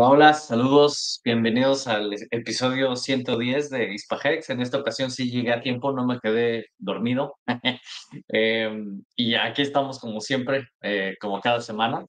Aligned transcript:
Hola, 0.00 0.32
saludos, 0.32 1.20
bienvenidos 1.24 1.88
al 1.88 2.14
episodio 2.30 2.94
110 2.94 3.68
de 3.68 3.94
Hispahex. 3.94 4.48
En 4.48 4.60
esta 4.60 4.78
ocasión 4.78 5.10
sí 5.10 5.28
llegué 5.28 5.52
a 5.52 5.60
tiempo, 5.60 5.90
no 5.90 6.06
me 6.06 6.20
quedé 6.20 6.66
dormido. 6.78 7.34
Em, 8.28 9.02
y 9.16 9.34
aquí 9.34 9.62
estamos 9.62 9.98
como 9.98 10.20
siempre, 10.20 10.68
eh, 10.82 11.16
como 11.20 11.40
cada 11.40 11.60
semana. 11.60 12.06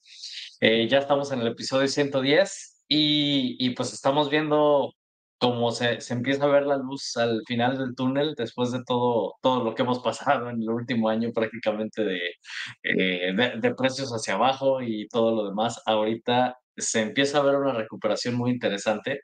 Eh, 0.62 0.88
ya 0.88 1.00
estamos 1.00 1.32
en 1.32 1.42
el 1.42 1.48
episodio 1.48 1.88
110 1.88 2.84
y, 2.88 3.56
y 3.58 3.72
pues 3.72 3.92
estamos 3.92 4.30
viendo 4.30 4.94
cómo 5.40 5.72
se, 5.72 6.00
se 6.00 6.14
empieza 6.14 6.44
a 6.44 6.48
ver 6.48 6.68
la 6.68 6.78
luz 6.78 7.18
al 7.18 7.42
final 7.48 7.80
del 7.80 7.96
túnel 7.96 8.36
después 8.38 8.72
de 8.72 8.84
todo, 8.86 9.34
todo 9.42 9.64
lo 9.64 9.74
que 9.74 9.82
hemos 9.82 10.00
pasado 10.00 10.50
en 10.52 10.62
el 10.62 10.70
último 10.70 11.10
año 11.10 11.32
prácticamente 11.34 12.04
de, 12.04 12.20
eh, 12.84 13.34
de, 13.34 13.54
de 13.60 13.76
precios 13.76 14.12
hacia 14.12 14.36
abajo 14.36 14.80
y 14.84 15.08
todo 15.08 15.36
lo 15.36 15.50
demás. 15.50 15.82
Ahorita 15.88 16.56
se 16.80 17.02
empieza 17.02 17.40
a 17.40 17.44
ver 17.44 17.56
una 17.56 17.74
recuperación 17.74 18.36
muy 18.36 18.52
interesante. 18.52 19.22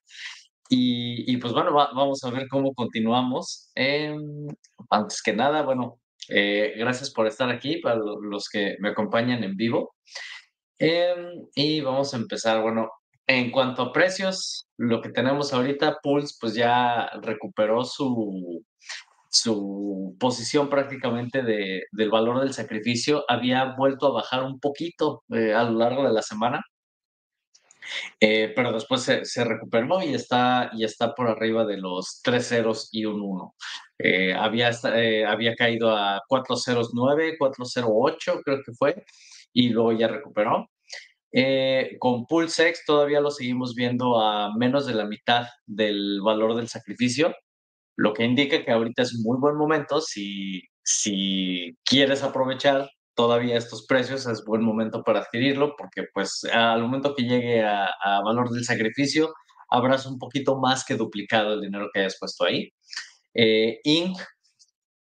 Y, 0.70 1.31
y 1.31 1.38
pues 1.38 1.53
bueno, 1.53 1.73
va- 1.73 1.92
vamos 1.95 2.23
a 2.23 2.31
ver 2.31 2.47
cómo 2.50 2.74
continuamos. 2.74 3.72
Em, 3.75 4.47
antes 4.90 5.22
que 5.22 5.34
nada, 5.34 5.62
bueno, 5.63 6.00
eh, 6.29 6.74
gracias 6.78 7.12
por 7.12 7.28
estar 7.28 7.50
aquí 7.50 7.78
para 7.78 7.96
lo- 7.97 8.22
los 8.22 8.50
que 8.50 8.75
me 8.79 8.90
acompañan 8.90 9.44
en 9.44 9.56
vivo. 9.56 9.96
Em, 10.79 11.47
y 11.56 11.81
vamos 11.81 12.13
a 12.13 12.18
empezar. 12.18 12.62
Bueno, 12.62 12.90
en 13.28 13.52
cuanto 13.52 13.81
a 13.84 13.91
precios, 13.94 14.68
lo 14.78 15.02
que 15.02 15.09
tenemos 15.09 15.53
ahorita, 15.53 16.00
Pulse, 16.03 16.35
pues 16.40 16.53
ya 16.56 17.09
recuperó 17.22 17.84
su, 17.85 18.63
su 19.29 20.16
posición 20.19 20.69
prácticamente 20.69 21.44
de, 21.44 21.84
del 21.91 22.09
valor 22.09 22.41
del 22.41 22.53
sacrificio. 22.53 23.24
Había 23.28 23.75
vuelto 23.78 24.08
a 24.08 24.13
bajar 24.13 24.44
un 24.44 24.59
poquito 24.59 25.24
eh, 25.29 25.53
a 25.53 25.63
lo 25.63 25.79
largo 25.79 26.03
de 26.08 26.13
la 26.13 26.22
semana 26.22 26.62
eh, 28.19 28.53
pero 28.56 28.72
después 28.72 29.01
se, 29.01 29.25
se 29.25 29.44
recuperó 29.44 30.01
y 30.01 30.13
está, 30.13 30.69
y 30.73 30.84
está 30.84 31.13
por 31.13 31.28
arriba 31.28 31.66
de 31.66 31.78
los 31.78 32.22
tres 32.23 32.47
ceros 32.50 32.90
y 32.91 33.06
un 33.06 33.22
uno. 33.22 33.56
Eh, 33.97 34.34
había, 34.34 34.72
eh, 34.96 35.25
había 35.25 35.56
caído 35.56 35.96
a 35.96 36.22
cuatro 36.28 36.56
ceros 36.57 36.91
nueve, 36.94 37.35
cuatro 37.38 37.66
cero 37.66 37.88
ocho 37.91 38.41
creo 38.44 38.62
que 38.66 38.73
fue, 38.73 39.06
y 39.53 39.69
luego 39.69 39.94
ya 39.94 40.07
recuperó. 40.07 40.69
Eh, 41.38 41.97
con 42.00 42.25
Pulsex 42.28 42.85
todavía 42.85 43.19
lo 43.19 43.29
seguimos 43.29 43.75
viendo 43.75 44.22
a 44.22 44.56
menos 44.56 44.85
de 44.85 44.94
la 44.94 45.06
mitad 45.06 45.47
del 45.66 46.22
valor 46.22 46.56
del 46.56 46.69
sacrificio, 46.69 47.35
lo 47.97 48.13
que 48.13 48.23
indica 48.23 48.63
que 48.63 48.72
ahorita 48.72 49.02
es 49.03 49.13
un 49.16 49.23
muy 49.23 49.38
buen 49.38 49.56
momento 49.57 50.00
si, 50.00 50.62
si 50.84 51.78
quieres 51.84 52.23
aprovechar 52.23 52.90
todavía 53.16 53.58
estos 53.58 53.86
precios, 53.88 54.28
es 54.28 54.44
buen 54.46 54.64
momento 54.64 55.03
para 55.03 55.20
adquirirlo 55.22 55.76
porque 55.78 56.06
pues 56.14 56.44
al 56.53 56.81
momento 56.81 57.16
que 57.16 57.24
llegue 57.24 57.64
a, 57.64 57.86
a 58.03 58.22
valor 58.22 58.50
del 58.52 58.66
sacrificio, 58.66 59.34
habrás 59.70 60.06
un 60.06 60.20
poquito 60.20 60.58
más 60.59 60.86
que 60.86 60.96
duplicado 60.96 61.53
el 61.53 61.62
dinero 61.62 61.90
que 61.94 62.02
hayas 62.02 62.18
puesto 62.20 62.46
ahí. 62.46 62.72
Eh, 63.34 63.80
Inc. 63.84 64.18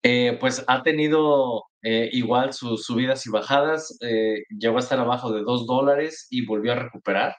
eh, 0.02 0.36
pues 0.40 0.64
ha 0.68 0.82
tenido 0.82 1.64
eh, 1.82 2.10
igual 2.12 2.52
sus 2.52 2.84
subidas 2.84 3.26
y 3.26 3.30
bajadas, 3.30 3.96
eh, 4.00 4.44
llegó 4.58 4.76
a 4.78 4.80
estar 4.80 4.98
abajo 4.98 5.32
de 5.32 5.42
2 5.42 5.66
dólares 5.66 6.26
y 6.30 6.46
volvió 6.46 6.72
a 6.72 6.76
recuperar. 6.76 7.36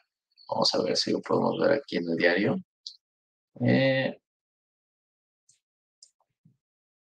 Vamos 0.49 0.73
a 0.75 0.83
ver 0.83 0.97
si 0.97 1.11
lo 1.11 1.21
podemos 1.21 1.59
ver 1.59 1.73
aquí 1.73 1.97
en 1.97 2.09
el 2.09 2.17
diario. 2.17 2.57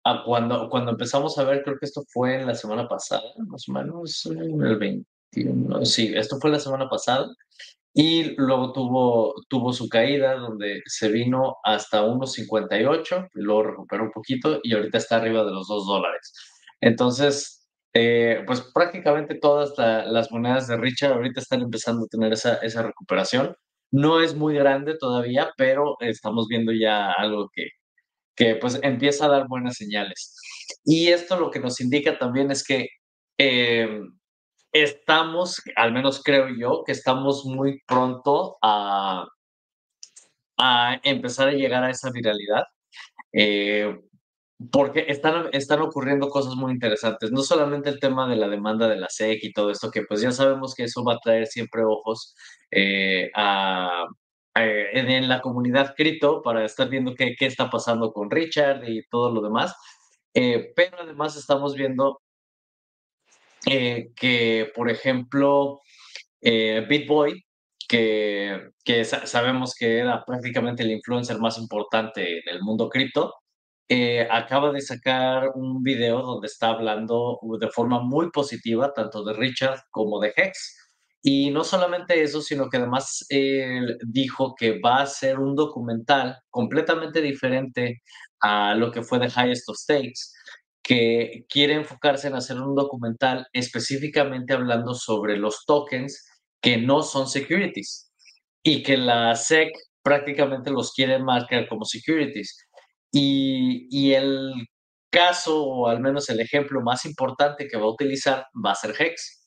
A 0.05 0.23
cuando, 0.23 0.69
cuando 0.69 0.91
empezamos 0.91 1.37
a 1.37 1.43
ver, 1.43 1.63
creo 1.63 1.77
que 1.77 1.85
esto 1.85 2.03
fue 2.09 2.35
en 2.41 2.47
la 2.47 2.55
semana 2.55 2.87
pasada, 2.87 3.23
más 3.47 3.67
o 3.67 3.73
menos, 3.73 4.25
en 4.27 4.61
el 4.65 4.77
21. 4.77 5.85
Sí, 5.85 6.11
esto 6.15 6.37
fue 6.39 6.49
la 6.51 6.59
semana 6.59 6.87
pasada. 6.89 7.27
Y 7.93 8.35
luego 8.37 8.71
tuvo, 8.71 9.33
tuvo 9.49 9.73
su 9.73 9.89
caída 9.89 10.35
donde 10.35 10.81
se 10.85 11.09
vino 11.09 11.57
hasta 11.63 12.03
1.58, 12.03 13.27
y 13.35 13.41
luego 13.41 13.63
recuperó 13.63 14.03
un 14.05 14.11
poquito 14.11 14.59
y 14.63 14.73
ahorita 14.73 14.97
está 14.99 15.17
arriba 15.17 15.43
de 15.43 15.51
los 15.51 15.67
2 15.67 15.85
dólares. 15.87 16.33
Entonces, 16.81 17.67
eh, 17.93 18.43
pues 18.47 18.61
prácticamente 18.73 19.35
todas 19.35 19.73
la- 19.77 20.05
las 20.05 20.31
monedas 20.31 20.67
de 20.67 20.77
Richard 20.77 21.13
ahorita 21.13 21.39
están 21.41 21.61
empezando 21.61 22.05
a 22.05 22.07
tener 22.07 22.31
esa, 22.33 22.55
esa 22.57 22.83
recuperación. 22.83 23.55
No 23.91 24.21
es 24.21 24.35
muy 24.35 24.55
grande 24.55 24.95
todavía, 24.97 25.51
pero 25.57 25.97
estamos 25.99 26.47
viendo 26.47 26.71
ya 26.71 27.11
algo 27.11 27.49
que, 27.53 27.69
que 28.39 28.55
pues 28.55 28.79
empieza 28.83 29.25
a 29.25 29.29
dar 29.29 29.47
buenas 29.49 29.75
señales. 29.75 30.33
Y 30.85 31.09
esto 31.09 31.37
lo 31.37 31.51
que 31.51 31.59
nos 31.59 31.81
indica 31.81 32.17
también 32.17 32.51
es 32.51 32.63
que 32.63 32.87
eh, 33.37 33.99
estamos, 34.71 35.61
al 35.75 35.91
menos 35.91 36.23
creo 36.23 36.47
yo, 36.57 36.83
que 36.85 36.93
estamos 36.93 37.43
muy 37.45 37.81
pronto 37.85 38.57
a, 38.61 39.27
a 40.57 40.99
empezar 41.03 41.49
a 41.49 41.53
llegar 41.53 41.83
a 41.83 41.91
esa 41.91 42.11
viralidad. 42.11 42.63
eh, 43.33 43.93
porque 44.71 45.05
están, 45.07 45.49
están 45.53 45.81
ocurriendo 45.81 46.29
cosas 46.29 46.55
muy 46.55 46.73
interesantes. 46.73 47.31
No 47.31 47.43
solamente 47.43 47.89
el 47.89 47.99
tema 47.99 48.27
de 48.27 48.35
la 48.35 48.49
demanda 48.49 48.89
de 48.89 48.97
la 48.97 49.07
SEC 49.09 49.39
y 49.43 49.53
todo 49.53 49.71
esto, 49.71 49.91
que 49.91 50.03
pues 50.03 50.21
ya 50.21 50.31
sabemos 50.31 50.75
que 50.75 50.83
eso 50.83 51.03
va 51.03 51.13
a 51.13 51.19
traer 51.19 51.47
siempre 51.47 51.83
ojos 51.85 52.35
eh, 52.71 53.31
a, 53.35 54.05
a- 54.53 54.63
en, 54.65 55.09
en 55.09 55.29
la 55.29 55.41
comunidad 55.41 55.95
cripto 55.95 56.41
para 56.41 56.65
estar 56.65 56.89
viendo 56.89 57.15
qué, 57.15 57.35
qué 57.37 57.45
está 57.47 57.69
pasando 57.69 58.11
con 58.13 58.29
Richard 58.31 58.83
y 58.89 59.03
todo 59.09 59.31
lo 59.31 59.41
demás. 59.41 59.75
Eh, 60.33 60.73
pero 60.75 60.97
además 61.01 61.35
estamos 61.35 61.75
viendo 61.75 62.21
eh, 63.65 64.11
que, 64.15 64.71
por 64.75 64.89
ejemplo, 64.89 65.81
eh, 66.41 66.85
BitBoy, 66.87 67.43
que, 67.87 68.69
que 68.83 69.03
sa- 69.05 69.25
sabemos 69.27 69.73
que 69.77 69.97
era 69.99 70.23
prácticamente 70.25 70.83
el 70.83 70.91
influencer 70.91 71.39
más 71.39 71.57
importante 71.57 72.39
en 72.39 72.47
el 72.55 72.61
mundo 72.61 72.89
cripto, 72.89 73.35
eh, 73.89 74.27
acaba 74.29 74.71
de 74.71 74.81
sacar 74.81 75.49
un 75.55 75.81
video 75.83 76.21
donde 76.21 76.47
está 76.47 76.69
hablando 76.69 77.39
de 77.59 77.69
forma 77.69 77.99
muy 78.01 78.29
positiva 78.31 78.93
tanto 78.93 79.23
de 79.23 79.33
Richard 79.33 79.79
como 79.91 80.19
de 80.19 80.31
Hex. 80.35 80.78
Y 81.21 81.51
no 81.51 81.63
solamente 81.63 82.21
eso, 82.21 82.41
sino 82.41 82.69
que 82.69 82.77
además 82.77 83.25
él 83.29 83.97
dijo 84.07 84.55
que 84.55 84.79
va 84.79 84.99
a 84.99 85.03
hacer 85.03 85.37
un 85.37 85.55
documental 85.55 86.37
completamente 86.49 87.21
diferente 87.21 88.01
a 88.41 88.73
lo 88.75 88.91
que 88.91 89.03
fue 89.03 89.19
The 89.19 89.27
Highest 89.27 89.67
of 89.69 89.77
Stakes, 89.77 90.31
que 90.81 91.45
quiere 91.49 91.73
enfocarse 91.73 92.27
en 92.27 92.35
hacer 92.35 92.57
un 92.59 92.73
documental 92.75 93.45
específicamente 93.53 94.53
hablando 94.53 94.93
sobre 94.93 95.37
los 95.37 95.65
tokens 95.65 96.25
que 96.61 96.77
no 96.77 97.03
son 97.03 97.27
securities 97.27 98.11
y 98.63 98.81
que 98.83 98.97
la 98.97 99.35
SEC 99.35 99.69
prácticamente 100.01 100.71
los 100.71 100.93
quiere 100.93 101.19
marcar 101.19 101.67
como 101.67 101.85
securities. 101.85 102.57
Y, 103.11 103.87
y 103.91 104.13
el 104.13 104.53
caso, 105.09 105.63
o 105.63 105.87
al 105.87 105.99
menos 105.99 106.29
el 106.29 106.39
ejemplo 106.39 106.81
más 106.81 107.05
importante 107.05 107.67
que 107.67 107.77
va 107.77 107.83
a 107.85 107.91
utilizar, 107.91 108.45
va 108.65 108.71
a 108.71 108.75
ser 108.75 108.95
Hex. 108.99 109.38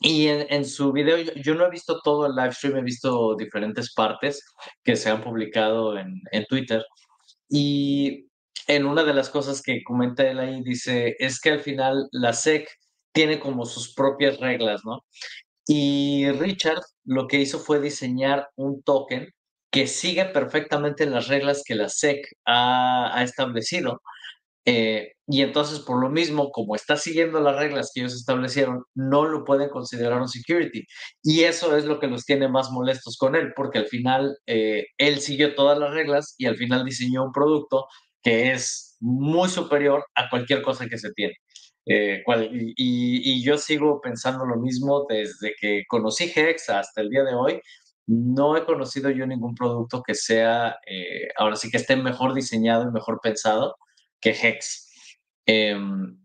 Y 0.00 0.28
en, 0.28 0.46
en 0.50 0.64
su 0.64 0.92
video, 0.92 1.18
yo, 1.18 1.54
no 1.54 1.66
he 1.66 1.70
visto 1.70 2.00
todo 2.02 2.26
el 2.26 2.36
live 2.36 2.52
stream, 2.52 2.76
he 2.76 2.82
visto 2.82 3.34
diferentes 3.36 3.92
partes 3.94 4.44
que 4.84 4.96
se 4.96 5.10
han 5.10 5.22
publicado 5.22 5.98
en, 5.98 6.20
en 6.30 6.44
Twitter. 6.46 6.84
Y 7.48 8.26
en 8.68 8.86
una 8.86 9.02
de 9.02 9.14
las 9.14 9.30
cosas 9.30 9.62
que 9.62 9.82
comenta 9.82 10.28
él 10.30 10.38
ahí, 10.38 10.62
dice, 10.62 11.16
es 11.18 11.40
que 11.40 11.50
al 11.50 11.60
final 11.60 12.08
la 12.12 12.32
SEC 12.32 12.68
tiene 13.12 13.40
como 13.40 13.64
sus 13.64 13.94
propias 13.94 14.38
reglas, 14.38 14.82
¿no? 14.84 15.04
Y 15.66 16.30
Richard 16.32 16.82
lo 17.04 17.26
que 17.26 17.40
hizo 17.40 17.58
fue 17.58 17.80
diseñar 17.80 18.48
un 18.56 18.82
token 18.82 19.28
que 19.70 19.86
sigue 19.86 20.24
perfectamente 20.26 21.06
las 21.06 21.28
reglas 21.28 21.62
que 21.64 21.74
la 21.74 21.88
SEC 21.88 22.26
ha, 22.46 23.10
ha 23.18 23.22
establecido. 23.22 24.00
Eh, 24.70 25.12
y 25.26 25.42
entonces, 25.42 25.78
por 25.80 26.00
lo 26.02 26.10
mismo, 26.10 26.50
como 26.50 26.74
está 26.74 26.96
siguiendo 26.96 27.40
las 27.40 27.56
reglas 27.56 27.90
que 27.94 28.00
ellos 28.00 28.14
establecieron, 28.14 28.84
no 28.94 29.24
lo 29.24 29.44
pueden 29.44 29.70
considerar 29.70 30.20
un 30.20 30.28
security. 30.28 30.84
Y 31.22 31.44
eso 31.44 31.76
es 31.76 31.84
lo 31.86 31.98
que 32.00 32.06
los 32.08 32.24
tiene 32.24 32.48
más 32.48 32.70
molestos 32.70 33.16
con 33.16 33.34
él, 33.36 33.52
porque 33.56 33.78
al 33.78 33.86
final 33.88 34.36
eh, 34.46 34.86
él 34.98 35.20
siguió 35.20 35.54
todas 35.54 35.78
las 35.78 35.92
reglas 35.92 36.34
y 36.38 36.46
al 36.46 36.56
final 36.56 36.84
diseñó 36.84 37.24
un 37.24 37.32
producto 37.32 37.86
que 38.22 38.52
es 38.52 38.96
muy 39.00 39.48
superior 39.48 40.04
a 40.14 40.28
cualquier 40.28 40.62
cosa 40.62 40.86
que 40.88 40.98
se 40.98 41.12
tiene. 41.12 41.34
Eh, 41.86 42.22
cual- 42.24 42.50
y, 42.52 42.74
y- 42.76 43.42
yo 43.42 43.56
sigo 43.58 44.00
pensando 44.02 44.44
lo 44.44 44.56
mismo 44.60 45.06
desde 45.08 45.54
que 45.60 45.84
conocí 45.88 46.30
Hex 46.34 46.68
hasta 46.70 47.00
el 47.00 47.08
día 47.10 47.24
de 47.24 47.34
hoy. 47.34 47.60
No 48.06 48.56
he 48.56 48.64
conocido 48.64 49.10
yo 49.10 49.26
ningún 49.26 49.54
producto 49.54 50.02
que 50.02 50.14
sea, 50.14 50.76
eh, 50.86 51.28
ahora 51.38 51.56
sí 51.56 51.70
que 51.70 51.76
esté 51.78 51.96
mejor 51.96 52.34
diseñado 52.34 52.84
y 52.88 52.92
mejor 52.92 53.20
pensado 53.22 53.76
que 54.20 54.30
Hex. 54.30 54.90
Em, 55.46 56.18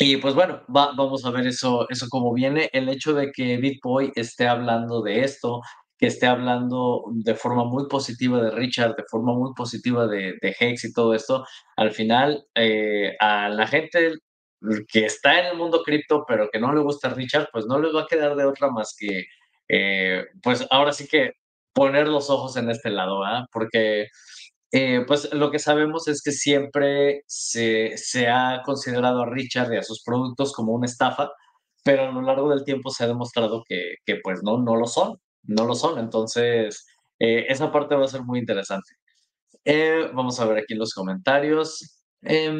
y 0.00 0.16
pues 0.18 0.34
bueno, 0.34 0.62
va- 0.74 0.92
vamos 0.96 1.24
a 1.24 1.30
ver 1.30 1.46
eso, 1.46 1.88
eso 1.90 2.06
cómo 2.10 2.32
viene. 2.32 2.70
El 2.72 2.88
hecho 2.88 3.14
de 3.14 3.32
que 3.32 3.56
BitBoy 3.56 4.12
esté 4.14 4.46
hablando 4.46 5.02
de 5.02 5.24
esto, 5.24 5.60
que 5.98 6.06
esté 6.06 6.26
hablando 6.26 7.04
de 7.12 7.34
forma 7.34 7.64
muy 7.64 7.88
positiva 7.88 8.40
de 8.40 8.50
Richard, 8.52 8.94
de 8.96 9.02
forma 9.10 9.34
muy 9.34 9.52
positiva 9.54 10.06
de, 10.06 10.34
de 10.40 10.56
Hex 10.60 10.84
y 10.84 10.92
todo 10.92 11.14
esto, 11.14 11.44
al 11.76 11.90
final 11.92 12.44
eh, 12.54 13.16
a 13.20 13.48
la 13.48 13.66
gente 13.66 14.12
que 14.88 15.06
está 15.06 15.40
en 15.40 15.46
el 15.46 15.56
mundo 15.56 15.82
cripto, 15.84 16.24
pero 16.26 16.48
que 16.50 16.60
no 16.60 16.72
le 16.72 16.80
gusta 16.80 17.08
Richard, 17.10 17.48
pues 17.52 17.66
no 17.66 17.80
les 17.80 17.94
va 17.94 18.02
a 18.02 18.06
quedar 18.06 18.36
de 18.36 18.44
otra 18.44 18.70
más 18.70 18.94
que 18.98 19.24
eh, 19.68 20.24
pues 20.42 20.66
ahora 20.70 20.92
sí 20.92 21.06
que 21.08 21.32
poner 21.72 22.08
los 22.08 22.30
ojos 22.30 22.56
en 22.56 22.70
este 22.70 22.90
lado, 22.90 23.24
¿ah? 23.24 23.46
Porque 23.52 24.06
eh, 24.72 25.04
pues 25.06 25.32
lo 25.32 25.50
que 25.50 25.58
sabemos 25.58 26.08
es 26.08 26.22
que 26.22 26.32
siempre 26.32 27.22
se, 27.26 27.96
se, 27.96 28.28
ha 28.28 28.62
considerado 28.64 29.22
a 29.22 29.30
Richard 29.30 29.72
y 29.72 29.78
a 29.78 29.82
sus 29.82 30.02
productos 30.02 30.52
como 30.52 30.72
una 30.72 30.86
estafa, 30.86 31.30
pero 31.84 32.08
a 32.08 32.12
lo 32.12 32.22
largo 32.22 32.50
del 32.50 32.64
tiempo 32.64 32.90
se 32.90 33.04
ha 33.04 33.06
demostrado 33.06 33.64
que, 33.66 33.94
que 34.04 34.16
pues 34.22 34.42
no, 34.42 34.58
no 34.58 34.76
lo 34.76 34.86
son, 34.86 35.18
no 35.44 35.64
lo 35.64 35.74
son. 35.74 35.98
Entonces, 35.98 36.86
eh, 37.18 37.46
esa 37.48 37.72
parte 37.72 37.94
va 37.94 38.04
a 38.04 38.08
ser 38.08 38.22
muy 38.22 38.40
interesante. 38.40 38.94
Eh, 39.64 40.10
vamos 40.14 40.38
a 40.40 40.46
ver 40.46 40.58
aquí 40.58 40.74
los 40.74 40.94
comentarios. 40.94 42.02
Eh, 42.22 42.52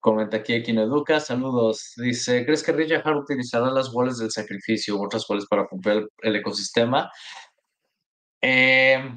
comenta 0.00 0.38
aquí 0.38 0.54
Equino 0.54 0.82
Educa, 0.82 1.20
saludos. 1.20 1.92
Dice, 1.96 2.44
¿crees 2.44 2.62
que 2.62 2.72
Richard 2.72 3.16
utilizará 3.16 3.70
las 3.70 3.92
walls 3.94 4.18
del 4.18 4.30
sacrificio 4.30 4.96
u 4.96 5.04
otras 5.04 5.28
walls 5.28 5.46
para 5.46 5.66
romper 5.70 5.98
el, 5.98 6.08
el 6.22 6.36
ecosistema? 6.36 7.10
Eh, 8.42 9.14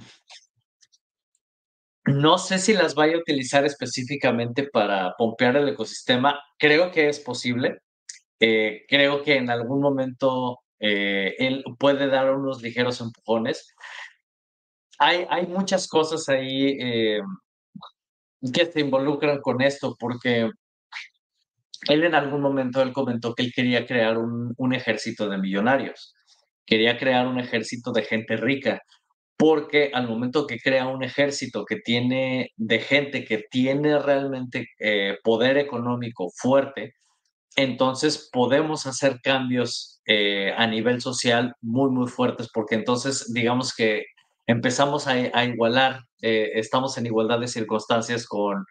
no 2.06 2.38
sé 2.38 2.60
si 2.60 2.74
las 2.74 2.96
vaya 2.96 3.16
a 3.16 3.20
utilizar 3.20 3.66
específicamente 3.66 4.68
para 4.68 5.14
pompear 5.18 5.56
el 5.56 5.70
ecosistema. 5.70 6.40
Creo 6.58 6.92
que 6.92 7.08
es 7.08 7.20
posible. 7.20 7.80
Eh, 8.40 8.84
creo 8.90 9.22
que 9.24 9.38
en 9.38 9.50
algún 9.50 9.82
momento 9.82 10.60
eh, 10.80 11.36
él 11.40 11.64
puede 11.80 12.08
dar 12.08 12.34
unos 12.36 12.62
ligeros 12.62 13.00
empujones. 13.00 13.74
Hay, 15.00 15.26
hay 15.30 15.48
muchas 15.48 15.88
cosas 15.88 16.28
ahí 16.28 16.78
eh, 16.80 17.22
que 18.54 18.66
se 18.66 18.82
involucran 18.82 19.40
con 19.40 19.62
esto, 19.62 19.96
porque 19.98 20.50
él 21.88 22.04
en 22.04 22.16
algún 22.16 22.42
momento 22.42 22.82
él 22.82 22.92
comentó 22.92 23.34
que 23.34 23.44
él 23.44 23.54
quería 23.56 23.86
crear 23.86 24.18
un, 24.18 24.54
un 24.58 24.74
ejército 24.74 25.30
de 25.30 25.38
millonarios, 25.38 26.14
quería 26.66 26.98
crear 26.98 27.28
un 27.28 27.40
ejército 27.40 27.92
de 27.92 28.04
gente 28.04 28.36
rica 28.36 28.82
porque 29.38 29.92
al 29.94 30.08
momento 30.08 30.48
que 30.48 30.60
crea 30.60 30.88
un 30.88 31.04
ejército 31.04 31.66
que 31.66 31.78
tiene 31.78 32.52
de 32.56 32.80
gente 32.80 33.26
que 33.26 33.44
tiene 33.50 34.00
realmente 34.00 34.68
eh, 34.80 35.18
poder 35.24 35.58
económico 35.58 36.30
fuerte, 36.36 36.94
entonces 37.56 38.30
podemos 38.32 38.88
hacer 38.88 39.20
cambios 39.22 40.02
eh, 40.06 40.54
a 40.58 40.68
nivel 40.68 41.02
social 41.02 41.54
muy, 41.62 41.90
muy 41.92 42.08
fuertes, 42.08 42.50
porque 42.54 42.76
entonces 42.76 43.32
digamos 43.34 43.76
que 43.76 44.06
empezamos 44.48 45.08
a, 45.08 45.46
igualar, 45.46 46.02
eh, 46.22 46.52
estamos 46.56 46.98
en 46.98 47.06
igualdad 47.06 47.40
de 47.40 47.48
circunstancias 47.48 48.28
con 48.28 48.66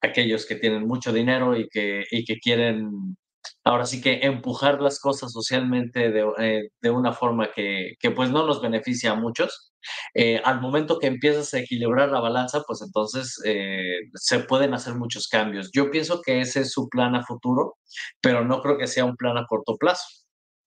aquellos 0.00 0.46
que 0.46 0.56
tienen 0.56 0.86
mucho 0.86 1.12
dinero 1.12 1.56
y 1.56 1.68
que, 1.68 2.04
y 2.10 2.24
que 2.24 2.38
quieren 2.38 3.16
ahora 3.64 3.86
sí 3.86 4.00
que 4.00 4.20
empujar 4.22 4.80
las 4.80 5.00
cosas 5.00 5.32
socialmente 5.32 6.10
de, 6.10 6.24
eh, 6.38 6.68
de 6.80 6.90
una 6.90 7.12
forma 7.12 7.50
que, 7.52 7.94
que, 8.00 8.10
pues 8.10 8.30
no 8.30 8.46
nos 8.46 8.60
beneficia 8.62 9.12
a 9.12 9.14
muchos. 9.16 9.72
Eh, 10.14 10.40
al 10.44 10.60
momento 10.60 10.98
que 10.98 11.08
empiezas 11.08 11.52
a 11.54 11.58
equilibrar 11.60 12.10
la 12.10 12.20
balanza, 12.20 12.62
pues 12.66 12.82
entonces 12.82 13.40
eh, 13.44 13.98
se 14.14 14.40
pueden 14.40 14.74
hacer 14.74 14.94
muchos 14.94 15.28
cambios. 15.28 15.70
Yo 15.72 15.90
pienso 15.90 16.22
que 16.22 16.40
ese 16.40 16.60
es 16.60 16.72
su 16.72 16.88
plan 16.88 17.14
a 17.16 17.24
futuro, 17.24 17.76
pero 18.20 18.44
no 18.44 18.62
creo 18.62 18.78
que 18.78 18.86
sea 18.86 19.04
un 19.04 19.16
plan 19.16 19.38
a 19.38 19.46
corto 19.46 19.76
plazo. 19.76 20.04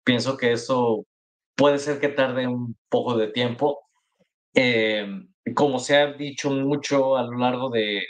Pienso 0.04 0.38
que 0.38 0.52
eso 0.54 1.06
puede 1.56 1.80
ser 1.80 2.00
que 2.00 2.10
tarde 2.10 2.48
un 2.48 2.76
poco 2.90 3.18
de 3.18 3.28
tiempo. 3.30 3.80
como 5.56 5.80
se 5.80 5.98
ha 5.98 6.14
dicho 6.14 6.50
mucho 6.52 7.18
a 7.18 7.24
lo 7.24 7.38
largo 7.38 7.70
de, 7.70 8.02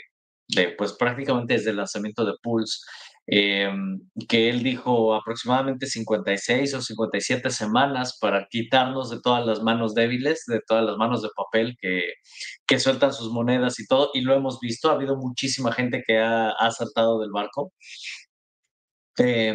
de 0.48 0.70
pues 0.70 0.92
prácticamente 0.94 1.54
desde 1.54 1.70
el 1.70 1.76
lanzamiento 1.76 2.24
de 2.24 2.32
Pulse, 2.42 2.78
eh, 3.28 3.68
que 4.28 4.48
él 4.48 4.62
dijo 4.62 5.14
aproximadamente 5.14 5.86
56 5.86 6.74
o 6.74 6.80
57 6.80 7.50
semanas 7.50 8.18
para 8.20 8.46
quitarnos 8.48 9.10
de 9.10 9.20
todas 9.20 9.44
las 9.44 9.62
manos 9.62 9.94
débiles, 9.94 10.44
de 10.46 10.60
todas 10.66 10.84
las 10.84 10.96
manos 10.96 11.22
de 11.22 11.28
papel 11.36 11.76
que, 11.80 12.12
que 12.66 12.78
sueltan 12.78 13.12
sus 13.12 13.32
monedas 13.32 13.80
y 13.80 13.86
todo, 13.86 14.10
y 14.14 14.20
lo 14.20 14.34
hemos 14.34 14.60
visto, 14.60 14.90
ha 14.90 14.94
habido 14.94 15.16
muchísima 15.16 15.72
gente 15.72 16.02
que 16.06 16.18
ha, 16.18 16.52
saltado 16.70 17.20
del 17.20 17.30
barco. 17.32 17.72
Eh, 19.18 19.54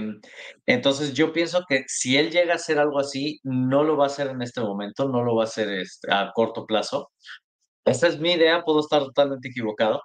entonces 0.66 1.14
yo 1.14 1.34
pienso 1.34 1.64
que 1.68 1.84
si 1.88 2.18
él 2.18 2.32
llega 2.32 2.54
a 2.54 2.56
hacer 2.56 2.80
algo 2.80 3.00
así, 3.00 3.40
no 3.44 3.84
lo 3.84 3.96
va 3.96 4.06
a 4.06 4.08
hacer 4.08 4.28
en 4.28 4.42
este 4.42 4.60
momento, 4.62 5.08
no 5.08 5.24
lo 5.24 5.36
va 5.36 5.44
a 5.44 5.46
hacer 5.46 5.70
este, 5.70 6.12
a 6.12 6.32
corto 6.34 6.66
plazo. 6.66 7.12
Esta 7.86 8.08
es 8.08 8.20
mi 8.20 8.34
idea, 8.34 8.64
puedo 8.64 8.82
estar 8.82 9.02
totalmente 9.04 9.50
equivocado, 9.50 10.02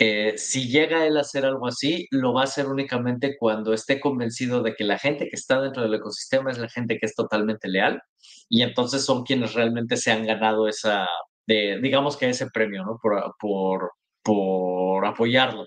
eh, 0.00 0.38
si 0.38 0.68
llega 0.68 1.06
él 1.06 1.16
a 1.16 1.22
hacer 1.22 1.44
algo 1.44 1.66
así, 1.66 2.06
lo 2.12 2.32
va 2.32 2.42
a 2.42 2.44
hacer 2.44 2.68
únicamente 2.68 3.36
cuando 3.36 3.72
esté 3.74 4.00
convencido 4.00 4.62
de 4.62 4.74
que 4.74 4.84
la 4.84 4.96
gente 4.96 5.28
que 5.28 5.34
está 5.34 5.60
dentro 5.60 5.82
del 5.82 5.94
ecosistema 5.94 6.52
es 6.52 6.58
la 6.58 6.68
gente 6.68 6.98
que 6.98 7.06
es 7.06 7.16
totalmente 7.16 7.68
leal 7.68 8.00
y 8.48 8.62
entonces 8.62 9.04
son 9.04 9.24
quienes 9.24 9.54
realmente 9.54 9.96
se 9.96 10.12
han 10.12 10.24
ganado 10.24 10.68
esa, 10.68 11.08
de, 11.46 11.80
digamos 11.82 12.16
que 12.16 12.28
ese 12.28 12.48
premio, 12.50 12.84
¿no? 12.84 12.98
Por, 13.02 13.34
por, 13.40 13.92
por 14.22 15.04
apoyarlo. 15.04 15.66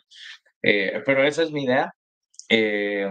Eh, 0.63 1.01
pero 1.05 1.23
esa 1.25 1.43
es 1.43 1.51
mi 1.51 1.65
idea. 1.65 1.91
Eh, 2.49 3.09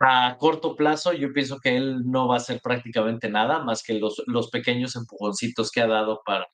a 0.00 0.36
corto 0.38 0.76
plazo, 0.76 1.12
yo 1.12 1.32
pienso 1.32 1.58
que 1.60 1.76
él 1.76 2.02
no 2.04 2.28
va 2.28 2.34
a 2.34 2.38
hacer 2.38 2.60
prácticamente 2.62 3.30
nada 3.30 3.60
más 3.64 3.82
que 3.82 3.94
los, 3.94 4.22
los 4.26 4.50
pequeños 4.50 4.96
empujoncitos 4.96 5.70
que 5.70 5.80
ha 5.80 5.86
dado 5.86 6.20
para 6.26 6.46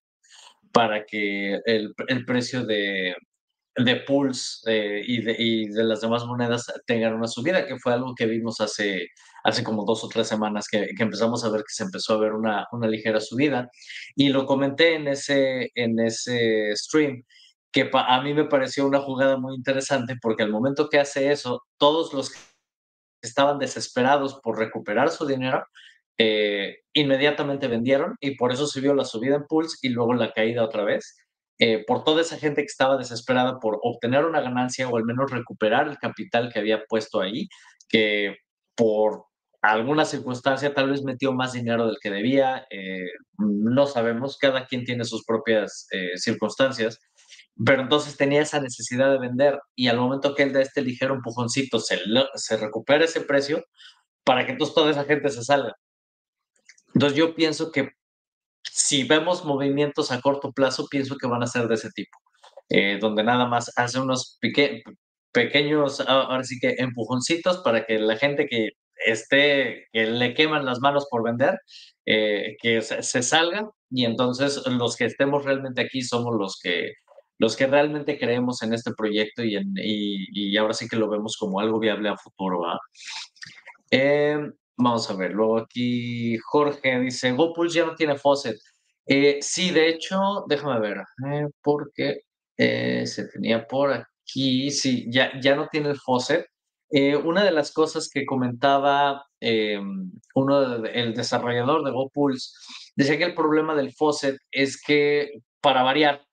para 0.73 1.05
que 1.05 1.59
el, 1.65 1.95
el 2.09 2.25
precio 2.25 2.65
de, 2.65 3.15
de 3.77 3.97
Pulse 3.97 4.61
eh, 4.67 5.03
y, 5.07 5.23
de, 5.23 5.37
y, 5.39 5.69
de, 5.69 5.85
las 5.85 6.01
demás 6.01 6.25
monedas 6.27 6.67
tengan 6.87 7.15
una 7.15 7.29
subida, 7.29 7.67
que 7.67 7.79
fue 7.79 7.93
algo 7.93 8.15
que 8.15 8.27
vimos 8.27 8.61
hace, 8.61 9.09
hace 9.45 9.65
como 9.65 9.85
dos 9.85 10.05
o 10.05 10.09
tres 10.09 10.29
semanas, 10.29 10.67
que, 10.71 10.89
que 10.97 11.03
empezamos 11.03 11.45
a 11.45 11.51
ver 11.51 11.63
que 11.63 11.73
se 11.75 11.85
empezó 11.85 12.15
a 12.15 12.21
ver 12.21 12.33
una, 12.33 12.67
una, 12.73 12.89
ligera 12.89 13.21
subida. 13.21 13.69
Y 14.15 14.31
lo 14.31 14.47
comenté 14.47 14.95
en 14.95 15.09
ese, 15.09 15.71
en 15.75 15.99
ese 16.01 16.75
stream, 16.77 17.23
que 17.73 17.91
a 17.93 18.21
mí 18.23 18.35
me 18.35 18.45
pareció 18.47 18.87
una 18.87 19.01
jugada 19.01 19.39
muy 19.39 19.55
interesante, 19.55 20.17
porque 20.21 20.43
al 20.43 20.51
momento 20.51 20.89
que 20.89 20.99
hace 20.99 21.31
eso, 21.33 21.63
todos 21.79 22.13
los 22.13 22.31
que 22.31 22.39
estaban 23.23 23.59
desesperados 23.59 24.41
por 24.43 24.59
recuperar 24.59 25.11
su 25.11 25.27
dinero, 25.27 25.65
eh, 26.23 26.81
inmediatamente 26.93 27.67
vendieron 27.67 28.15
y 28.21 28.37
por 28.37 28.53
eso 28.53 28.67
se 28.67 28.83
vio 28.83 28.95
la 28.95 29.07
subida 29.07 29.37
en 29.37 29.47
Pulse 29.47 29.79
y 29.81 29.89
luego 29.89 30.13
la 30.13 30.33
caída 30.33 30.63
otra 30.63 30.85
vez. 30.85 31.17
Eh, 31.59 31.83
por 31.87 32.05
toda 32.05 32.21
esa 32.21 32.37
gente 32.37 32.61
que 32.61 32.67
estaba 32.67 32.99
desesperada 32.99 33.59
por 33.59 33.79
obtener 33.83 34.27
una 34.27 34.43
ganancia 34.43 34.87
o 34.87 34.99
al 34.99 35.05
menos 35.05 35.31
recuperar 35.31 35.89
el 35.89 35.97
capital 35.97 36.53
que 36.53 36.59
había 36.59 36.85
puesto 36.87 37.23
ahí, 37.23 37.49
que 37.89 38.37
por 38.77 39.25
alguna 39.63 40.05
circunstancia 40.05 40.75
tal 40.75 40.91
vez 40.91 41.03
metió 41.05 41.33
más 41.33 41.55
dinero 41.55 41.87
del 41.87 41.97
que 42.03 42.11
debía, 42.11 42.67
eh, 42.69 43.07
no 43.39 43.87
sabemos, 43.87 44.37
cada 44.37 44.67
quien 44.67 44.85
tiene 44.85 45.05
sus 45.05 45.25
propias 45.25 45.87
circunstancias, 46.17 46.99
pero 47.65 47.81
entonces 47.81 48.19
tenía 48.19 48.43
esa 48.43 48.61
necesidad 48.61 49.11
de 49.11 49.19
vender 49.19 49.59
y 49.75 49.89
al 49.89 49.99
momento 49.99 50.35
que 50.35 50.43
él 50.43 50.53
da 50.53 50.61
este 50.61 50.83
ligero 50.83 51.15
empujoncito 51.15 51.79
se, 51.79 51.99
se 52.35 52.57
recupera 52.59 53.07
ese 53.07 53.23
precio 53.23 53.65
para 54.25 54.45
que 54.45 54.53
entonces 54.53 54.75
toda 54.75 54.91
esa 54.91 55.05
gente 55.05 55.31
se 55.31 55.43
salga. 55.43 55.75
Entonces 56.95 57.19
yo 57.19 57.35
pienso 57.35 57.71
que 57.73 57.91
si 58.63 59.05
vemos 59.05 59.45
movimientos 59.45 60.11
a 60.13 60.21
corto 60.21 60.53
plazo, 60.53 60.87
pienso 60.91 61.17
que 61.17 61.27
van 61.27 61.43
a 61.43 61.47
ser 61.47 61.69
de 61.69 61.75
ese 61.75 61.91
tipo, 61.91 62.19
eh, 62.69 62.99
donde 63.01 63.25
nada 63.25 63.47
más 63.47 63.73
hace 63.77 63.99
unos 63.99 64.39
pequeños, 65.33 66.01
ahora 66.01 66.45
sí 66.45 66.59
que 66.61 66.77
empujoncitos 66.79 67.59
para 67.59 67.87
que 67.87 67.99
la 67.99 68.17
gente 68.17 68.47
que 68.47 68.71
esté, 69.07 69.87
que 69.93 70.07
le 70.07 70.35
queman 70.35 70.67
las 70.67 70.81
manos 70.81 71.07
por 71.11 71.25
vender, 71.25 71.59
eh, 72.07 72.57
que 72.61 72.83
se, 72.83 73.03
se, 73.03 73.23
salga 73.23 73.71
y 73.91 74.05
entonces 74.05 74.67
los 74.67 74.97
que 74.97 75.07
estemos 75.07 75.45
realmente 75.45 75.81
aquí 75.81 76.03
somos 76.03 76.35
los 76.37 76.59
que 76.63 76.93
los 77.41 77.57
que 77.57 77.67
realmente 77.67 78.19
creemos 78.19 78.63
en 78.63 78.75
este 78.75 78.93
proyecto 78.93 79.43
y, 79.43 79.57
en, 79.57 79.73
y, 79.77 80.27
y 80.31 80.57
ahora 80.59 80.75
sí 80.75 80.87
que 80.87 80.97
lo 80.97 81.09
vemos 81.09 81.39
como 81.39 81.59
algo 81.59 81.79
viable 81.79 82.11
a 82.11 82.17
futuro. 82.19 82.61
Eh, 83.91 84.39
Vamos 84.83 85.11
a 85.11 85.15
ver, 85.15 85.33
luego 85.33 85.59
aquí 85.59 86.39
Jorge 86.39 87.01
dice, 87.01 87.33
GoPulse 87.33 87.79
ya 87.81 87.87
no 87.87 87.95
tiene 87.95 88.17
faucet. 88.17 88.57
Eh, 89.07 89.39
sí, 89.43 89.71
de 89.73 89.89
hecho, 89.91 90.45
déjame 90.49 90.81
ver, 90.81 90.99
eh, 91.31 91.49
porque 91.63 92.21
eh, 92.57 93.07
se 93.07 93.29
tenía 93.29 93.67
por 93.67 93.93
aquí, 93.93 94.71
sí, 94.71 95.07
ya, 95.11 95.33
ya 95.41 95.55
no 95.55 95.69
tiene 95.69 95.91
el 95.91 95.99
faucet. 95.99 96.47
Una 97.25 97.45
de 97.45 97.53
las 97.53 97.73
cosas 97.73 98.09
que 98.13 98.27
comentaba 98.27 99.25
uno 100.35 100.85
el 100.87 101.15
desarrollador 101.15 101.85
de 101.85 101.93
GoPulse, 101.93 102.51
decía 102.97 103.19
que 103.19 103.25
el 103.25 103.35
problema 103.35 103.75
del 103.75 103.93
faucet 103.93 104.39
es 104.51 104.81
que, 104.83 105.31
para 105.61 105.83
variar, 105.83 106.25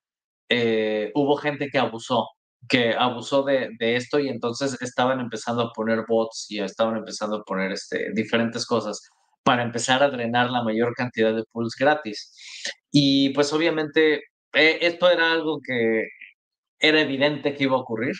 hubo 1.14 1.36
gente 1.38 1.70
que 1.70 1.78
abusó 1.80 2.28
que 2.68 2.94
abusó 2.94 3.44
de, 3.44 3.70
de, 3.80 3.96
esto 3.96 4.20
y 4.20 4.30
entonces 4.30 4.82
estaban 4.82 5.20
empezando 5.20 5.64
a 5.64 5.72
poner 5.74 6.06
bots 6.08 6.48
y 6.50 6.60
estaban 6.60 6.98
empezando 6.98 7.38
a 7.38 7.44
poner 7.44 7.72
este, 7.72 8.12
diferentes 8.14 8.66
cosas 8.66 9.02
para 9.44 9.64
empezar 9.64 10.04
a 10.04 10.10
drenar 10.10 10.50
la 10.50 10.64
mayor 10.64 10.94
cantidad 10.94 11.34
de 11.34 11.44
pools 11.52 11.76
gratis. 11.80 12.34
Y 12.92 13.30
pues 13.30 13.54
obviamente 13.54 14.24
eh, 14.54 14.80
esto 14.82 15.10
era 15.10 15.32
algo 15.32 15.60
que 15.66 16.06
era 16.80 17.02
evidente 17.02 17.56
que 17.56 17.64
iba 17.64 17.76
a 17.76 17.80
ocurrir 17.80 18.16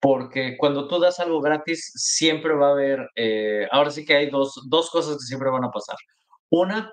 porque 0.00 0.56
cuando 0.56 0.88
tú 0.88 0.98
das 0.98 1.20
algo 1.20 1.40
gratis, 1.40 1.92
siempre 1.94 2.54
va 2.54 2.68
a 2.68 2.72
haber, 2.72 3.10
eh, 3.16 3.68
ahora 3.70 3.90
sí 3.90 4.04
que 4.04 4.16
hay 4.16 4.30
dos, 4.30 4.58
dos, 4.68 4.90
cosas 4.90 5.16
que 5.18 5.26
siempre 5.26 5.50
van 5.50 5.64
a 5.64 5.70
pasar. 5.70 5.96
Una, 6.48 6.92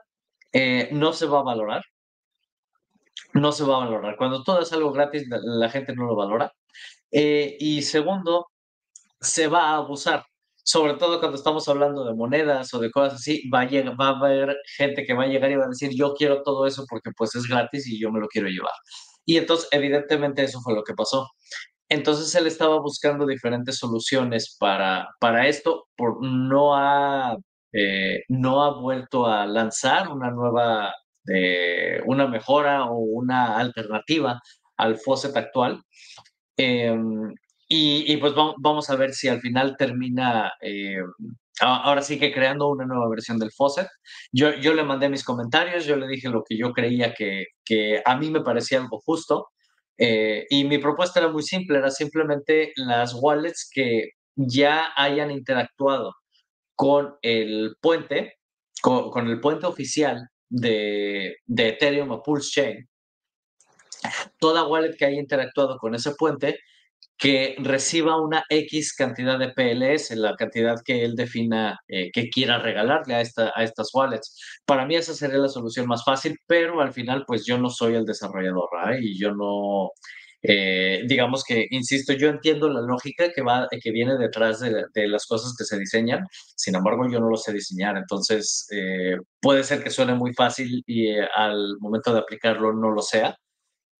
eh, 0.51 0.89
no 0.91 1.13
se 1.13 1.25
va 1.25 1.39
a 1.39 1.43
valorar. 1.43 1.83
No 3.33 3.51
se 3.51 3.63
va 3.63 3.77
a 3.77 3.85
valorar. 3.85 4.17
Cuando 4.17 4.43
tú 4.43 4.51
das 4.53 4.73
algo 4.73 4.91
gratis, 4.91 5.27
la, 5.29 5.39
la 5.41 5.69
gente 5.69 5.95
no 5.95 6.05
lo 6.05 6.15
valora. 6.15 6.51
Eh, 7.11 7.57
y 7.59 7.81
segundo, 7.81 8.47
se 9.19 9.47
va 9.47 9.71
a 9.71 9.77
abusar. 9.77 10.23
Sobre 10.63 10.95
todo 10.95 11.19
cuando 11.19 11.37
estamos 11.37 11.67
hablando 11.69 12.05
de 12.05 12.13
monedas 12.13 12.73
o 12.73 12.79
de 12.79 12.91
cosas 12.91 13.15
así, 13.15 13.49
va 13.49 13.61
a, 13.61 13.65
llegar, 13.69 13.99
va 13.99 14.09
a 14.09 14.17
haber 14.17 14.57
gente 14.77 15.05
que 15.05 15.13
va 15.13 15.23
a 15.23 15.27
llegar 15.27 15.51
y 15.51 15.55
va 15.55 15.65
a 15.65 15.69
decir, 15.69 15.91
yo 15.95 16.13
quiero 16.13 16.43
todo 16.43 16.67
eso 16.67 16.85
porque 16.89 17.11
pues 17.17 17.35
es 17.35 17.47
gratis 17.47 17.87
y 17.87 17.99
yo 17.99 18.11
me 18.11 18.19
lo 18.19 18.27
quiero 18.27 18.49
llevar. 18.49 18.73
Y 19.25 19.37
entonces, 19.37 19.67
evidentemente, 19.71 20.43
eso 20.43 20.61
fue 20.61 20.73
lo 20.75 20.83
que 20.83 20.93
pasó. 20.93 21.27
Entonces 21.89 22.33
él 22.35 22.47
estaba 22.47 22.79
buscando 22.79 23.25
diferentes 23.25 23.77
soluciones 23.77 24.57
para, 24.59 25.07
para 25.19 25.47
esto, 25.47 25.87
por, 25.95 26.23
no, 26.25 26.75
ha, 26.75 27.37
eh, 27.73 28.23
no 28.29 28.63
ha 28.63 28.79
vuelto 28.79 29.25
a 29.25 29.45
lanzar 29.45 30.09
una 30.09 30.31
nueva, 30.31 30.93
eh, 31.33 32.01
una 32.05 32.27
mejora 32.27 32.85
o 32.85 32.97
una 32.97 33.57
alternativa 33.57 34.41
al 34.77 34.97
faucet 34.97 35.35
actual. 35.37 35.81
Eh, 36.57 36.95
y, 37.69 38.13
y, 38.13 38.17
pues 38.17 38.33
vamos 38.35 38.89
a 38.89 38.95
ver 38.95 39.13
si 39.13 39.27
al 39.27 39.41
final 39.41 39.75
termina, 39.77 40.53
eh, 40.61 40.97
ahora 41.59 42.01
sí 42.01 42.17
que 42.17 42.31
creando 42.31 42.69
una 42.69 42.85
nueva 42.85 43.09
versión 43.09 43.39
del 43.39 43.51
faucet. 43.51 43.87
Yo, 44.31 44.53
yo 44.55 44.73
le 44.73 44.83
mandé 44.83 45.09
mis 45.09 45.23
comentarios, 45.23 45.85
yo 45.85 45.97
le 45.97 46.07
dije 46.07 46.29
lo 46.29 46.43
que 46.47 46.57
yo 46.57 46.71
creía 46.73 47.13
que, 47.13 47.47
que 47.65 48.01
a 48.05 48.17
mí 48.17 48.31
me 48.31 48.41
parecía 48.41 48.79
algo 48.79 48.99
justo. 48.99 49.49
Eh, 49.97 50.45
y 50.49 50.63
mi 50.65 50.77
propuesta 50.77 51.19
era 51.19 51.29
muy 51.29 51.43
simple, 51.43 51.79
era 51.79 51.91
simplemente 51.91 52.71
las 52.75 53.15
wallets 53.15 53.69
que 53.71 54.11
ya 54.35 54.93
hayan 54.95 55.31
interactuado 55.31 56.13
con 56.75 57.15
el 57.21 57.75
puente, 57.81 58.37
con, 58.81 59.09
con 59.11 59.27
el 59.27 59.41
puente 59.41 59.65
oficial 59.65 60.29
de, 60.49 61.37
de, 61.45 61.69
Ethereum 61.69 62.11
o 62.11 62.23
Pulse 62.23 62.51
Chain. 62.51 62.89
Toda 64.39 64.67
wallet 64.67 64.95
que 64.97 65.05
haya 65.05 65.19
interactuado 65.19 65.77
con 65.77 65.95
ese 65.95 66.15
puente, 66.15 66.59
que 67.17 67.55
reciba 67.59 68.21
una 68.21 68.43
X 68.49 68.93
cantidad 68.95 69.39
de 69.39 69.49
PLS, 69.49 70.15
la 70.17 70.35
cantidad 70.35 70.75
que 70.85 71.03
él 71.03 71.15
defina 71.15 71.79
eh, 71.87 72.11
que 72.11 72.29
quiera 72.29 72.59
regalarle 72.59 73.15
a, 73.15 73.21
esta, 73.21 73.51
a 73.55 73.63
estas 73.63 73.89
wallets. 73.93 74.39
Para 74.65 74.85
mí 74.85 74.95
esa 74.95 75.13
sería 75.13 75.37
la 75.39 75.49
solución 75.49 75.87
más 75.87 76.03
fácil, 76.03 76.37
pero 76.45 76.79
al 76.81 76.93
final 76.93 77.23
pues 77.25 77.45
yo 77.45 77.57
no 77.57 77.69
soy 77.69 77.95
el 77.95 78.05
desarrollador 78.05 78.69
¿eh? 78.91 78.99
y 79.01 79.19
yo 79.19 79.33
no, 79.33 79.91
eh, 80.43 81.03
digamos 81.07 81.43
que, 81.43 81.67
insisto, 81.71 82.13
yo 82.13 82.29
entiendo 82.29 82.69
la 82.69 82.81
lógica 82.81 83.31
que, 83.33 83.41
va, 83.41 83.67
que 83.69 83.91
viene 83.91 84.17
detrás 84.17 84.59
de, 84.59 84.85
de 84.93 85.07
las 85.07 85.25
cosas 85.25 85.55
que 85.57 85.65
se 85.65 85.79
diseñan, 85.79 86.25
sin 86.55 86.75
embargo 86.75 87.09
yo 87.09 87.19
no 87.19 87.29
lo 87.29 87.37
sé 87.37 87.51
diseñar, 87.53 87.97
entonces 87.97 88.67
eh, 88.71 89.17
puede 89.41 89.63
ser 89.63 89.83
que 89.83 89.89
suene 89.89 90.13
muy 90.13 90.33
fácil 90.33 90.83
y 90.85 91.07
eh, 91.07 91.27
al 91.35 91.77
momento 91.79 92.13
de 92.13 92.19
aplicarlo 92.19 92.73
no 92.73 92.91
lo 92.91 93.01
sea. 93.01 93.35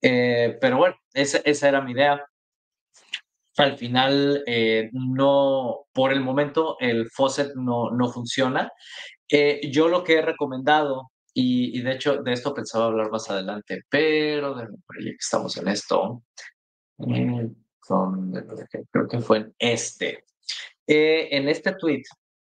Pero 0.01 0.77
bueno, 0.77 0.95
esa, 1.13 1.39
esa 1.39 1.69
era 1.69 1.81
mi 1.81 1.91
idea 1.91 2.25
al 3.57 3.77
final 3.77 4.43
eh, 4.45 4.89
no, 4.93 5.87
por 5.91 6.13
el 6.13 6.21
momento 6.21 6.77
el 6.79 7.09
faucet 7.09 7.55
no, 7.55 7.91
no 7.91 8.09
funciona. 8.09 8.71
Eh, 9.29 9.69
yo 9.71 9.87
lo 9.87 10.03
que 10.03 10.17
he 10.17 10.21
recomendado, 10.21 11.11
y, 11.33 11.81
de 11.81 11.93
hecho 11.93 12.23
de 12.23 12.33
esto 12.33 12.53
pensaba 12.53 12.85
hablar 12.85 13.11
más 13.11 13.29
adelante, 13.29 13.83
pero 13.89 14.55
estamos 15.19 15.55
en 15.57 15.67
esto, 15.67 16.23
eh, 17.07 17.49
con, 17.79 18.31
creo 18.91 19.07
que 19.07 19.19
fue 19.19 19.37
en 19.37 19.55
este. 19.59 20.23
Eh, 20.87 21.27
en 21.31 21.49
este 21.49 21.73
tweet 21.73 22.03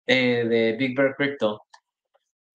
de 0.05 0.75
Big 0.77 0.97
Bear 0.97 1.15
Crypto, 1.15 1.61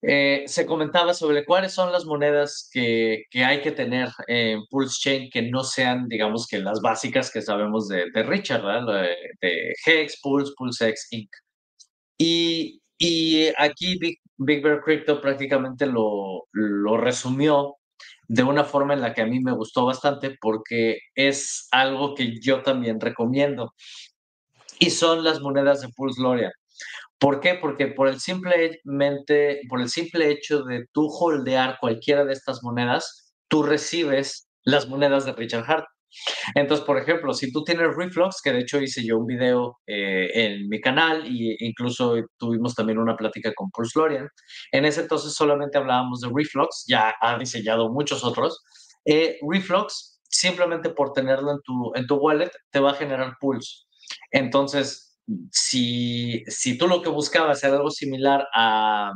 eh, 0.02 0.44
se 0.46 0.64
comentaba 0.64 1.12
sobre 1.12 1.44
cuáles 1.44 1.72
son 1.72 1.90
las 1.90 2.04
monedas 2.04 2.68
que, 2.72 3.24
que, 3.30 3.44
hay 3.44 3.62
que 3.62 3.72
tener 3.72 4.08
en 4.28 4.60
Pulse 4.70 4.98
Chain 5.00 5.30
que 5.30 5.42
no 5.42 5.64
sean, 5.64 6.06
digamos, 6.08 6.46
que 6.46 6.58
las 6.60 6.80
básicas 6.80 7.32
que 7.32 7.42
sabemos 7.42 7.88
de, 7.88 8.04
de 8.14 8.22
Richard, 8.22 8.62
¿verdad? 8.64 9.08
De, 9.40 9.74
Hex, 9.84 10.20
Pulse, 10.22 10.52
PulseX, 10.56 11.08
Inc. 11.10 11.30
Y, 12.16 12.80
y 12.98 13.48
aquí 13.58 13.98
Big, 13.98 14.18
Big, 14.36 14.62
Bear 14.62 14.80
Crypto 14.82 15.20
prácticamente 15.20 15.86
lo, 15.86 16.46
lo 16.52 16.96
resumió 16.96 17.76
de 18.28 18.42
una 18.44 18.64
forma 18.64 18.94
en 18.94 19.00
la 19.00 19.14
que 19.14 19.22
a 19.22 19.26
mí 19.26 19.40
me 19.40 19.52
gustó 19.52 19.86
bastante 19.86 20.36
porque 20.40 20.98
es 21.14 21.66
algo 21.72 22.14
que 22.14 22.38
yo 22.40 22.62
también 22.62 23.00
recomiendo. 23.00 23.74
Y 24.78 24.90
son 24.90 25.24
las 25.24 25.40
monedas 25.40 25.80
de 25.80 25.88
Pulse 25.88 26.22
Loria. 26.22 26.52
¿Por 27.18 27.40
qué? 27.40 27.54
Porque 27.54 27.88
por 27.88 28.08
el, 28.08 28.20
simplemente, 28.20 29.62
por 29.68 29.80
el 29.80 29.88
simple 29.88 30.30
hecho 30.30 30.62
de 30.62 30.86
tú 30.92 31.08
holdear 31.08 31.78
cualquiera 31.80 32.24
de 32.24 32.32
estas 32.32 32.62
monedas, 32.62 33.34
tú 33.48 33.62
recibes 33.62 34.48
las 34.64 34.88
monedas 34.88 35.24
de 35.24 35.32
Richard 35.32 35.64
Hart. 35.66 35.86
Entonces, 36.54 36.84
por 36.86 36.98
ejemplo, 36.98 37.34
si 37.34 37.52
tú 37.52 37.64
tienes 37.64 37.94
Reflux, 37.94 38.40
que 38.42 38.52
de 38.52 38.60
hecho 38.60 38.80
hice 38.80 39.04
yo 39.04 39.18
un 39.18 39.26
video 39.26 39.78
eh, 39.86 40.30
en 40.32 40.68
mi 40.68 40.80
canal 40.80 41.24
e 41.26 41.56
incluso 41.60 42.16
tuvimos 42.38 42.74
también 42.74 42.98
una 42.98 43.16
plática 43.16 43.52
con 43.54 43.70
Pulse 43.70 43.98
Lorian, 43.98 44.28
en 44.72 44.84
ese 44.84 45.02
entonces 45.02 45.34
solamente 45.34 45.78
hablábamos 45.78 46.20
de 46.20 46.30
Reflux, 46.34 46.84
ya 46.86 47.14
ha 47.20 47.38
diseñado 47.38 47.90
muchos 47.90 48.24
otros. 48.24 48.62
Eh, 49.04 49.38
Reflux, 49.48 50.20
simplemente 50.30 50.90
por 50.90 51.12
tenerlo 51.12 51.52
en 51.52 51.60
tu, 51.62 51.92
en 51.94 52.06
tu 52.06 52.16
wallet, 52.16 52.50
te 52.70 52.80
va 52.80 52.92
a 52.92 52.94
generar 52.94 53.36
Pulse. 53.40 53.84
Entonces, 54.30 55.07
si, 55.50 56.44
si 56.46 56.78
tú 56.78 56.88
lo 56.88 57.02
que 57.02 57.10
buscabas 57.10 57.62
era 57.64 57.76
algo 57.76 57.90
similar 57.90 58.46
a, 58.54 59.12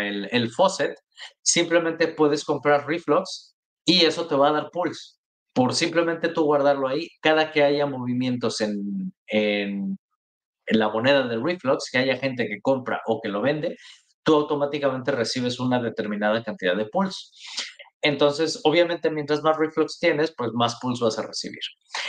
el, 0.00 0.28
el, 0.30 0.50
faucet, 0.50 0.94
simplemente 1.42 2.08
puedes 2.08 2.44
comprar 2.44 2.86
Reflux 2.86 3.54
y 3.84 4.04
eso 4.04 4.26
te 4.26 4.34
va 4.34 4.48
a 4.48 4.52
dar 4.52 4.70
pulse. 4.70 5.16
Por 5.54 5.74
simplemente 5.74 6.28
tú 6.28 6.44
guardarlo 6.44 6.88
ahí, 6.88 7.08
cada 7.20 7.50
que 7.50 7.62
haya 7.62 7.86
movimientos 7.86 8.60
en, 8.60 9.12
en, 9.26 9.98
la 10.66 10.90
moneda 10.90 11.26
de 11.26 11.38
Reflux, 11.38 11.90
que 11.90 11.98
haya 11.98 12.18
gente 12.18 12.46
que 12.46 12.60
compra 12.60 13.00
o 13.06 13.20
que 13.22 13.30
lo 13.30 13.40
vende, 13.40 13.76
tú 14.22 14.34
automáticamente 14.34 15.10
recibes 15.12 15.58
una 15.58 15.80
determinada 15.80 16.44
cantidad 16.44 16.76
de 16.76 16.86
pulse. 16.86 17.30
Entonces, 18.02 18.60
obviamente, 18.64 19.10
mientras 19.10 19.42
más 19.42 19.56
reflux 19.56 19.98
tienes, 19.98 20.32
pues 20.36 20.52
más 20.52 20.78
pulse 20.80 21.04
vas 21.04 21.18
a 21.18 21.26
recibir. 21.26 21.60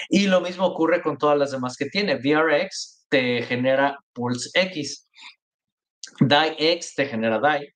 Y 0.10 0.28
lo 0.28 0.42
mismo 0.42 0.66
ocurre 0.66 1.02
con 1.02 1.18
todas 1.18 1.38
las 1.38 1.52
demás 1.52 1.76
que 1.78 1.86
tiene. 1.86 2.16
VRX 2.16 3.06
te 3.10 3.42
genera 3.44 3.98
pulse 4.14 4.50
X. 4.54 5.08
DieX 6.20 6.96
te 6.96 7.06
genera 7.06 7.40
DIE. 7.40 7.74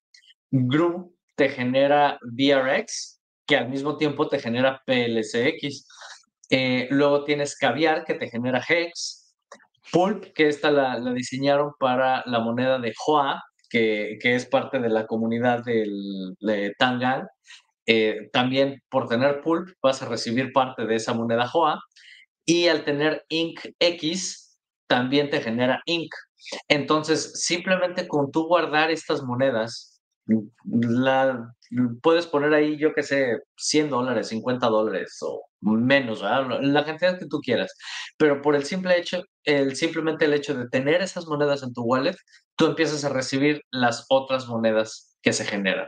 GRU 0.51 1.15
te 1.35 1.49
genera 1.49 2.19
VRX, 2.21 3.19
que 3.47 3.57
al 3.57 3.69
mismo 3.69 3.97
tiempo 3.97 4.27
te 4.27 4.39
genera 4.39 4.81
PLCX. 4.85 5.87
Eh, 6.49 6.87
luego 6.91 7.23
tienes 7.23 7.57
Caviar, 7.57 8.05
que 8.05 8.13
te 8.13 8.29
genera 8.29 8.63
Hex. 8.67 9.35
Pulp, 9.91 10.33
que 10.33 10.47
esta 10.47 10.71
la, 10.71 10.97
la 10.99 11.13
diseñaron 11.13 11.71
para 11.79 12.23
la 12.25 12.39
moneda 12.39 12.79
de 12.79 12.93
Hoa, 13.05 13.43
que, 13.69 14.17
que, 14.21 14.35
es 14.35 14.45
parte 14.45 14.79
de 14.79 14.89
la 14.89 15.05
comunidad 15.07 15.63
del, 15.63 16.35
de 16.39 16.73
Tangan, 16.77 17.27
eh, 17.85 18.29
también 18.31 18.81
por 18.89 19.07
tener 19.07 19.41
Pulp 19.41 19.69
vas 19.81 20.01
a 20.01 20.07
recibir 20.07 20.53
parte 20.53 20.85
de 20.85 20.95
esa 20.95 21.13
moneda 21.13 21.47
JOA 21.47 21.81
y 22.45 22.67
al 22.67 22.83
tener 22.83 23.25
INC 23.29 23.75
X 23.79 24.57
también 24.87 25.29
te 25.29 25.41
genera 25.41 25.81
INC. 25.85 26.13
Entonces, 26.67 27.43
simplemente 27.43 28.07
con 28.07 28.31
tú 28.31 28.47
guardar 28.47 28.91
estas 28.91 29.23
monedas, 29.23 30.01
la, 30.65 31.53
puedes 32.01 32.27
poner 32.27 32.53
ahí, 32.53 32.77
yo 32.77 32.93
que 32.93 33.03
sé, 33.03 33.39
100 33.57 33.89
dólares, 33.89 34.27
50 34.29 34.67
dólares 34.67 35.17
o 35.21 35.45
menos, 35.61 36.21
¿verdad? 36.21 36.59
la 36.61 36.85
cantidad 36.85 37.17
que 37.17 37.27
tú 37.27 37.39
quieras. 37.39 37.73
Pero 38.17 38.41
por 38.41 38.55
el 38.55 38.63
simple 38.63 38.97
hecho, 38.97 39.23
el, 39.43 39.75
simplemente 39.75 40.25
el 40.25 40.33
hecho 40.33 40.53
de 40.53 40.69
tener 40.69 41.01
esas 41.01 41.27
monedas 41.27 41.63
en 41.63 41.73
tu 41.73 41.83
wallet, 41.83 42.15
tú 42.55 42.67
empiezas 42.67 43.03
a 43.03 43.09
recibir 43.09 43.61
las 43.71 44.05
otras 44.09 44.47
monedas 44.47 45.17
que 45.21 45.33
se 45.33 45.45
generan. 45.45 45.87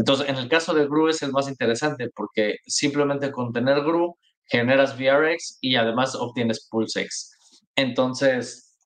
Entonces, 0.00 0.30
en 0.30 0.36
el 0.36 0.48
caso 0.48 0.72
de 0.72 0.86
GRU 0.86 1.08
es 1.08 1.20
el 1.20 1.30
más 1.30 1.46
interesante 1.46 2.08
porque 2.14 2.56
simplemente 2.66 3.30
con 3.30 3.52
tener 3.52 3.82
GRU 3.82 4.16
generas 4.46 4.96
VRX 4.98 5.58
y 5.60 5.76
además 5.76 6.14
obtienes 6.14 6.66
PulseX. 6.70 7.36
Entonces, 7.76 8.78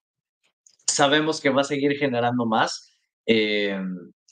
sabemos 0.88 1.40
que 1.40 1.50
va 1.50 1.61
a 1.61 1.64
seguir 1.73 1.97
generando 1.97 2.47
más. 2.47 2.92
Eh, 3.26 3.78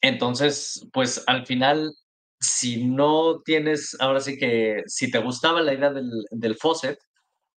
entonces, 0.00 0.84
pues 0.92 1.22
al 1.28 1.46
final, 1.46 1.94
si 2.40 2.84
no 2.84 3.42
tienes, 3.44 3.96
ahora 4.00 4.18
sí 4.18 4.36
que, 4.36 4.82
si 4.86 5.08
te 5.08 5.18
gustaba 5.18 5.62
la 5.62 5.74
idea 5.74 5.92
del, 5.92 6.10
del 6.32 6.56
faucet, 6.56 6.98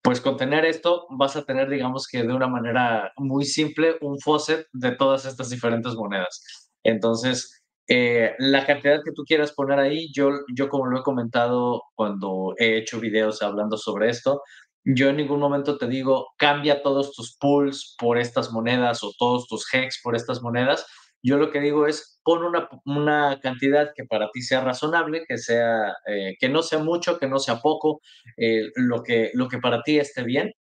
pues 0.02 0.20
con 0.20 0.36
tener 0.36 0.66
esto 0.66 1.08
vas 1.12 1.38
a 1.38 1.46
tener, 1.46 1.70
digamos 1.70 2.10
que 2.10 2.24
de 2.24 2.34
una 2.34 2.50
manera 2.50 3.14
muy 3.16 3.46
simple, 3.46 3.96
un 4.02 4.20
faucet 4.20 4.68
de 4.74 4.92
todas 4.92 5.24
estas 5.24 5.50
diferentes 5.50 5.94
monedas. 5.94 6.44
Entonces, 6.84 7.63
eh, 7.88 8.34
la 8.40 8.66
cantidad 8.66 9.02
que 9.04 9.12
tú 9.12 9.24
quieras 9.24 9.52
poner 9.52 9.80
ahí, 9.80 10.12
yo, 10.14 10.30
yo 10.56 10.70
como 10.70 10.88
lo 10.88 11.00
he 11.00 11.04
comentado 11.04 11.84
cuando 11.96 12.54
he 12.58 12.78
hecho 12.78 13.00
videos 13.00 13.42
hablando 13.42 13.78
sobre 13.78 14.10
esto, 14.10 14.42
yo 14.86 15.10
en 15.10 15.18
ningún 15.18 15.40
momento 15.40 15.78
te 15.78 15.88
digo, 15.88 16.28
cambia 16.38 16.82
todos 16.82 17.14
tus 17.14 17.38
pools 17.38 17.96
por 17.98 18.18
estas 18.18 18.52
monedas 18.52 19.04
o 19.04 19.12
todos 19.18 19.48
tus 19.48 19.66
hex 19.74 20.02
por 20.04 20.16
estas 20.16 20.42
monedas. 20.42 20.86
Yo 21.22 21.38
lo 21.38 21.52
que 21.52 21.62
digo 21.62 21.88
es, 21.88 22.20
pon 22.24 22.44
una, 22.44 22.68
una 22.86 23.40
cantidad 23.42 23.92
que 23.96 24.04
para 24.04 24.30
ti 24.32 24.42
sea 24.42 24.62
razonable, 24.62 25.24
que, 25.26 25.38
sea, 25.38 25.94
eh, 26.06 26.36
que 26.38 26.50
no 26.50 26.62
sea 26.62 26.80
mucho, 26.80 27.18
que 27.18 27.28
no 27.28 27.40
sea 27.40 27.62
poco, 27.62 28.02
eh, 28.36 28.64
lo, 28.76 29.04
que, 29.04 29.32
lo 29.34 29.48
que 29.48 29.60
para 29.60 29.82
ti 29.84 30.00
esté 30.00 30.24
bien. 30.24 30.52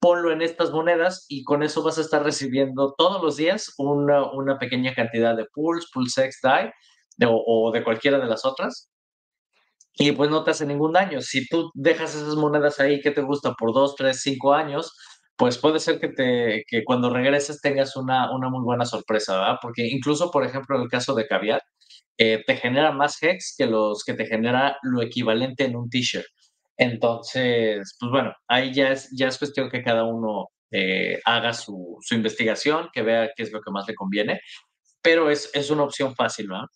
Ponlo 0.00 0.30
en 0.32 0.42
estas 0.42 0.70
monedas 0.70 1.26
y 1.28 1.42
con 1.44 1.62
eso 1.62 1.82
vas 1.82 1.98
a 1.98 2.02
estar 2.02 2.22
recibiendo 2.22 2.94
todos 2.96 3.22
los 3.22 3.36
días 3.36 3.74
una, 3.78 4.30
una 4.32 4.58
pequeña 4.58 4.94
cantidad 4.94 5.36
de 5.36 5.46
pools, 5.52 5.90
pulse 5.92 6.24
X, 6.24 6.38
DAI 6.42 6.70
o, 7.26 7.72
de 7.72 7.82
cualquiera 7.82 8.18
de 8.18 8.26
las 8.26 8.44
otras 8.44 8.88
y 9.94 10.12
pues 10.12 10.30
no 10.30 10.44
te 10.44 10.52
hace 10.52 10.64
ningún 10.66 10.92
daño. 10.92 11.20
Si 11.20 11.46
tú 11.48 11.70
dejas 11.74 12.14
esas 12.14 12.36
monedas 12.36 12.78
ahí 12.78 13.00
que 13.00 13.10
te 13.10 13.22
gusta 13.22 13.54
por 13.54 13.72
dos, 13.74 13.96
tres, 13.96 14.20
cinco 14.22 14.54
años, 14.54 14.96
pues 15.36 15.58
puede 15.58 15.80
ser 15.80 15.98
que, 16.00 16.08
te, 16.08 16.64
que 16.68 16.84
cuando 16.84 17.10
regreses 17.10 17.60
tengas 17.60 17.96
una, 17.96 18.30
una 18.34 18.48
muy 18.48 18.62
buena 18.62 18.84
sorpresa, 18.84 19.38
¿verdad? 19.38 19.58
Porque 19.60 19.86
incluso, 19.86 20.30
por 20.30 20.44
ejemplo, 20.44 20.76
en 20.76 20.82
el 20.82 20.88
caso 20.88 21.14
de 21.14 21.26
caviar, 21.26 21.62
eh, 22.18 22.42
te 22.46 22.56
genera 22.56 22.92
más 22.92 23.22
hex 23.22 23.54
que 23.56 23.66
los 23.66 24.04
que 24.04 24.14
te 24.14 24.26
genera 24.26 24.78
lo 24.82 25.02
equivalente 25.02 25.64
en 25.64 25.76
un 25.76 25.88
t-shirt. 25.90 26.26
Entonces, 26.78 27.96
pues 28.00 28.10
bueno, 28.10 28.32
ahí 28.48 28.72
ya 28.72 28.92
es, 28.92 29.10
ya 29.16 29.28
es 29.28 29.38
cuestión 29.38 29.68
que 29.68 29.82
cada 29.82 30.04
uno 30.04 30.48
eh, 30.70 31.20
haga 31.24 31.52
su, 31.52 31.98
su, 32.00 32.14
investigación, 32.14 32.88
que 32.92 33.02
vea 33.02 33.30
qué 33.36 33.42
es 33.42 33.52
lo 33.52 33.60
que 33.60 33.70
más 33.70 33.86
le 33.88 33.94
conviene, 33.94 34.40
pero 35.02 35.30
es, 35.30 35.50
es 35.54 35.70
una 35.70 35.82
opción 35.84 36.14
fácil, 36.14 36.46
¿no? 36.48 36.66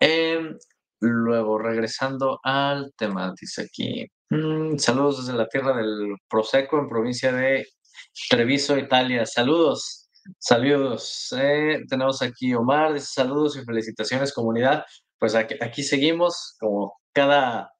Eh, 0.00 0.56
Luego, 1.04 1.58
regresando 1.58 2.38
al 2.44 2.92
tema, 2.96 3.34
dice 3.40 3.62
aquí, 3.62 4.06
mm, 4.30 4.78
saludos 4.78 5.26
desde 5.26 5.36
la 5.36 5.48
tierra 5.48 5.76
del 5.76 6.14
Prosecco 6.28 6.78
en 6.78 6.88
provincia 6.88 7.32
de 7.32 7.66
Treviso, 8.30 8.78
Italia. 8.78 9.26
Saludos, 9.26 10.08
saludos. 10.38 11.34
Eh, 11.36 11.80
tenemos 11.88 12.22
aquí 12.22 12.54
Omar, 12.54 12.94
dice 12.94 13.08
saludos 13.14 13.56
y 13.56 13.64
felicitaciones 13.64 14.32
comunidad. 14.32 14.84
Pues 15.18 15.34
aquí, 15.34 15.56
aquí 15.60 15.82
seguimos 15.82 16.54
como 16.60 16.94
cada, 17.12 17.71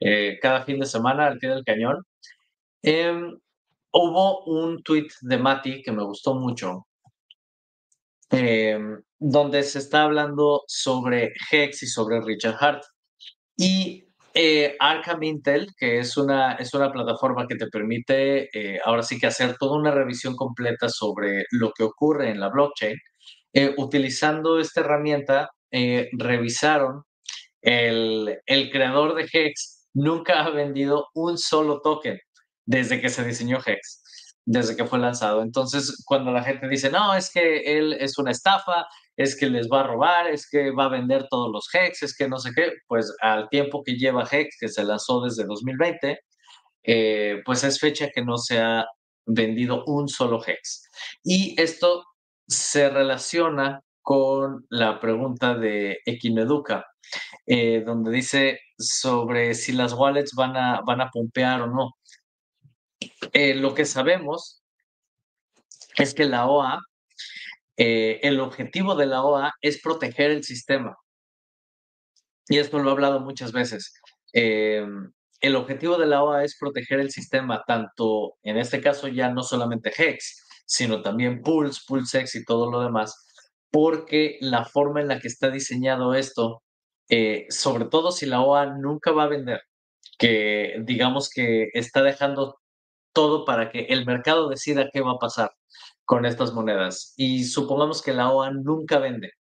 eh, 0.00 0.38
cada 0.40 0.64
fin 0.64 0.78
de 0.80 0.86
semana 0.86 1.26
al 1.26 1.38
pie 1.38 1.50
del 1.50 1.64
cañón. 1.64 2.04
Em, 2.82 3.38
hubo 3.92 4.44
un 4.44 4.82
tweet 4.82 5.08
de 5.22 5.38
Mati 5.38 5.82
que 5.82 5.92
me 5.92 6.04
gustó 6.04 6.34
mucho, 6.34 6.88
Em, 8.30 9.00
donde 9.18 9.62
se 9.62 9.78
está 9.78 10.02
hablando 10.04 10.62
sobre 10.66 11.32
Hex 11.50 11.82
y 11.82 11.86
sobre 11.86 12.20
Richard 12.20 12.56
Hart. 12.60 12.84
Y 13.56 14.04
eh, 14.34 14.76
Arkham 14.78 15.22
Intel, 15.22 15.68
que 15.78 15.98
es 16.00 16.16
una, 16.16 16.54
es 16.54 16.74
una 16.74 16.92
plataforma 16.92 17.46
que 17.48 17.56
te 17.56 17.68
permite 17.68 18.48
eh, 18.56 18.80
ahora 18.84 19.02
sí 19.02 19.18
que 19.18 19.26
hacer 19.28 19.56
toda 19.58 19.78
una 19.78 19.90
revisión 19.90 20.36
completa 20.36 20.88
sobre 20.88 21.44
lo 21.52 21.72
que 21.72 21.84
ocurre 21.84 22.30
en 22.30 22.40
la 22.40 22.50
blockchain, 22.50 22.96
eh, 23.54 23.74
utilizando 23.78 24.60
esta 24.60 24.80
herramienta, 24.80 25.50
revisaron 26.12 27.02
el, 27.62 28.38
el 28.46 28.70
creador 28.70 29.14
de 29.14 29.28
Hex 29.32 29.77
nunca 29.94 30.44
ha 30.44 30.50
vendido 30.50 31.08
un 31.14 31.38
solo 31.38 31.80
token 31.80 32.18
desde 32.66 33.00
que 33.00 33.08
se 33.08 33.24
diseñó 33.24 33.58
Hex 33.64 34.02
desde 34.50 34.76
que 34.76 34.86
fue 34.86 34.98
lanzado. 34.98 35.42
Entonces, 35.42 36.02
cuando 36.06 36.32
la 36.32 36.42
gente 36.42 36.68
dice, 36.68 36.90
no, 36.90 37.14
es 37.14 37.30
que 37.30 37.78
él 37.78 37.92
es 37.92 38.16
una 38.16 38.30
estafa, 38.30 38.86
es 39.14 39.38
que 39.38 39.50
les 39.50 39.68
va 39.70 39.80
a 39.80 39.86
robar, 39.86 40.26
es 40.26 40.48
que 40.48 40.70
va 40.70 40.86
a 40.86 40.88
vender 40.88 41.26
todos 41.28 41.52
los 41.52 41.68
Hex, 41.70 42.02
es 42.02 42.16
que 42.16 42.28
no 42.28 42.38
sé 42.38 42.52
qué, 42.56 42.72
pues 42.86 43.14
al 43.20 43.50
tiempo 43.50 43.82
que 43.84 43.96
lleva 43.96 44.26
Hex, 44.30 44.56
que 44.58 44.68
se 44.68 44.84
lanzó 44.84 45.20
desde 45.20 45.44
2020, 45.44 46.18
eh, 46.82 47.42
pues 47.44 47.62
es 47.62 47.78
fecha 47.78 48.08
que 48.08 48.24
no 48.24 48.38
se 48.38 48.58
ha 48.58 48.86
vendido 49.26 49.84
un 49.84 50.08
solo 50.08 50.40
Hex. 50.42 50.88
Y 51.22 51.60
esto 51.60 52.06
se 52.46 52.88
relaciona 52.88 53.82
con 54.08 54.64
la 54.70 55.00
pregunta 55.00 55.54
de 55.54 56.00
Equineduca, 56.06 56.86
eh, 57.44 57.82
donde 57.84 58.10
dice 58.10 58.58
sobre 58.78 59.52
si 59.52 59.72
las 59.72 59.92
wallets 59.92 60.32
van 60.34 60.56
a, 60.56 60.80
van 60.80 61.02
a 61.02 61.10
pompear 61.10 61.60
o 61.60 61.66
no. 61.66 61.90
Eh, 63.34 63.54
lo 63.54 63.74
que 63.74 63.84
sabemos 63.84 64.62
es 65.98 66.14
que 66.14 66.24
la 66.24 66.46
OA, 66.46 66.80
eh, 67.76 68.18
el 68.22 68.40
objetivo 68.40 68.94
de 68.94 69.04
la 69.04 69.22
OA 69.22 69.52
es 69.60 69.78
proteger 69.82 70.30
el 70.30 70.42
sistema. 70.42 70.96
Y 72.48 72.56
esto 72.56 72.78
lo 72.78 72.88
he 72.88 72.92
hablado 72.92 73.20
muchas 73.20 73.52
veces. 73.52 73.92
El 74.32 75.54
objetivo 75.54 75.98
de 75.98 76.06
la 76.06 76.22
OA 76.22 76.44
es 76.44 76.56
proteger 76.58 77.00
el 77.00 77.10
sistema, 77.10 77.62
tanto 77.66 78.38
en 78.42 78.56
este 78.56 78.80
caso 78.80 79.06
ya 79.08 79.28
no 79.28 79.42
solamente 79.42 79.92
HEX, 79.94 80.46
sino 80.64 81.02
también 81.02 81.42
Pulse, 81.42 81.82
PulseX 81.86 82.36
y 82.36 82.44
todo 82.46 82.70
lo 82.70 82.80
demás, 82.80 83.27
porque 83.70 84.38
la 84.40 84.64
forma 84.64 85.00
en 85.00 85.08
la 85.08 85.20
que 85.20 85.28
está 85.28 85.50
diseñado 85.50 86.14
esto, 86.14 86.62
sobre 87.50 87.86
todo 87.86 88.12
si 88.12 88.26
la 88.26 88.40
OA 88.42 88.66
nunca 88.76 89.12
va 89.12 89.24
a 89.24 89.28
vender, 89.28 89.62
que 90.18 90.76
digamos 90.84 91.30
que 91.30 91.68
está 91.74 92.02
dejando 92.02 92.58
todo 93.12 93.44
para 93.44 93.70
que 93.70 93.86
el 93.90 94.06
mercado 94.06 94.48
decida 94.48 94.90
qué 94.92 95.00
va 95.00 95.12
a 95.12 95.18
pasar 95.18 95.50
con 96.04 96.26
estas 96.26 96.52
monedas. 96.52 97.14
Y 97.16 97.44
supongamos 97.44 98.02
que 98.02 98.14
la 98.14 98.30
OA 98.30 98.50
nunca 98.52 98.98
vende. 98.98 99.32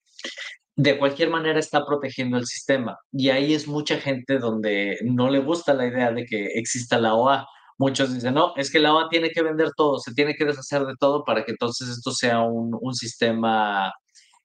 De 0.76 0.98
cualquier 0.98 1.30
manera 1.30 1.58
está 1.58 1.86
protegiendo 1.86 2.38
el 2.38 2.46
sistema. 2.46 2.98
Y 3.12 3.30
ahí 3.30 3.54
es 3.54 3.68
mucha 3.68 3.98
gente 3.98 4.38
donde 4.38 4.98
no 5.04 5.30
le 5.30 5.40
gusta 5.40 5.74
la 5.74 5.86
idea 5.86 6.12
de 6.12 6.26
que 6.26 6.46
exista 6.54 6.98
la 6.98 7.14
OA. 7.14 7.46
Muchos 7.78 8.14
dicen, 8.14 8.34
no, 8.34 8.54
es 8.56 8.70
que 8.70 8.78
la 8.78 8.94
OA 8.94 9.08
tiene 9.10 9.30
que 9.30 9.42
vender 9.42 9.70
todo, 9.76 9.98
se 9.98 10.14
tiene 10.14 10.34
que 10.34 10.44
deshacer 10.46 10.82
de 10.86 10.94
todo 10.98 11.24
para 11.24 11.44
que 11.44 11.52
entonces 11.52 11.88
esto 11.88 12.12
sea 12.12 12.40
un, 12.40 12.76
un 12.80 12.94
sistema 12.94 13.92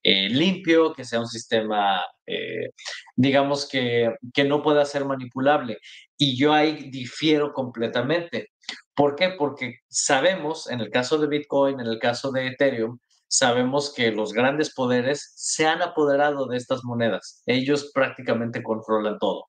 eh, 0.03 0.29
limpio, 0.29 0.93
que 0.93 1.05
sea 1.05 1.19
un 1.19 1.27
sistema, 1.27 2.01
eh, 2.25 2.71
digamos, 3.15 3.67
que, 3.67 4.13
que 4.33 4.43
no 4.43 4.61
pueda 4.63 4.85
ser 4.85 5.05
manipulable. 5.05 5.77
Y 6.17 6.37
yo 6.37 6.53
ahí 6.53 6.89
difiero 6.89 7.53
completamente. 7.53 8.49
¿Por 8.95 9.15
qué? 9.15 9.29
Porque 9.37 9.79
sabemos, 9.89 10.69
en 10.69 10.81
el 10.81 10.89
caso 10.89 11.17
de 11.17 11.27
Bitcoin, 11.27 11.79
en 11.79 11.87
el 11.87 11.99
caso 11.99 12.31
de 12.31 12.47
Ethereum, 12.47 12.99
sabemos 13.27 13.93
que 13.93 14.11
los 14.11 14.33
grandes 14.33 14.73
poderes 14.73 15.31
se 15.35 15.65
han 15.65 15.81
apoderado 15.81 16.47
de 16.47 16.57
estas 16.57 16.83
monedas. 16.83 17.41
Ellos 17.45 17.91
prácticamente 17.93 18.61
controlan 18.61 19.17
todo. 19.19 19.45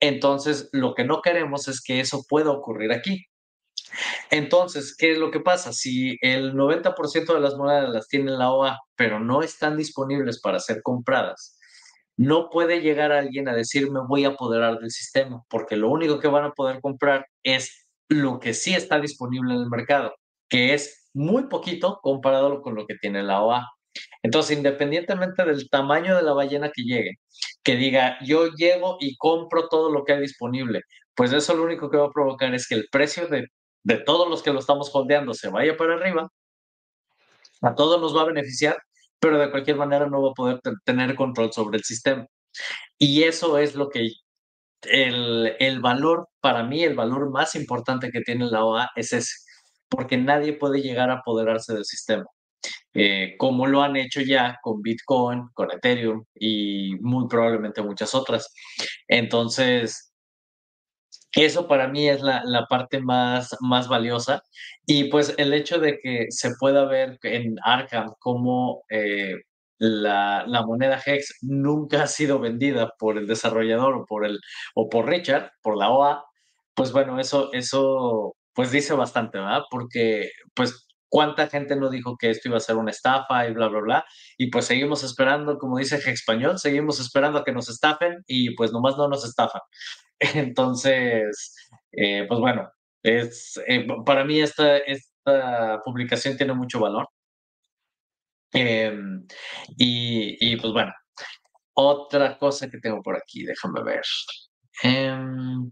Entonces, 0.00 0.68
lo 0.72 0.94
que 0.94 1.04
no 1.04 1.22
queremos 1.22 1.68
es 1.68 1.80
que 1.82 2.00
eso 2.00 2.24
pueda 2.28 2.50
ocurrir 2.50 2.92
aquí. 2.92 3.24
Entonces, 4.30 4.94
¿qué 4.96 5.12
es 5.12 5.18
lo 5.18 5.30
que 5.30 5.40
pasa? 5.40 5.72
Si 5.72 6.16
el 6.20 6.54
90% 6.54 7.34
de 7.34 7.40
las 7.40 7.56
monedas 7.56 7.90
las 7.90 8.08
tiene 8.08 8.30
la 8.32 8.50
OA, 8.50 8.78
pero 8.96 9.20
no 9.20 9.42
están 9.42 9.76
disponibles 9.76 10.40
para 10.40 10.58
ser 10.60 10.82
compradas, 10.82 11.58
no 12.16 12.50
puede 12.50 12.80
llegar 12.80 13.12
alguien 13.12 13.48
a 13.48 13.54
decir 13.54 13.90
me 13.90 14.00
voy 14.06 14.24
a 14.24 14.30
apoderar 14.30 14.78
del 14.78 14.90
sistema, 14.90 15.42
porque 15.48 15.76
lo 15.76 15.88
único 15.88 16.18
que 16.18 16.28
van 16.28 16.44
a 16.44 16.50
poder 16.50 16.80
comprar 16.80 17.26
es 17.44 17.86
lo 18.08 18.40
que 18.40 18.54
sí 18.54 18.74
está 18.74 18.98
disponible 19.00 19.54
en 19.54 19.60
el 19.60 19.70
mercado, 19.70 20.14
que 20.48 20.74
es 20.74 21.08
muy 21.14 21.44
poquito 21.44 22.00
comparado 22.02 22.60
con 22.60 22.74
lo 22.74 22.86
que 22.86 22.96
tiene 22.96 23.22
la 23.22 23.42
OA. 23.42 23.66
Entonces, 24.22 24.56
independientemente 24.56 25.44
del 25.44 25.68
tamaño 25.70 26.16
de 26.16 26.22
la 26.22 26.32
ballena 26.32 26.70
que 26.74 26.82
llegue, 26.82 27.18
que 27.62 27.76
diga, 27.76 28.18
yo 28.24 28.48
llego 28.48 28.96
y 29.00 29.16
compro 29.16 29.68
todo 29.68 29.90
lo 29.92 30.04
que 30.04 30.14
hay 30.14 30.20
disponible, 30.20 30.82
pues 31.14 31.32
eso 31.32 31.54
lo 31.54 31.64
único 31.64 31.90
que 31.90 31.96
va 31.96 32.06
a 32.06 32.12
provocar 32.12 32.54
es 32.54 32.66
que 32.68 32.76
el 32.76 32.88
precio 32.90 33.26
de 33.28 33.46
de 33.88 33.96
todos 33.96 34.28
los 34.28 34.42
que 34.42 34.52
lo 34.52 34.58
estamos 34.60 34.90
holdeando 34.92 35.32
se 35.32 35.48
vaya 35.48 35.74
para 35.74 35.94
arriba, 35.94 36.30
a 37.62 37.74
todos 37.74 37.98
nos 37.98 38.14
va 38.14 38.20
a 38.20 38.26
beneficiar, 38.26 38.76
pero 39.18 39.38
de 39.38 39.50
cualquier 39.50 39.76
manera 39.76 40.06
no 40.06 40.22
va 40.22 40.30
a 40.30 40.34
poder 40.34 40.60
tener 40.84 41.16
control 41.16 41.50
sobre 41.54 41.78
el 41.78 41.84
sistema. 41.84 42.26
Y 42.98 43.22
eso 43.22 43.56
es 43.56 43.74
lo 43.74 43.88
que 43.88 44.10
el, 44.82 45.56
el, 45.58 45.80
valor, 45.80 46.28
para 46.40 46.62
mí, 46.64 46.84
el 46.84 46.96
valor 46.96 47.30
más 47.30 47.54
importante 47.54 48.10
que 48.10 48.20
tiene 48.20 48.50
la 48.50 48.62
OA 48.62 48.90
es 48.94 49.14
ese, 49.14 49.34
porque 49.88 50.18
nadie 50.18 50.52
puede 50.52 50.82
llegar 50.82 51.08
a 51.08 51.20
apoderarse 51.20 51.72
del 51.72 51.86
sistema. 51.86 52.26
Eh, 52.92 53.36
como 53.38 53.66
lo 53.66 53.82
han 53.82 53.96
hecho 53.96 54.20
ya 54.20 54.58
con 54.62 54.82
Bitcoin, 54.82 55.48
con 55.54 55.70
Ethereum 55.70 56.24
y 56.34 56.94
muy 57.00 57.26
probablemente 57.26 57.80
muchas 57.82 58.14
otras. 58.14 58.52
Entonces, 59.08 60.12
eso 61.34 61.68
para 61.68 61.88
mí 61.88 62.08
es 62.08 62.22
la, 62.22 62.42
la, 62.44 62.66
parte 62.66 63.00
más, 63.00 63.56
más 63.60 63.88
valiosa. 63.88 64.42
Y 64.86 65.04
pues 65.04 65.34
el 65.38 65.52
hecho 65.52 65.78
de 65.78 65.98
que 66.00 66.26
se 66.30 66.52
pueda 66.58 66.84
ver 66.86 67.18
en 67.22 67.56
Arkham 67.62 68.14
como 68.18 68.82
eh, 68.90 69.34
la, 69.78 70.44
la, 70.46 70.62
moneda 70.66 71.00
Hex 71.04 71.38
nunca 71.42 72.04
ha 72.04 72.06
sido 72.06 72.38
vendida 72.40 72.92
por 72.98 73.18
el 73.18 73.26
desarrollador 73.26 73.94
o 73.94 74.06
por, 74.06 74.24
el, 74.26 74.38
o 74.74 74.88
por 74.88 75.06
Richard, 75.06 75.52
por 75.62 75.76
la 75.76 75.90
OA, 75.90 76.24
pues 76.74 76.92
bueno, 76.92 77.20
eso, 77.20 77.52
eso 77.52 78.34
pues 78.54 78.72
dice 78.72 78.94
bastante, 78.94 79.38
¿verdad? 79.38 79.62
Porque 79.70 80.30
pues 80.54 80.87
cuánta 81.08 81.48
gente 81.48 81.76
no 81.76 81.90
dijo 81.90 82.16
que 82.18 82.30
esto 82.30 82.48
iba 82.48 82.58
a 82.58 82.60
ser 82.60 82.76
una 82.76 82.90
estafa 82.90 83.46
y 83.48 83.52
bla, 83.52 83.68
bla, 83.68 83.80
bla. 83.80 84.04
Y 84.36 84.50
pues 84.50 84.66
seguimos 84.66 85.04
esperando, 85.04 85.58
como 85.58 85.78
dice 85.78 85.96
Español, 86.10 86.58
seguimos 86.58 87.00
esperando 87.00 87.38
a 87.38 87.44
que 87.44 87.52
nos 87.52 87.68
estafen 87.68 88.22
y 88.26 88.54
pues 88.54 88.72
nomás 88.72 88.96
no 88.96 89.08
nos 89.08 89.24
estafan. 89.24 89.62
Entonces, 90.20 91.54
eh, 91.92 92.26
pues 92.28 92.40
bueno, 92.40 92.70
es, 93.02 93.60
eh, 93.66 93.86
para 94.04 94.24
mí 94.24 94.40
esta, 94.40 94.78
esta 94.78 95.80
publicación 95.84 96.36
tiene 96.36 96.54
mucho 96.54 96.80
valor. 96.80 97.08
Em, 98.52 99.26
y, 99.76 100.36
y, 100.52 100.56
pues 100.56 100.72
bueno, 100.72 100.92
otra 101.74 102.38
cosa 102.38 102.68
que 102.70 102.78
tengo 102.78 103.02
por 103.02 103.16
aquí, 103.16 103.44
déjame 103.44 103.82
ver. 103.82 104.02
Em, 104.82 105.70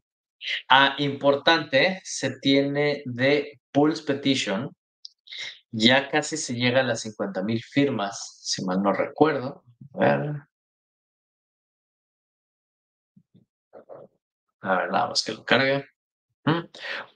ah, 0.71 0.95
importante, 0.99 2.01
se 2.05 2.39
tiene 2.41 3.03
de 3.07 3.61
Pulse 3.73 4.05
Petition. 4.05 4.71
Ya 5.79 6.09
casi 6.09 6.39
se 6.39 6.55
llega 6.55 6.81
a 6.81 6.85
las 6.85 7.03
50 7.03 7.43
mil 7.43 7.63
firmas, 7.63 8.39
si 8.43 8.65
mal 8.65 8.83
no 8.83 8.95
recuerdo. 8.95 9.63
A 9.93 9.99
ver. 9.99 10.37
A 14.63 14.77
ver, 14.79 14.91
nada 14.91 15.09
más 15.09 15.23
que 15.23 15.33
lo 15.33 15.45
cargue. 15.45 15.85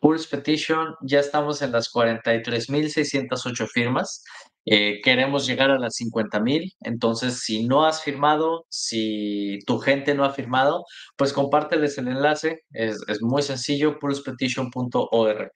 Pulse 0.01 0.29
Petition, 0.29 0.95
ya 1.01 1.21
estamos 1.21 1.63
en 1.63 1.73
las 1.73 1.91
43.608 1.91 3.67
firmas. 3.67 4.23
Eh, 4.67 5.01
queremos 5.03 5.47
llegar 5.47 5.71
a 5.71 5.79
las 5.79 5.97
50.000. 5.99 6.77
Entonces, 6.81 7.41
si 7.41 7.67
no 7.67 7.87
has 7.87 8.03
firmado, 8.03 8.67
si 8.69 9.61
tu 9.67 9.79
gente 9.79 10.15
no 10.15 10.25
ha 10.25 10.35
firmado, 10.35 10.85
pues 11.17 11.33
compárteles 11.33 11.97
el 11.97 12.09
enlace. 12.09 12.65
Es, 12.73 13.23
muy 13.23 13.41
sencillo, 13.41 13.99
pulsepetition.org. 13.99 15.53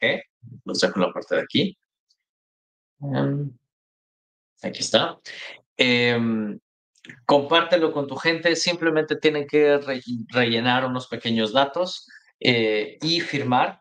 Los 0.65 0.81
dejo 0.81 0.95
en 0.97 1.03
la 1.03 1.13
parte 1.13 1.35
de 1.35 1.43
aquí. 1.43 1.77
Em, 3.01 3.51
aquí 4.63 4.81
está. 4.81 5.19
Em, 5.77 6.59
compártelo 7.27 7.93
con 7.93 8.07
tu 8.07 8.17
gente. 8.17 8.57
Simplemente 8.57 9.17
tienen 9.17 9.47
que 9.47 9.79
rellenar 10.31 10.85
unos 10.87 11.09
pequeños 11.09 11.53
datos 11.53 12.07
eh, 12.41 12.99
y 13.03 13.21
firmar. 13.21 13.81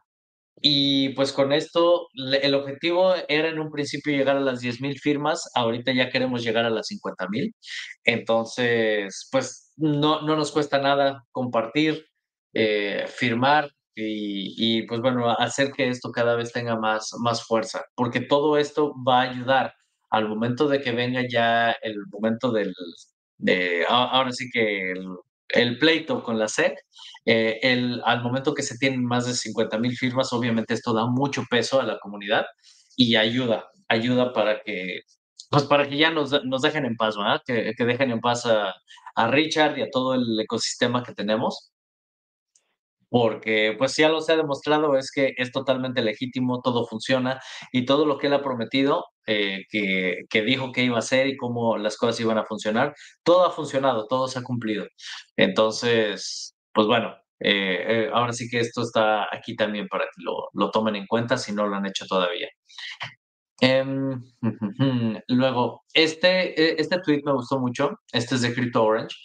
Y 0.61 1.09
pues 1.09 1.33
con 1.33 1.51
esto, 1.51 2.07
el 2.41 2.55
objetivo 2.55 3.13
era 3.27 3.49
en 3.49 3.59
un 3.59 3.71
principio 3.71 4.15
llegar 4.15 4.37
a 4.37 4.41
las 4.41 4.61
10.000 4.61 4.97
firmas, 4.99 5.49
ahorita 5.55 5.91
ya 5.93 6.09
queremos 6.09 6.43
llegar 6.43 6.65
a 6.65 6.69
las 6.69 6.87
50.000. 6.87 7.53
Entonces, 8.05 9.27
pues 9.31 9.73
no, 9.77 10.21
no 10.21 10.37
nos 10.37 10.51
cuesta 10.51 10.77
nada 10.79 11.25
compartir, 11.31 12.05
eh, 12.53 13.05
firmar 13.09 13.71
y, 13.95 14.79
y, 14.79 14.87
pues 14.87 15.01
bueno, 15.01 15.29
hacer 15.29 15.71
que 15.71 15.87
esto 15.89 16.11
cada 16.11 16.35
vez 16.35 16.51
tenga 16.51 16.75
más, 16.77 17.11
más 17.19 17.43
fuerza, 17.45 17.85
porque 17.95 18.21
todo 18.21 18.57
esto 18.57 18.93
va 19.07 19.21
a 19.21 19.29
ayudar 19.29 19.73
al 20.09 20.27
momento 20.27 20.67
de 20.67 20.81
que 20.81 20.91
venga 20.91 21.21
ya 21.29 21.71
el 21.81 21.97
momento 22.11 22.51
del, 22.51 22.73
de, 23.37 23.85
ahora 23.87 24.31
sí 24.31 24.49
que 24.51 24.91
el, 24.91 25.07
el 25.49 25.79
pleito 25.79 26.23
con 26.23 26.39
la 26.39 26.47
SEC, 26.47 26.75
eh, 27.25 27.59
el, 27.61 28.01
al 28.05 28.21
momento 28.21 28.53
que 28.53 28.63
se 28.63 28.77
tienen 28.77 29.03
más 29.05 29.25
de 29.27 29.33
50 29.33 29.77
mil 29.79 29.95
firmas, 29.95 30.33
obviamente 30.33 30.73
esto 30.73 30.93
da 30.93 31.05
mucho 31.07 31.43
peso 31.49 31.79
a 31.79 31.83
la 31.85 31.99
comunidad 31.99 32.45
y 32.95 33.15
ayuda, 33.15 33.69
ayuda 33.87 34.33
para 34.33 34.61
que, 34.61 35.01
pues 35.49 35.63
para 35.65 35.87
que 35.87 35.97
ya 35.97 36.11
nos, 36.11 36.43
nos 36.45 36.61
dejen 36.61 36.85
en 36.85 36.95
paz, 36.95 37.15
¿verdad? 37.17 37.41
Que, 37.45 37.73
que 37.77 37.85
dejen 37.85 38.11
en 38.11 38.19
paz 38.19 38.45
a, 38.45 38.73
a 39.15 39.27
Richard 39.27 39.77
y 39.77 39.83
a 39.83 39.89
todo 39.91 40.15
el 40.15 40.39
ecosistema 40.39 41.03
que 41.03 41.13
tenemos 41.13 41.72
porque 43.13 43.75
pues 43.77 43.95
ya 43.95 44.09
lo 44.09 44.21
se 44.21 44.33
ha 44.33 44.37
demostrado 44.37 44.97
es 44.97 45.11
que 45.11 45.35
es 45.37 45.51
totalmente 45.51 46.01
legítimo, 46.01 46.61
todo 46.63 46.87
funciona 46.87 47.39
y 47.71 47.85
todo 47.85 48.07
lo 48.07 48.17
que 48.17 48.25
él 48.25 48.33
ha 48.33 48.41
prometido, 48.41 49.05
eh, 49.27 49.65
que, 49.69 50.21
que, 50.31 50.41
dijo 50.41 50.71
que 50.71 50.83
iba 50.83 50.95
a 50.95 50.99
hacer 50.99 51.27
y 51.27 51.37
cómo 51.37 51.77
las 51.77 51.95
cosas 51.95 52.19
iban 52.21 52.39
a 52.39 52.45
funcionar, 52.45 52.95
todo 53.21 53.45
ha 53.45 53.51
funcionado, 53.51 54.07
todo 54.07 54.27
se 54.27 54.39
ha 54.39 54.41
cumplido. 54.41 54.87
Entonces, 55.37 56.55
pues 56.73 56.87
bueno, 56.87 57.15
eh, 57.39 57.85
eh, 57.87 58.09
ahora 58.11 58.33
sí 58.33 58.49
que 58.49 58.57
esto 58.61 58.81
está 58.81 59.27
aquí 59.31 59.55
también 59.55 59.87
para 59.89 60.05
que 60.05 60.23
lo, 60.23 60.49
lo, 60.53 60.71
tomen 60.71 60.95
en 60.95 61.05
cuenta 61.05 61.37
si 61.37 61.51
no 61.53 61.67
lo 61.67 61.75
han 61.75 61.85
hecho 61.85 62.07
todavía. 62.07 62.47
Um, 63.61 64.23
luego, 65.27 65.83
este, 65.93 66.81
este 66.81 66.99
tweet 67.05 67.21
me 67.23 67.33
gustó 67.33 67.59
mucho, 67.59 67.91
este 68.11 68.33
es 68.35 68.41
de 68.41 68.55
Crypto 68.55 68.83
Orange. 68.83 69.15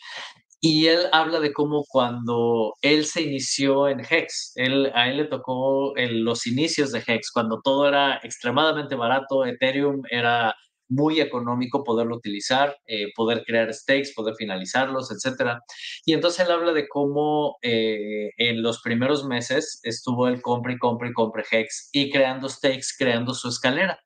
Y 0.61 0.89
él 0.89 1.07
habla 1.13 1.39
de 1.39 1.53
cómo 1.53 1.85
cuando 1.89 2.75
él 2.83 3.05
se 3.05 3.23
inició 3.23 3.89
en 3.89 4.01
Hex, 4.01 4.53
él, 4.57 4.91
a 4.95 5.09
él 5.09 5.19
le 5.19 5.25
tocó 5.27 5.95
el, 5.97 6.23
los 6.25 6.47
inicios 6.49 6.91
de 6.91 7.03
Hex, 7.07 7.31
cuando 7.31 7.61
todo 7.63 7.87
era 7.87 8.19
extremadamente 8.25 8.97
barato, 8.97 9.45
Ethereum 9.45 10.03
era 10.11 10.55
muy 10.89 11.21
económico 11.21 11.85
poderlo 11.85 12.17
utilizar, 12.17 12.77
eh, 12.87 13.13
poder 13.15 13.45
crear 13.45 13.73
stakes, 13.73 14.13
poder 14.17 14.35
finalizarlos, 14.37 15.11
etc. 15.13 15.59
Y 16.05 16.15
entonces 16.15 16.47
él 16.47 16.53
habla 16.53 16.73
de 16.73 16.89
cómo 16.89 17.59
eh, 17.63 18.31
en 18.39 18.63
los 18.63 18.81
primeros 18.81 19.25
meses 19.25 19.81
estuvo 19.83 20.27
el 20.29 20.43
compre 20.43 20.75
y 20.75 20.79
compre 20.79 21.11
y 21.11 21.13
compre 21.13 21.45
Hex 21.51 21.91
y 21.93 22.11
creando 22.11 22.49
stakes, 22.49 22.95
creando 22.99 23.35
su 23.35 23.49
escalera. 23.49 24.01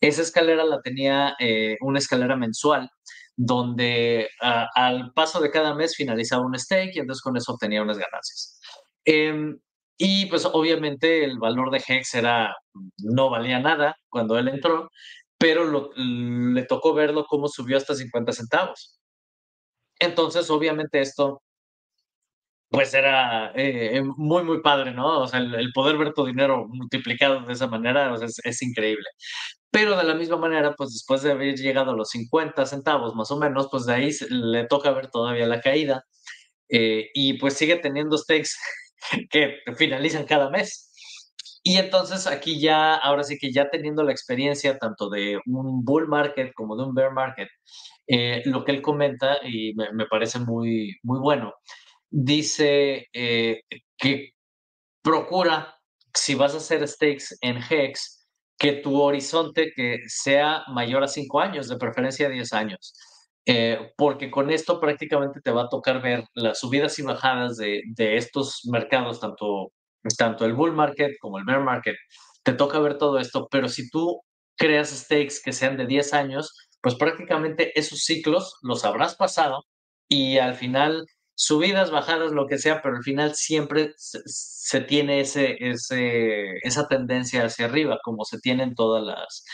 Esa 0.00 0.22
escalera 0.22 0.64
la 0.64 0.80
tenía 0.80 1.36
eh, 1.38 1.76
una 1.80 1.98
escalera 1.98 2.36
mensual 2.36 2.90
donde 3.40 4.28
uh, 4.42 4.66
al 4.74 5.12
paso 5.12 5.40
de 5.40 5.50
cada 5.50 5.72
mes 5.72 5.94
finalizaba 5.94 6.44
un 6.44 6.58
stake 6.58 6.96
y 6.96 6.98
entonces 6.98 7.22
con 7.22 7.36
eso 7.36 7.52
obtenía 7.52 7.82
unas 7.82 7.96
ganancias. 7.96 8.60
Eh, 9.04 9.54
y 9.96 10.26
pues 10.26 10.44
obviamente 10.44 11.24
el 11.24 11.38
valor 11.38 11.70
de 11.70 11.82
Hex 11.86 12.14
era, 12.14 12.56
no 12.98 13.30
valía 13.30 13.60
nada 13.60 13.96
cuando 14.08 14.38
él 14.38 14.48
entró, 14.48 14.90
pero 15.38 15.90
le 15.96 16.62
tocó 16.64 16.94
verlo 16.94 17.26
cómo 17.26 17.48
subió 17.48 17.76
hasta 17.76 17.94
50 17.94 18.32
centavos. 18.32 18.98
Entonces, 20.00 20.50
obviamente 20.50 21.00
esto, 21.00 21.42
pues 22.70 22.92
era 22.94 23.52
eh, 23.54 24.02
muy, 24.16 24.44
muy 24.44 24.60
padre, 24.62 24.92
¿no? 24.92 25.20
O 25.20 25.28
sea, 25.28 25.40
el, 25.40 25.72
poder 25.72 25.96
ver 25.96 26.12
tu 26.12 26.26
dinero 26.26 26.66
multiplicado 26.68 27.40
de 27.40 27.52
esa 27.52 27.66
manera 27.66 28.14
es, 28.44 28.62
increíble. 28.62 29.06
Pero 29.70 29.96
de 29.96 30.04
la 30.04 30.14
misma 30.14 30.36
manera, 30.36 30.74
pues 30.74 30.92
después 30.92 31.22
de 31.22 31.32
haber 31.32 31.54
llegado 31.56 31.90
a 31.90 31.96
los 31.96 32.10
50 32.10 32.64
centavos 32.66 33.14
más 33.14 33.30
o 33.30 33.38
menos, 33.38 33.68
pues 33.70 33.84
de 33.86 33.94
ahí 33.94 34.10
le 34.30 34.66
toca 34.66 34.92
ver 34.92 35.10
todavía 35.10 35.46
la 35.46 35.60
caída 35.60 36.04
eh, 36.68 37.10
y 37.14 37.34
pues 37.34 37.54
sigue 37.54 37.76
teniendo 37.76 38.16
stakes 38.16 38.52
que 39.30 39.56
finalizan 39.76 40.24
cada 40.24 40.50
mes. 40.50 40.90
Y 41.62 41.76
entonces 41.76 42.26
aquí 42.26 42.60
ya, 42.60 42.94
ahora 42.94 43.24
sí 43.24 43.36
que 43.38 43.52
ya 43.52 43.68
teniendo 43.68 44.02
la 44.02 44.12
experiencia 44.12 44.78
tanto 44.78 45.10
de 45.10 45.38
un 45.46 45.84
bull 45.84 46.08
market 46.08 46.52
como 46.54 46.76
de 46.76 46.84
un 46.84 46.94
bear 46.94 47.12
market, 47.12 47.48
eh, 48.06 48.42
lo 48.46 48.64
que 48.64 48.72
él 48.72 48.80
comenta 48.80 49.38
y 49.46 49.74
me, 49.74 49.92
me, 49.92 50.06
parece 50.06 50.38
muy, 50.38 50.96
muy 51.02 51.18
bueno, 51.20 51.52
dice 52.10 53.08
eh, 53.12 53.62
que 53.98 54.32
procura, 55.02 55.76
si 56.14 56.34
vas 56.34 56.54
a 56.54 56.58
hacer 56.58 56.86
stakes 56.88 57.36
en 57.42 57.58
HEX, 57.58 58.17
que 58.58 58.72
tu 58.72 59.00
horizonte 59.00 59.72
que 59.74 60.00
sea 60.06 60.64
mayor 60.68 61.04
a 61.04 61.08
cinco 61.08 61.40
años, 61.40 61.68
de 61.68 61.76
preferencia 61.76 62.28
10 62.28 62.52
años. 62.52 62.94
Eh, 63.46 63.92
porque 63.96 64.30
con 64.30 64.50
esto 64.50 64.80
prácticamente 64.80 65.40
te 65.40 65.50
va 65.50 65.62
a 65.62 65.68
tocar 65.68 66.02
ver 66.02 66.24
las 66.34 66.58
subidas 66.60 66.98
y 66.98 67.02
bajadas 67.02 67.56
de, 67.56 67.82
de, 67.94 68.16
estos 68.16 68.60
mercados, 68.70 69.20
tanto, 69.20 69.72
tanto 70.18 70.44
el 70.44 70.54
bull 70.54 70.72
market 70.72 71.12
como 71.20 71.38
el 71.38 71.44
bear 71.44 71.62
market. 71.62 71.96
Te 72.42 72.52
toca 72.52 72.78
ver 72.80 72.98
todo 72.98 73.18
esto, 73.18 73.48
pero 73.50 73.68
si 73.68 73.88
tú 73.90 74.20
creas 74.56 74.90
stakes 74.90 75.40
que 75.42 75.52
sean 75.52 75.76
de 75.76 75.86
10 75.86 76.12
años, 76.14 76.52
pues 76.82 76.94
prácticamente 76.96 77.78
esos 77.78 78.00
ciclos 78.00 78.56
los 78.62 78.84
habrás 78.84 79.16
pasado 79.16 79.62
y 80.08 80.38
al 80.38 80.54
final 80.54 81.06
subidas, 81.38 81.92
bajadas, 81.92 82.32
lo 82.32 82.48
que 82.48 82.58
sea, 82.58 82.82
pero 82.82 82.96
al 82.96 83.04
final 83.04 83.34
siempre 83.36 83.94
se, 83.96 84.20
se 84.26 84.80
tiene 84.80 85.20
ese, 85.20 85.56
ese, 85.60 86.58
esa 86.62 86.88
tendencia 86.88 87.44
hacia 87.44 87.66
arriba, 87.66 88.00
como 88.02 88.24
se 88.24 88.40
tienen 88.40 88.74
todas 88.74 89.04
las, 89.04 89.44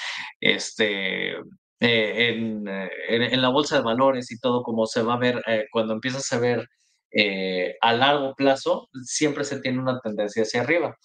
este, 0.40 1.32
eh, 1.80 2.28
en, 2.30 2.66
en, 2.66 3.22
en, 3.22 3.42
la 3.42 3.50
bolsa 3.50 3.76
de 3.76 3.82
valores 3.82 4.32
y 4.32 4.38
todo, 4.40 4.62
como 4.62 4.86
se 4.86 5.02
va 5.02 5.14
a 5.14 5.18
ver 5.18 5.42
eh, 5.46 5.66
cuando 5.70 5.92
empiezas 5.92 6.32
a 6.32 6.38
ver 6.38 6.68
eh, 7.12 7.76
a 7.82 7.92
largo 7.92 8.34
plazo, 8.34 8.88
siempre 9.04 9.44
se 9.44 9.60
tiene 9.60 9.78
una 9.78 10.00
tendencia 10.00 10.42
hacia 10.42 10.62
arriba. 10.62 10.96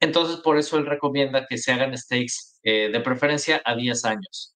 Entonces, 0.00 0.38
por 0.38 0.56
eso 0.58 0.78
él 0.78 0.86
recomienda 0.86 1.46
que 1.48 1.58
se 1.58 1.72
hagan 1.72 1.96
stakes 1.98 2.60
eh, 2.62 2.90
de 2.92 3.00
preferencia 3.00 3.60
a 3.64 3.74
10 3.74 4.04
años. 4.04 4.54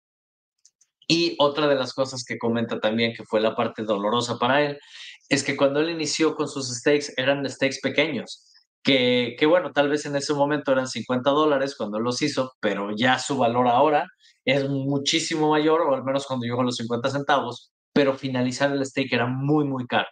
Y 1.07 1.35
otra 1.39 1.67
de 1.67 1.75
las 1.75 1.93
cosas 1.93 2.23
que 2.23 2.37
comenta 2.37 2.79
también, 2.79 3.13
que 3.13 3.25
fue 3.25 3.41
la 3.41 3.55
parte 3.55 3.83
dolorosa 3.83 4.39
para 4.39 4.63
él, 4.63 4.79
es 5.29 5.43
que 5.43 5.55
cuando 5.55 5.79
él 5.79 5.89
inició 5.89 6.35
con 6.35 6.47
sus 6.47 6.67
stakes 6.69 7.13
eran 7.17 7.47
stakes 7.49 7.79
pequeños, 7.81 8.45
que, 8.83 9.35
que, 9.39 9.45
bueno, 9.45 9.71
tal 9.71 9.89
vez 9.89 10.05
en 10.05 10.15
ese 10.15 10.33
momento 10.33 10.71
eran 10.71 10.87
50 10.87 11.29
dólares 11.31 11.75
cuando 11.75 11.99
los 11.99 12.21
hizo, 12.21 12.53
pero 12.59 12.89
ya 12.95 13.17
su 13.17 13.37
valor 13.37 13.67
ahora 13.67 14.07
es 14.45 14.69
muchísimo 14.69 15.49
mayor, 15.49 15.81
o 15.81 15.95
al 15.95 16.03
menos 16.03 16.27
cuando 16.27 16.45
llegó 16.45 16.61
a 16.61 16.65
los 16.65 16.75
50 16.77 17.09
centavos, 17.09 17.71
pero 17.93 18.13
finalizar 18.13 18.71
el 18.71 18.85
stake 18.85 19.13
era 19.13 19.25
muy, 19.25 19.65
muy 19.65 19.87
caro. 19.87 20.07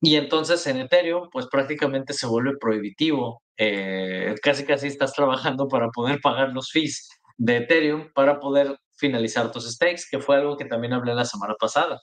Y 0.00 0.16
entonces 0.16 0.66
en 0.66 0.78
Ethereum, 0.78 1.28
pues 1.30 1.46
prácticamente 1.46 2.12
se 2.12 2.26
vuelve 2.26 2.56
prohibitivo. 2.60 3.42
Eh, 3.56 4.34
casi, 4.42 4.64
casi 4.64 4.88
estás 4.88 5.12
trabajando 5.14 5.68
para 5.68 5.88
poder 5.90 6.20
pagar 6.20 6.50
los 6.50 6.70
fees 6.70 7.08
de 7.38 7.58
Ethereum 7.58 8.10
para 8.14 8.38
poder 8.40 8.76
finalizar 8.96 9.50
tus 9.52 9.70
stakes, 9.70 10.04
que 10.10 10.20
fue 10.20 10.36
algo 10.36 10.56
que 10.56 10.64
también 10.64 10.92
hablé 10.92 11.14
la 11.14 11.24
semana 11.24 11.54
pasada. 11.58 12.00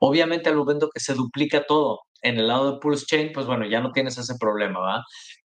Obviamente 0.00 0.48
al 0.48 0.56
momento 0.56 0.90
que 0.92 1.00
se 1.00 1.14
duplica 1.14 1.64
todo 1.64 2.00
en 2.22 2.38
el 2.38 2.48
lado 2.48 2.72
de 2.72 2.80
Pulse 2.80 3.06
Chain, 3.06 3.32
pues 3.32 3.46
bueno, 3.46 3.66
ya 3.66 3.80
no 3.80 3.92
tienes 3.92 4.18
ese 4.18 4.34
problema, 4.38 4.80
¿va? 4.80 5.04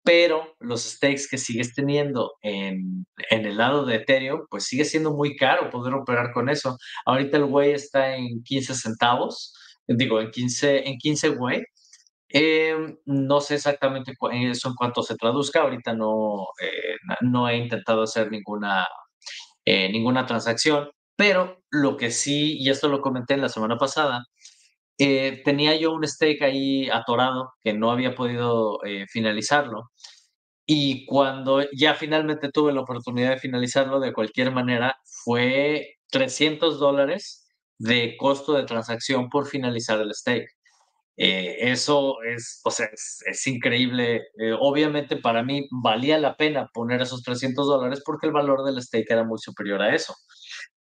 pero 0.02 0.56
los 0.60 0.82
stakes 0.84 1.26
que 1.30 1.38
sigues 1.38 1.74
teniendo 1.74 2.32
en, 2.42 3.06
en, 3.30 3.46
el 3.46 3.56
lado 3.58 3.84
de 3.84 3.96
Ethereum, 3.96 4.46
pues 4.50 4.64
sigue 4.64 4.84
siendo 4.84 5.12
muy 5.12 5.36
caro 5.36 5.70
poder 5.70 5.94
operar 5.94 6.32
con 6.32 6.48
eso. 6.48 6.76
Ahorita 7.04 7.36
el 7.36 7.44
güey 7.44 7.72
está 7.72 8.16
en 8.16 8.42
15 8.42 8.74
centavos, 8.74 9.54
digo, 9.86 10.20
en 10.20 10.30
15, 10.30 10.88
en 10.88 10.96
15 10.98 11.28
güey. 11.30 11.62
Em, 12.28 12.96
no 13.06 13.40
sé 13.40 13.56
exactamente 13.56 14.14
eso 14.32 14.68
en 14.68 14.74
cuanto 14.74 15.02
se 15.02 15.16
traduzca, 15.16 15.62
ahorita 15.62 15.94
no, 15.94 16.46
eh, 16.62 16.96
no 17.22 17.48
he 17.48 17.56
intentado 17.56 18.02
hacer 18.04 18.30
ninguna, 18.30 18.86
eh, 19.64 19.90
ninguna 19.90 20.26
transacción, 20.26 20.90
pero 21.20 21.62
lo 21.70 21.98
que 21.98 22.10
sí, 22.10 22.56
y 22.58 22.70
esto 22.70 22.88
lo 22.88 23.02
comenté 23.02 23.36
la 23.36 23.50
semana 23.50 23.76
pasada, 23.76 24.24
eh, 24.98 25.42
tenía 25.44 25.76
yo 25.76 25.92
un 25.92 26.06
stake 26.08 26.42
ahí 26.42 26.88
atorado 26.88 27.52
que 27.62 27.74
no 27.74 27.90
había 27.92 28.14
podido 28.14 28.78
finalizarlo. 29.10 29.90
Y 30.66 31.04
cuando 31.04 31.62
ya 31.76 31.94
finalmente 31.94 32.50
tuve 32.50 32.72
la 32.72 32.80
oportunidad 32.80 33.32
de 33.32 33.38
finalizarlo 33.38 34.00
de 34.00 34.14
cualquier 34.14 34.50
manera, 34.52 34.96
fue 35.24 35.96
300 36.10 36.78
dólares 36.80 37.46
de 37.78 38.16
costo 38.16 38.54
de 38.54 38.64
transacción 38.64 39.28
por 39.28 39.46
finalizar 39.46 40.00
el 40.00 40.14
stake. 40.14 40.48
Eh, 41.18 41.70
eso 41.70 42.22
es, 42.22 42.62
o 42.64 42.70
sea, 42.70 42.86
es, 42.94 43.46
increíble. 43.46 44.22
Eh, 44.38 44.54
obviamente 44.58 45.18
para 45.18 45.42
mí 45.42 45.68
valía 45.70 46.18
la 46.18 46.34
pena 46.34 46.70
poner 46.72 47.02
esos 47.02 47.22
300 47.22 47.66
dólares 47.66 48.02
porque 48.06 48.26
el 48.26 48.32
valor 48.32 48.64
del 48.64 48.80
stake 48.82 49.10
era 49.10 49.24
muy 49.24 49.38
superior 49.38 49.82
a 49.82 49.94
eso. 49.94 50.14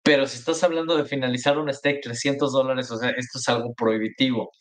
Pero 0.10 0.26
si 0.26 0.40
estás 0.40 0.64
hablando 0.64 0.98
de 0.98 1.06
finalizar 1.06 1.60
un 1.60 1.72
stake 1.72 2.02
300 2.02 2.52
dólares, 2.52 2.90
o 2.90 2.98
sea, 2.98 3.12
esto 3.12 3.38
es 3.38 3.48
algo 3.48 3.76
prohibitivo. 3.76 4.52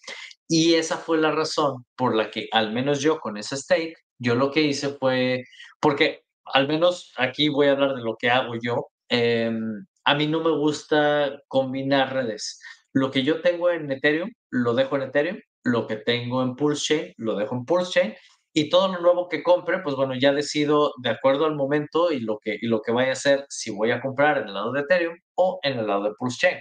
Y 0.46 0.74
esa 0.74 0.98
fue 0.98 1.16
la 1.16 1.30
razón 1.30 1.86
por 1.96 2.14
la 2.14 2.30
que, 2.30 2.48
al 2.52 2.70
menos 2.70 3.00
yo 3.00 3.18
con 3.18 3.38
ese 3.38 3.56
stake, 3.56 3.96
yo 4.18 4.34
lo 4.34 4.50
que 4.50 4.60
hice 4.60 4.90
fue, 4.90 5.44
porque 5.80 6.20
al 6.44 6.68
menos 6.68 7.14
aquí 7.16 7.48
voy 7.48 7.68
a 7.68 7.72
hablar 7.72 7.94
de 7.94 8.02
lo 8.02 8.16
que 8.18 8.28
hago 8.28 8.56
yo. 8.62 8.88
Em, 9.08 9.86
a 10.04 10.14
mí 10.14 10.26
no 10.26 10.40
me 10.44 10.50
gusta 10.50 11.40
combinar 11.48 12.12
redes. 12.12 12.60
Lo 12.92 13.10
que 13.10 13.22
yo 13.22 13.40
tengo 13.40 13.70
en 13.70 13.90
Ethereum, 13.90 14.30
lo 14.50 14.74
dejo 14.74 14.96
en 14.96 15.02
Ethereum 15.04 15.38
lo 15.64 15.86
que 15.86 15.96
tengo 15.96 16.42
en 16.42 16.56
Pulse 16.56 16.84
Chain, 16.86 17.14
lo 17.16 17.36
dejo 17.36 17.54
en 17.54 17.64
Pulse 17.64 17.92
Chain 17.92 18.14
y 18.52 18.68
todo 18.70 18.88
lo 18.88 19.00
nuevo 19.00 19.28
que 19.28 19.42
compre, 19.42 19.80
pues 19.82 19.94
bueno, 19.94 20.14
ya 20.18 20.32
decido 20.32 20.92
de 21.02 21.10
acuerdo 21.10 21.46
al 21.46 21.54
momento 21.54 22.12
y 22.12 22.20
lo 22.20 22.38
que, 22.38 22.58
y 22.60 22.66
lo 22.66 22.80
que 22.82 22.92
vaya 22.92 23.10
a 23.10 23.12
hacer 23.12 23.46
si 23.48 23.70
voy 23.70 23.90
a 23.90 24.00
comprar 24.00 24.38
en 24.38 24.48
el 24.48 24.54
lado 24.54 24.72
de 24.72 24.80
Ethereum 24.80 25.16
o 25.36 25.60
en 25.62 25.78
el 25.78 25.86
lado 25.86 26.04
de 26.04 26.10
Pulse 26.18 26.38
Chain. 26.40 26.58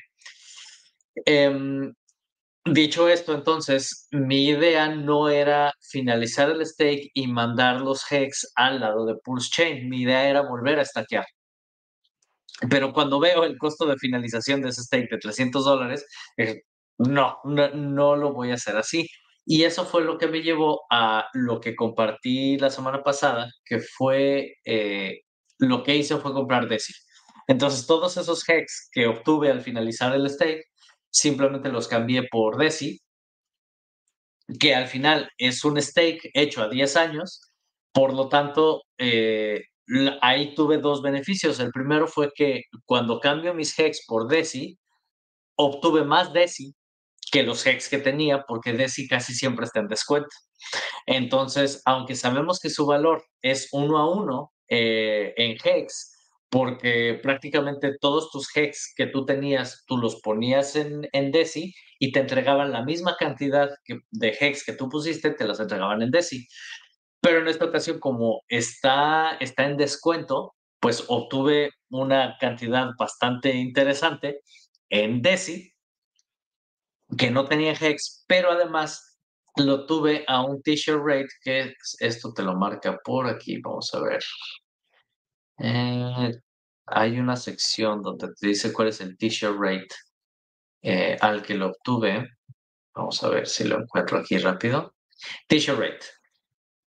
Em, 1.26 1.94
dicho 2.66 3.10
esto, 3.10 3.34
entonces, 3.34 4.08
mi 4.12 4.48
idea 4.48 4.90
no 4.90 5.30
era 5.30 5.74
finalizar 5.82 6.50
el 6.50 6.66
stake 6.66 7.10
y 7.14 7.28
mandar 7.28 7.82
los 7.82 8.04
hex 8.12 8.52
al 8.56 8.80
lado 8.82 9.06
de 9.06 9.16
Pulse 9.24 9.50
Chain. 9.52 9.90
Mi 9.90 10.02
idea 10.02 10.30
era 10.30 10.42
volver 10.42 10.80
a 10.80 10.86
stackear. 10.86 11.26
Pero 12.70 12.92
cuando 12.92 13.20
veo 13.20 13.44
el 13.44 13.58
costo 13.58 13.86
de 13.86 13.98
finalización 13.98 14.62
de 14.62 14.70
ese 14.70 14.82
stake 14.84 15.10
de 15.12 15.18
300 15.20 15.64
dólares, 15.64 16.06
no, 16.98 17.40
no, 17.46 18.16
lo 18.16 18.34
voy 18.34 18.52
a 18.52 18.56
hacer 18.56 18.76
así. 18.78 19.08
Y 19.50 19.64
eso 19.64 19.86
fue 19.86 20.04
lo 20.04 20.18
que 20.18 20.28
me 20.28 20.42
llevó 20.42 20.82
a 20.92 21.30
lo 21.32 21.62
que 21.62 21.74
compartí 21.74 22.58
la 22.58 22.70
semana 22.70 23.02
pasada, 23.02 23.50
que 23.64 23.80
fue 23.80 24.58
eh, 24.66 25.22
lo 25.58 25.84
que 25.84 25.96
hice 25.96 26.18
fue 26.18 26.34
comprar 26.34 26.68
DESI. 26.68 26.94
Entonces, 27.48 27.88
todos 27.88 28.18
esos 28.18 28.48
hex 28.50 28.90
que 28.92 29.08
obtuve 29.08 29.50
al 29.50 29.62
finalizar 29.62 30.14
el 30.14 30.30
stake, 30.30 30.66
simplemente 31.10 31.70
los 31.70 31.88
cambié 31.88 32.24
por 32.30 32.58
DESI, 32.58 33.00
que 34.60 34.76
al 34.76 34.88
final 34.88 35.30
es 35.38 35.64
un 35.64 35.82
stake 35.82 36.30
hecho 36.34 36.62
a 36.62 36.68
10 36.68 36.98
años. 36.98 37.42
Por 37.94 38.14
lo 38.14 38.28
tanto, 38.28 38.84
eh, 38.98 39.64
ahí 40.22 40.56
tuve 40.56 40.78
dos 40.80 41.02
beneficios. 41.02 41.62
El 41.62 41.72
primero 41.72 42.10
fue 42.10 42.32
que 42.36 42.64
cuando 42.84 43.22
cambio 43.22 43.54
mis 43.54 43.80
hex 43.80 44.06
por 44.06 44.28
DESI, 44.28 44.78
obtuve 45.56 46.04
más 46.04 46.34
DESI 46.34 46.76
que 47.32 47.44
los 47.44 47.66
hex 47.66 47.90
que 47.90 47.98
tenía, 47.98 48.44
porque 48.48 48.74
DESI 48.74 49.08
casi 49.08 49.34
siempre 49.34 49.66
está 49.66 49.80
en 49.80 49.88
descuento. 49.88 50.30
Entonces, 51.06 51.82
aunque 51.86 52.16
sabemos 52.16 52.60
que 52.60 52.70
su 52.70 52.86
valor 52.86 53.24
es 53.42 53.70
uno 53.72 53.98
a 53.98 54.10
uno 54.10 54.54
eh, 54.70 55.34
en 55.38 55.58
hex, 55.64 56.14
porque 56.50 57.20
prácticamente 57.22 57.98
todos 58.00 58.32
tus 58.32 58.56
hex 58.56 58.94
que 58.96 59.08
tú 59.08 59.26
tenías, 59.26 59.84
tú 59.86 59.98
los 59.98 60.22
ponías 60.22 60.76
en, 60.76 61.08
en 61.12 61.32
DESI 61.32 61.74
y 62.00 62.12
te 62.12 62.20
entregaban 62.20 62.72
la 62.72 62.84
misma 62.84 63.18
cantidad 63.18 63.70
de 64.12 64.38
hex 64.40 64.64
que 64.66 64.74
tú 64.74 64.90
pusiste, 64.90 65.32
te 65.32 65.46
las 65.46 65.60
entregaban 65.60 66.02
en 66.02 66.12
DESI. 66.12 66.48
Pero 67.22 67.40
en 67.40 67.48
esta 67.48 67.66
ocasión, 67.66 68.00
como 68.00 68.42
está, 68.48 69.38
está 69.40 69.66
en 69.66 69.76
descuento, 69.76 70.56
pues 70.80 71.04
obtuve 71.08 71.72
una 71.90 72.38
cantidad 72.40 72.88
bastante 72.98 73.54
interesante 73.54 74.42
en 74.90 75.22
DESI 75.22 75.77
que 77.16 77.32
no 77.32 77.46
tenía 77.46 77.74
Hex, 77.74 78.26
pero 78.28 78.52
además 78.52 79.18
lo 79.56 79.86
tuve 79.86 80.24
a 80.28 80.44
un 80.44 80.62
t-shirt 80.62 81.02
rate 81.04 81.30
que 81.42 81.74
esto 82.00 82.34
te 82.34 82.44
lo 82.44 82.56
marca 82.56 82.98
por 83.04 83.28
aquí, 83.28 83.60
vamos 83.60 83.94
a 83.94 84.02
ver. 84.02 84.24
Eh, 85.60 86.32
hay 86.86 87.20
una 87.20 87.36
sección 87.36 88.02
donde 88.02 88.30
te 88.40 88.48
dice 88.48 88.72
cuál 88.72 88.90
es 88.90 89.02
el 89.02 89.18
t-shirt 89.18 89.58
rate 89.60 89.88
eh, 90.82 91.18
al 91.20 91.42
que 91.42 91.56
lo 91.56 91.68
obtuve. 91.68 92.30
Vamos 92.94 93.24
a 93.24 93.30
ver 93.30 93.48
si 93.48 93.64
lo 93.64 93.80
encuentro 93.82 94.20
aquí 94.20 94.38
rápido. 94.38 94.96
T-shirt 95.48 95.80
rate. 95.80 96.06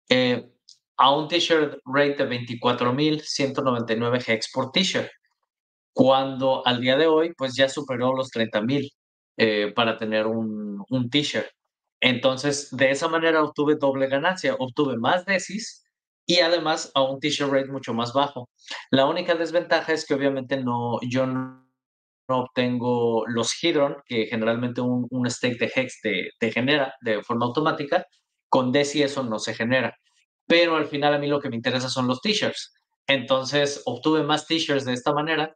Eh, 0.10 0.52
a 0.97 1.15
un 1.15 1.28
t-shirt 1.28 1.80
rate 1.86 2.26
de 2.26 2.30
24.199 2.30 4.24
hex 4.28 4.52
por 4.52 4.71
t-shirt, 4.71 5.10
cuando 5.93 6.65
al 6.65 6.80
día 6.80 6.95
de 6.95 7.08
hoy 7.08 7.34
pues 7.36 7.56
ya 7.56 7.67
superó 7.67 8.13
los 8.13 8.30
30.000. 8.30 8.88
Eh, 9.38 9.72
para 9.74 9.98
tener 9.98 10.28
un, 10.28 10.84
un 10.89 11.10
t-shirt. 11.10 11.48
Entonces, 12.02 12.70
de 12.72 12.91
esa 12.91 13.08
manera 13.08 13.44
obtuve 13.44 13.76
doble 13.76 14.08
ganancia, 14.08 14.56
obtuve 14.60 14.98
más 14.98 15.26
desis 15.26 15.84
y 16.26 16.39
además 16.39 16.91
a 16.96 17.04
un 17.04 17.20
t-shirt 17.20 17.52
rate 17.52 17.72
mucho 17.72 17.94
más 17.94 18.13
bajo. 18.13 18.50
La 18.91 19.06
única 19.06 19.36
desventaja 19.36 19.94
es 19.94 20.06
que 20.06 20.13
obviamente 20.13 20.58
no, 20.58 21.00
yo 21.02 21.26
no, 21.26 21.62
obtengo 22.28 23.26
los 23.28 23.52
Hidron, 23.62 23.98
que 24.06 24.26
generalmente 24.26 24.82
un, 24.82 25.08
un 25.10 25.30
stake 25.30 25.60
de 25.60 25.72
Hex 25.76 26.02
te, 26.02 26.30
te, 26.39 26.52
genera 26.52 26.94
de 27.02 27.22
forma 27.24 27.46
automática. 27.46 28.06
Con 28.50 28.72
Desi 28.72 29.02
eso 29.04 29.24
no 29.24 29.39
se 29.39 29.54
genera. 29.54 29.96
Pero 30.48 30.76
al 30.76 30.88
final 30.88 31.13
a 31.13 31.20
mí 31.20 31.28
lo 31.28 31.39
que 31.39 31.50
me 31.50 31.56
interesa 31.56 31.89
son 31.89 32.08
los 32.08 32.22
t-shirts. 32.22 32.74
Entonces 33.08 33.82
obtuve 33.86 34.24
más 34.24 34.46
t-shirts 34.48 34.86
de 34.86 34.94
esta 34.94 35.13
manera. 35.13 35.56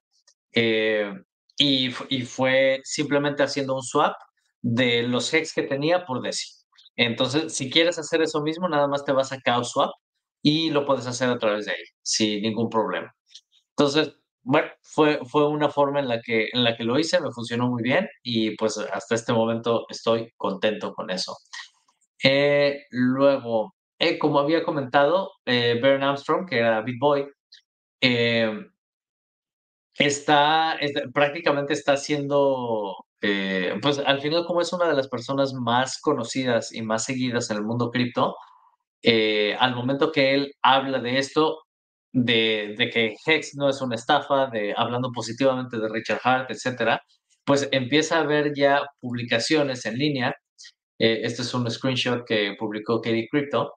Eh, 0.54 1.14
y, 1.58 1.89
fue 1.91 2.82
simplemente 2.84 3.44
haciendo 3.44 3.76
un 3.76 3.84
swap 3.84 4.15
de 4.62 5.04
los 5.04 5.34
hex 5.34 5.54
que 5.54 5.63
tenía 5.63 6.06
por 6.06 6.22
DESI. 6.22 6.48
Entonces, 6.98 7.54
si 7.54 7.70
quieres 7.70 8.00
hacer 8.00 8.22
eso 8.22 8.41
mismo, 8.41 8.68
nada 8.70 8.88
más 8.88 9.04
te 9.06 9.12
vas 9.12 9.32
a 9.32 9.39
Chaos 9.41 9.72
Swap 9.72 9.91
y 10.41 10.70
lo 10.70 10.86
puedes 10.86 11.08
hacer 11.08 11.30
a 11.30 11.38
través 11.38 11.65
de 11.65 11.74
ahí, 11.74 11.84
sin 12.02 12.41
ningún 12.41 12.70
problema. 12.70 13.13
Entonces, 13.78 14.13
bueno, 14.44 14.70
fue, 14.82 15.20
fue 15.26 15.48
una 15.48 15.70
forma 15.70 16.00
en 16.00 16.08
la, 16.08 16.22
que, 16.22 16.50
en 16.54 16.63
la 16.63 16.78
que 16.78 16.84
lo 16.84 17.00
hice, 17.00 17.20
me 17.20 17.32
funcionó 17.32 17.68
muy 17.68 17.84
bien 17.84 18.08
y 18.24 18.56
pues 18.56 18.78
hasta 18.78 19.15
este 19.15 19.34
momento 19.34 19.86
estoy 19.89 20.32
contento 20.38 20.94
con 20.94 21.10
eso. 21.10 21.36
Eh, 22.24 22.86
luego, 22.91 23.76
eh, 24.00 24.20
como 24.20 24.39
había 24.39 24.63
comentado, 24.63 25.32
eh, 25.46 25.80
Armstrong, 25.84 26.48
que 26.48 26.60
era 26.60 26.82
BitBoy, 26.82 27.28
eh, 28.02 28.52
está, 29.97 30.77
prácticamente 31.13 31.73
está 31.73 31.93
haciendo, 31.93 32.95
eh, 33.21 33.75
pues 33.81 33.99
al 33.99 34.21
final 34.21 34.45
como 34.45 34.62
es 34.62 34.73
una 34.73 34.88
de 34.88 34.95
las 34.95 35.08
personas 35.08 35.53
más 35.53 35.99
conocidas 36.01 36.73
y 36.73 36.81
más 36.81 37.05
seguidas 37.05 37.49
en 37.49 37.58
el 37.58 37.63
mundo 37.63 37.91
cripto, 37.91 38.36
eh, 39.03 39.55
al 39.60 39.75
momento 39.75 40.12
que 40.12 40.34
él 40.34 40.53
habla 40.62 40.99
de 40.99 41.17
esto, 41.19 41.60
de, 42.13 42.75
de, 42.77 42.89
que 42.89 43.15
Hex 43.25 43.55
no 43.55 43.69
es 43.69 43.81
una 43.81 43.95
estafa, 43.95 44.47
de 44.47 44.73
hablando 44.75 45.12
positivamente 45.12 45.77
de 45.77 45.89
Richard 45.89 46.21
Hart, 46.23 46.51
etcétera, 46.51 47.01
pues 47.45 47.69
empieza 47.71 48.17
a 48.17 48.21
haber 48.21 48.53
ya 48.55 48.81
publicaciones 49.01 49.86
en 49.86 49.95
línea. 49.97 50.36
Eh, 50.99 51.21
este 51.23 51.43
es 51.43 51.53
un 51.53 51.69
screenshot 51.69 52.25
que 52.25 52.55
publicó 52.60 53.01
Katie 53.01 53.27
Crypto, 53.29 53.73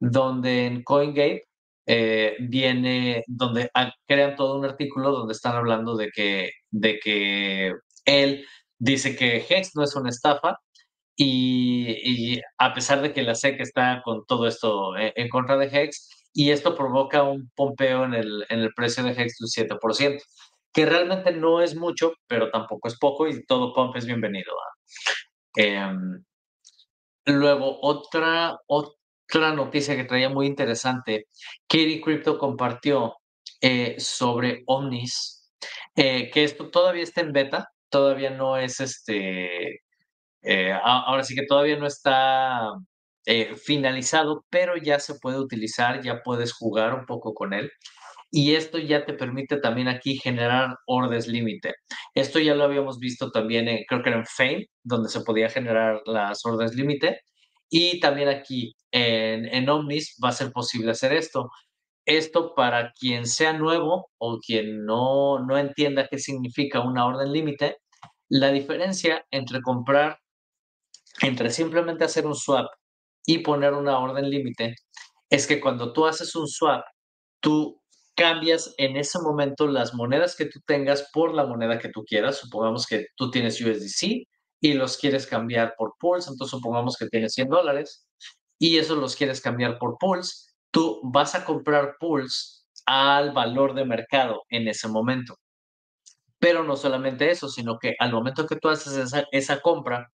donde 0.00 0.66
en 0.66 0.82
CoinGate 0.84 1.49
eh, 1.86 2.36
viene 2.40 3.24
donde 3.26 3.70
crean 4.06 4.36
todo 4.36 4.58
un 4.58 4.64
artículo 4.64 5.12
donde 5.12 5.32
están 5.32 5.56
hablando 5.56 5.96
de 5.96 6.10
que, 6.10 6.50
de 6.70 6.98
que 6.98 7.72
él 8.04 8.46
dice 8.78 9.16
que 9.16 9.44
Hex 9.48 9.72
no 9.74 9.84
es 9.84 9.94
una 9.96 10.10
estafa 10.10 10.58
y, 11.16 12.40
a 12.58 12.72
pesar 12.72 13.02
de 13.02 13.12
que 13.12 13.22
la 13.22 13.34
SEC 13.34 13.60
está 13.60 14.00
con 14.04 14.24
todo 14.26 14.46
esto 14.46 14.96
en, 14.96 15.12
en, 15.16 15.28
contra 15.28 15.56
de 15.56 15.66
Hex 15.66 16.08
y 16.32 16.50
esto 16.50 16.76
provoca 16.76 17.22
un 17.22 17.50
pompeo 17.54 18.04
en 18.04 18.14
el, 18.14 18.46
en 18.48 18.60
el 18.60 18.72
precio 18.74 19.02
de 19.04 19.10
Hex 19.10 19.36
de 19.38 19.64
un 19.64 19.78
7%, 19.78 20.22
que 20.72 20.86
realmente 20.86 21.32
no 21.32 21.60
es 21.60 21.74
mucho, 21.74 22.14
pero 22.26 22.50
tampoco 22.50 22.88
es 22.88 22.98
poco 22.98 23.28
y 23.28 23.44
todo 23.44 23.74
pump 23.74 23.96
es 23.96 24.06
bienvenido. 24.06 24.52
Eh, 25.56 25.92
luego, 27.26 27.78
otra, 27.82 28.58
otra 28.66 28.99
otra 29.38 29.54
noticia 29.54 29.96
que 29.96 30.04
traía 30.04 30.28
muy 30.28 30.46
interesante, 30.46 31.26
Katie 31.68 32.00
Crypto 32.00 32.38
compartió 32.38 33.14
eh, 33.60 33.96
sobre 33.98 34.62
Omnis, 34.66 35.50
eh, 35.96 36.30
que 36.30 36.44
esto 36.44 36.70
todavía 36.70 37.02
está 37.02 37.20
en 37.20 37.32
beta, 37.32 37.68
todavía 37.88 38.30
no 38.30 38.56
es 38.56 38.80
este, 38.80 39.82
eh, 40.42 40.72
ahora 40.82 41.24
sí 41.24 41.34
que 41.34 41.46
todavía 41.46 41.76
no 41.76 41.86
está 41.86 42.72
finalizado, 43.64 44.44
pero 44.50 44.76
ya 44.76 44.98
se 44.98 45.14
puede 45.20 45.38
utilizar, 45.38 46.02
ya 46.02 46.20
puedes 46.22 46.52
jugar 46.52 46.94
un 46.94 47.06
poco 47.06 47.32
con 47.32 47.52
él. 47.52 47.70
Y 48.32 48.54
esto 48.54 48.78
ya 48.78 49.04
te 49.04 49.12
permite 49.14 49.58
también 49.58 49.88
aquí 49.88 50.16
generar 50.16 50.76
órdenes 50.86 51.28
límite. 51.28 51.74
Esto 52.14 52.38
ya 52.40 52.54
lo 52.54 52.64
habíamos 52.64 52.98
visto 52.98 53.30
también, 53.30 53.68
en, 53.68 53.84
creo 53.88 54.02
que 54.02 54.10
era 54.10 54.18
en 54.18 54.26
Fame, 54.26 54.66
donde 54.82 55.08
se 55.08 55.20
podía 55.22 55.48
generar 55.48 56.00
las 56.06 56.44
órdenes 56.44 56.74
límite. 56.74 57.20
Y 57.70 58.00
también 58.00 58.28
aquí 58.28 58.74
en, 58.90 59.46
en 59.46 59.68
Omnis 59.68 60.16
va 60.22 60.30
a 60.30 60.32
ser 60.32 60.52
posible 60.52 60.90
hacer 60.90 61.12
esto. 61.12 61.50
Esto 62.04 62.54
para 62.54 62.92
quien 62.92 63.26
sea 63.26 63.52
nuevo 63.52 64.10
o 64.18 64.38
quien 64.38 64.84
no, 64.84 65.38
no 65.38 65.56
entienda 65.56 66.08
qué 66.10 66.18
significa 66.18 66.80
una 66.80 67.06
orden 67.06 67.32
límite, 67.32 67.78
la 68.28 68.50
diferencia 68.50 69.24
entre 69.30 69.60
comprar, 69.60 70.18
entre 71.22 71.50
simplemente 71.50 72.04
hacer 72.04 72.26
un 72.26 72.34
swap 72.34 72.66
y 73.26 73.38
poner 73.38 73.74
una 73.74 73.98
orden 73.98 74.28
límite, 74.28 74.74
es 75.28 75.46
que 75.46 75.60
cuando 75.60 75.92
tú 75.92 76.06
haces 76.06 76.34
un 76.34 76.48
swap, 76.48 76.84
tú 77.40 77.80
cambias 78.16 78.74
en 78.78 78.96
ese 78.96 79.18
momento 79.20 79.66
las 79.66 79.94
monedas 79.94 80.36
que 80.36 80.46
tú 80.46 80.60
tengas 80.66 81.08
por 81.12 81.34
la 81.34 81.46
moneda 81.46 81.78
que 81.78 81.88
tú 81.88 82.04
quieras. 82.04 82.38
Supongamos 82.38 82.86
que 82.86 83.06
tú 83.16 83.30
tienes 83.30 83.60
USDC 83.60 84.26
y 84.60 84.74
los 84.74 84.96
quieres 84.96 85.26
cambiar 85.26 85.74
por 85.76 85.94
Pulse, 85.98 86.30
entonces 86.30 86.50
supongamos 86.50 86.96
que 86.96 87.06
tienes 87.06 87.32
100 87.34 87.48
dólares 87.48 88.06
y 88.58 88.78
eso 88.78 88.94
los 88.96 89.16
quieres 89.16 89.40
cambiar 89.40 89.78
por 89.78 89.96
Pulse, 89.98 90.50
tú 90.70 91.00
vas 91.02 91.34
a 91.34 91.44
comprar 91.44 91.96
Pulse 91.98 92.60
al 92.86 93.32
valor 93.32 93.74
de 93.74 93.84
mercado 93.84 94.42
en 94.48 94.68
ese 94.68 94.88
momento. 94.88 95.36
Pero 96.38 96.64
no 96.64 96.76
solamente 96.76 97.30
eso, 97.30 97.48
sino 97.48 97.78
que 97.78 97.94
al 97.98 98.12
momento 98.12 98.46
que 98.46 98.56
tú 98.56 98.68
haces 98.68 98.96
esa, 98.96 99.24
esa 99.30 99.60
compra, 99.60 100.10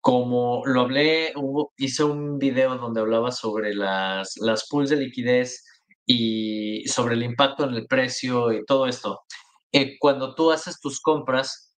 como 0.00 0.62
lo 0.66 0.82
hablé, 0.82 1.32
hice 1.76 2.04
un 2.04 2.38
video 2.38 2.76
donde 2.76 3.00
hablaba 3.00 3.30
sobre 3.30 3.74
las, 3.74 4.36
las 4.38 4.66
pools 4.68 4.90
de 4.90 4.96
liquidez 4.96 5.64
y 6.04 6.86
sobre 6.88 7.14
el 7.14 7.22
impacto 7.22 7.64
en 7.64 7.74
el 7.74 7.86
precio 7.86 8.52
y 8.52 8.64
todo 8.64 8.86
esto. 8.86 9.20
Eh, 9.70 9.96
cuando 9.98 10.34
tú 10.34 10.50
haces 10.50 10.80
tus 10.80 11.00
compras, 11.00 11.74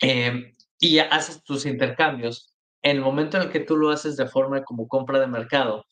eh, 0.00 0.54
y 0.78 0.98
haces 0.98 1.42
tus 1.44 1.66
intercambios, 1.66 2.54
en 2.82 2.96
el 2.96 3.02
momento 3.02 3.36
en 3.36 3.44
el 3.44 3.50
que 3.50 3.60
tú 3.60 3.76
lo 3.76 3.90
haces 3.90 4.16
de 4.16 4.28
forma 4.28 4.62
como 4.62 4.86
compra 4.86 5.18
de 5.18 5.26
mercado, 5.26 5.84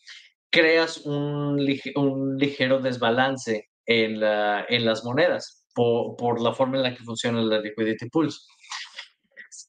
creas 0.51 0.99
un, 0.99 1.59
un 1.96 2.37
ligero 2.38 2.81
desbalance 2.81 3.68
en, 3.87 4.20
la, 4.20 4.64
en 4.68 4.85
las 4.85 5.05
monedas 5.05 5.64
por, 5.75 6.16
por, 6.16 6.40
la 6.40 6.55
forma 6.55 6.77
en 6.77 6.85
la 6.85 6.94
que 6.94 7.05
funciona 7.05 7.42
la 7.42 7.61
liquidity 7.61 8.09
pools. 8.09 8.46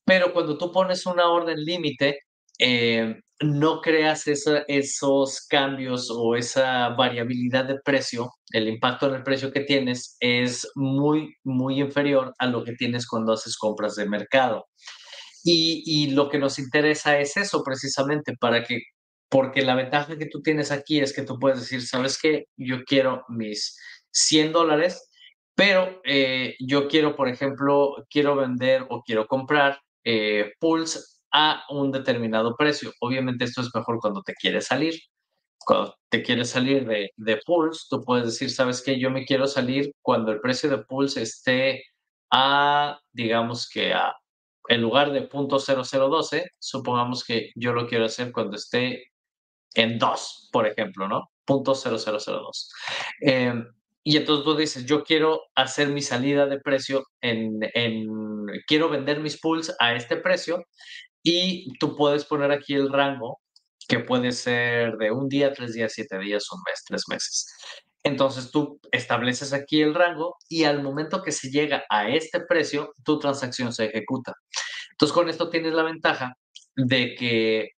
Pero 0.05 0.31
cuando 0.31 0.57
tú 0.57 0.71
pones 0.71 1.05
una 1.05 1.27
orden 1.29 1.63
límite, 1.63 2.19
eh, 2.59 3.15
no 3.39 3.81
creas 3.81 4.23
esos 4.27 5.45
cambios 5.47 6.09
o 6.09 6.35
esa 6.35 6.89
variabilidad 6.89 7.65
de 7.65 7.79
precio, 7.83 8.31
el 8.51 8.67
impacto 8.67 9.07
en 9.07 9.15
el 9.15 9.23
precio 9.23 9.51
que 9.51 9.61
tienes 9.61 10.17
es 10.19 10.67
muy, 10.75 11.35
muy 11.43 11.79
inferior 11.79 12.33
a 12.39 12.47
lo 12.47 12.63
que 12.63 12.73
tienes 12.73 13.05
cuando 13.05 13.33
haces 13.33 13.57
compras 13.57 13.95
de 13.95 14.09
mercado. 14.09 14.65
Y, 15.49 16.11
lo 16.11 16.29
que 16.29 16.39
nos 16.39 16.59
interesa 16.59 17.19
es 17.19 17.37
eso 17.37 17.63
precisamente, 17.63 18.35
para 18.37 18.63
que, 18.65 18.81
porque 19.29 19.61
la 19.61 19.75
ventaja 19.75 20.17
que 20.17 20.25
tú 20.25 20.41
tienes 20.41 20.71
aquí 20.71 20.99
es 20.99 21.13
que 21.13 21.23
tú 21.23 21.39
puedes 21.39 21.61
decir, 21.61 21.81
¿sabes 21.81 22.19
qué? 22.21 22.47
Yo 22.57 22.83
quiero 22.83 23.23
mis 23.29 23.79
100 24.11 24.51
dólares, 24.51 25.09
pero 25.55 26.01
eh, 26.03 26.55
yo 26.59 26.89
quiero, 26.89 27.15
por 27.15 27.29
ejemplo, 27.29 27.95
quiero 28.09 28.35
vender 28.35 28.85
o 28.89 29.01
quiero 29.03 29.25
comprar 29.27 29.79
eh, 30.03 30.51
Pulse 30.59 30.99
a 31.31 31.63
un 31.69 31.91
determinado 31.91 32.55
precio. 32.57 32.91
Obviamente 32.99 33.45
esto 33.45 33.61
es 33.61 33.69
mejor 33.73 33.99
cuando 34.01 34.23
te 34.23 34.33
quieres 34.33 34.65
salir. 34.65 34.99
Cuando 35.59 35.95
te 36.09 36.23
quieres 36.23 36.49
salir 36.49 36.85
de, 36.85 37.11
de 37.15 37.39
Pulse, 37.45 37.85
tú 37.89 38.03
puedes 38.03 38.25
decir, 38.25 38.51
¿sabes 38.51 38.81
qué? 38.81 38.99
Yo 38.99 39.11
me 39.11 39.25
quiero 39.25 39.47
salir 39.47 39.93
cuando 40.01 40.31
el 40.33 40.41
precio 40.41 40.69
de 40.69 40.79
Pulse 40.79 41.21
esté 41.21 41.83
a, 42.31 42.99
digamos 43.13 43.69
que 43.69 43.93
a 43.93 44.13
en 44.67 44.81
lugar 44.81 45.11
de 45.11 45.29
.0012, 45.29 46.49
supongamos 46.59 47.23
que 47.23 47.51
yo 47.55 47.73
lo 47.73 47.87
quiero 47.87 48.05
hacer 48.05 48.31
cuando 48.31 48.55
esté 48.55 49.11
en 49.75 49.99
2, 49.99 50.49
por 50.51 50.67
ejemplo, 50.67 51.07
¿no? 51.07 51.29
.0002. 51.45 52.69
Eh, 53.21 53.53
y 54.03 54.15
entonces 54.15 54.45
tú 54.45 54.55
dices, 54.55 54.85
yo 54.85 55.03
quiero 55.03 55.41
hacer 55.53 55.89
mi 55.89 56.01
salida 56.01 56.45
de 56.45 56.61
precio 56.61 57.03
quiero 58.65 58.89
vender 58.89 59.19
mis 59.19 59.37
pools 59.39 59.75
a 59.79 59.95
este 59.95 60.15
precio 60.15 60.63
y 61.21 61.77
tú 61.77 61.95
puedes 61.95 62.23
poner 62.23 62.51
aquí 62.51 62.73
el 62.73 62.89
rango 62.89 63.41
que 63.87 63.99
puede 63.99 64.31
ser 64.31 64.97
de 64.97 65.11
un 65.11 65.27
día, 65.27 65.53
tres 65.53 65.73
días, 65.73 65.93
siete 65.93 66.19
días, 66.19 66.49
un 66.51 66.61
mes, 66.65 66.83
tres 66.85 67.03
meses. 67.09 67.53
Entonces 68.03 68.51
tú 68.51 68.79
estableces 68.91 69.51
aquí 69.51 69.81
el 69.81 69.93
rango 69.93 70.37
y 70.47 70.63
al 70.63 70.81
momento 70.81 71.21
que 71.21 71.33
se 71.33 71.49
llega 71.49 71.83
a 71.89 72.09
este 72.09 72.39
precio, 72.39 72.93
tu 73.03 73.19
transacción 73.19 73.73
se 73.73 73.85
ejecuta. 73.85 74.33
Entonces 74.97 75.13
con 75.13 75.29
esto 75.29 75.49
tienes 75.49 75.73
la 75.73 75.83
ventaja 75.83 76.37
de 76.75 77.15
que 77.15 77.69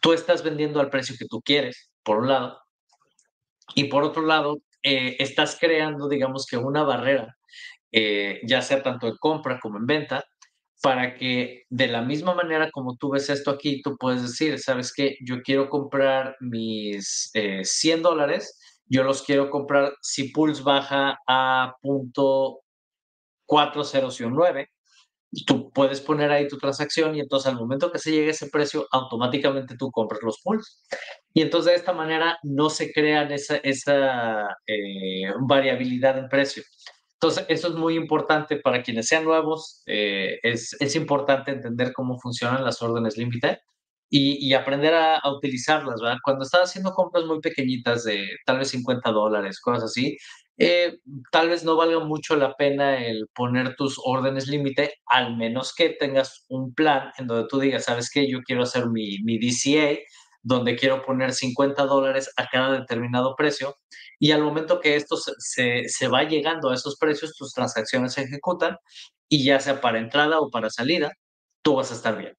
tú 0.00 0.12
estás 0.12 0.42
vendiendo 0.42 0.80
al 0.80 0.90
precio 0.90 1.16
que 1.18 1.26
tú 1.26 1.40
quieres, 1.42 1.90
por 2.02 2.18
un 2.18 2.28
lado, 2.28 2.58
y 3.74 3.84
por 3.84 4.02
otro 4.02 4.22
lado, 4.22 4.58
eh, 4.82 5.16
estás 5.18 5.56
creando, 5.58 6.08
digamos 6.08 6.46
que 6.46 6.56
una 6.56 6.82
barrera, 6.82 7.36
eh, 7.92 8.40
ya 8.44 8.60
sea 8.62 8.82
tanto 8.82 9.06
en 9.08 9.16
compra 9.16 9.58
como 9.60 9.78
en 9.78 9.86
venta, 9.86 10.24
para 10.82 11.14
que 11.14 11.64
de 11.70 11.88
la 11.88 12.02
misma 12.02 12.34
manera 12.34 12.70
como 12.70 12.96
tú 12.96 13.10
ves 13.10 13.30
esto 13.30 13.50
aquí, 13.50 13.80
tú 13.80 13.96
puedes 13.96 14.22
decir, 14.22 14.58
¿sabes 14.58 14.92
qué? 14.92 15.16
Yo 15.20 15.40
quiero 15.42 15.70
comprar 15.70 16.36
mis 16.40 17.30
100 17.32 17.98
eh, 17.98 18.02
dólares 18.02 18.58
yo 18.86 19.02
los 19.02 19.22
quiero 19.22 19.50
comprar 19.50 19.94
si 20.02 20.28
Pulse 20.30 20.62
baja 20.62 21.18
a 21.26 21.74
punto 21.80 22.60
4019, 23.46 24.70
tú 25.46 25.70
puedes 25.72 26.00
poner 26.00 26.30
ahí 26.30 26.46
tu 26.48 26.58
transacción 26.58 27.14
y 27.16 27.20
entonces 27.20 27.50
al 27.50 27.58
momento 27.58 27.90
que 27.90 27.98
se 27.98 28.12
llegue 28.12 28.30
ese 28.30 28.48
precio, 28.48 28.86
automáticamente 28.92 29.76
tú 29.76 29.90
compras 29.90 30.20
los 30.22 30.40
pools. 30.42 30.82
Y 31.32 31.42
entonces 31.42 31.72
de 31.72 31.76
esta 31.76 31.92
manera 31.92 32.38
no 32.42 32.70
se 32.70 32.92
crean 32.92 33.32
esa, 33.32 33.56
esa 33.56 34.48
eh, 34.66 35.32
variabilidad 35.40 36.18
en 36.18 36.28
precio. 36.28 36.62
Entonces, 37.14 37.46
eso 37.48 37.68
es 37.68 37.74
muy 37.74 37.96
importante 37.96 38.56
para 38.58 38.82
quienes 38.82 39.06
sean 39.06 39.24
nuevos. 39.24 39.82
Eh, 39.86 40.38
es, 40.42 40.76
es, 40.78 40.94
importante 40.94 41.52
entender 41.52 41.92
cómo 41.94 42.18
funcionan 42.18 42.62
las 42.64 42.82
órdenes 42.82 43.16
límite 43.16 43.60
y, 44.10 44.52
aprender 44.54 44.94
a, 44.94 45.20
utilizarlas, 45.36 46.00
¿verdad? 46.00 46.18
Cuando 46.22 46.44
estás 46.44 46.70
haciendo 46.70 46.92
compras 46.92 47.24
muy 47.24 47.40
pequeñitas 47.40 48.04
de 48.04 48.28
tal 48.46 48.58
vez 48.58 48.68
50 48.68 49.10
dólares, 49.10 49.60
cosas 49.60 49.84
así, 49.84 50.16
eh, 50.56 50.98
tal 51.32 51.48
vez 51.48 51.64
no 51.64 51.76
valga 51.76 52.00
mucho 52.00 52.36
la 52.36 52.54
pena 52.54 53.04
el 53.04 53.26
poner 53.34 53.74
tus 53.76 54.00
órdenes 54.04 54.46
límite, 54.46 54.94
al 55.06 55.36
menos 55.36 55.74
que 55.74 55.90
tengas 55.90 56.44
un 56.48 56.74
plan 56.74 57.10
en 57.18 57.26
donde 57.26 57.48
tú 57.48 57.58
digas, 57.58 57.84
¿sabes 57.84 58.10
qué? 58.10 58.30
Yo 58.30 58.40
quiero 58.42 58.62
hacer 58.62 58.86
mi, 58.88 59.18
mi 59.24 59.38
DCA, 59.38 59.98
donde 60.42 60.76
quiero 60.76 61.02
poner 61.04 61.32
50 61.32 61.84
dólares 61.86 62.30
a 62.36 62.46
cada 62.48 62.78
determinado 62.78 63.34
precio, 63.36 63.76
y 64.18 64.32
al 64.32 64.42
momento 64.42 64.80
que 64.80 64.96
esto 64.96 65.16
se, 65.16 65.88
se 65.88 66.08
va 66.08 66.24
llegando 66.24 66.70
a 66.70 66.74
esos 66.74 66.96
precios, 66.98 67.34
tus 67.36 67.52
transacciones 67.52 68.12
se 68.12 68.22
ejecutan, 68.22 68.76
y 69.28 69.44
ya 69.44 69.58
sea 69.60 69.80
para 69.80 69.98
entrada 69.98 70.40
o 70.40 70.50
para 70.50 70.70
salida, 70.70 71.12
tú 71.62 71.76
vas 71.76 71.90
a 71.90 71.94
estar 71.94 72.16
bien. 72.16 72.34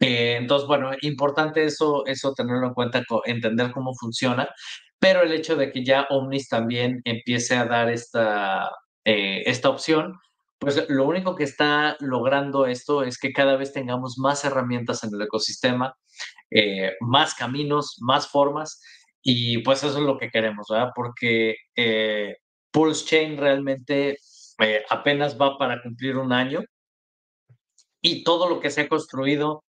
Eh, 0.00 0.36
entonces, 0.36 0.66
bueno, 0.66 0.90
importante 1.02 1.64
eso, 1.64 2.06
eso 2.06 2.32
tenerlo 2.32 2.68
en 2.68 2.74
cuenta, 2.74 3.02
entender 3.24 3.72
cómo 3.72 3.94
funciona, 3.94 4.48
pero 4.98 5.22
el 5.22 5.32
hecho 5.32 5.56
de 5.56 5.70
que 5.70 5.84
ya 5.84 6.06
Omnis 6.10 6.48
también 6.48 7.00
empiece 7.04 7.56
a 7.56 7.64
dar 7.64 7.90
esta, 7.90 8.70
eh, 9.04 9.42
esta 9.46 9.68
opción, 9.68 10.18
pues 10.58 10.88
lo 10.88 11.04
único 11.06 11.36
que 11.36 11.44
está 11.44 11.96
logrando 12.00 12.66
esto 12.66 13.04
es 13.04 13.18
que 13.18 13.32
cada 13.32 13.56
vez 13.56 13.72
tengamos 13.72 14.18
más 14.18 14.44
herramientas 14.44 15.04
en 15.04 15.14
el 15.14 15.22
ecosistema, 15.22 15.94
eh, 16.50 16.92
más 17.00 17.34
caminos, 17.34 17.96
más 18.00 18.28
formas, 18.28 18.82
y 19.22 19.58
pues 19.58 19.84
eso 19.84 19.98
es 19.98 20.04
lo 20.04 20.18
que 20.18 20.30
queremos, 20.30 20.66
¿verdad? 20.68 20.90
Porque 20.94 21.56
Pulse 22.72 23.04
Chain 23.04 23.36
realmente 23.36 24.18
apenas 24.90 25.40
va 25.40 25.58
para 25.58 25.82
cumplir 25.82 26.16
un 26.16 26.32
año 26.32 26.60
y 28.00 28.24
todo 28.24 28.48
lo 28.48 28.60
que 28.60 28.70
se 28.70 28.82
ha 28.82 28.88
construido 28.88 29.64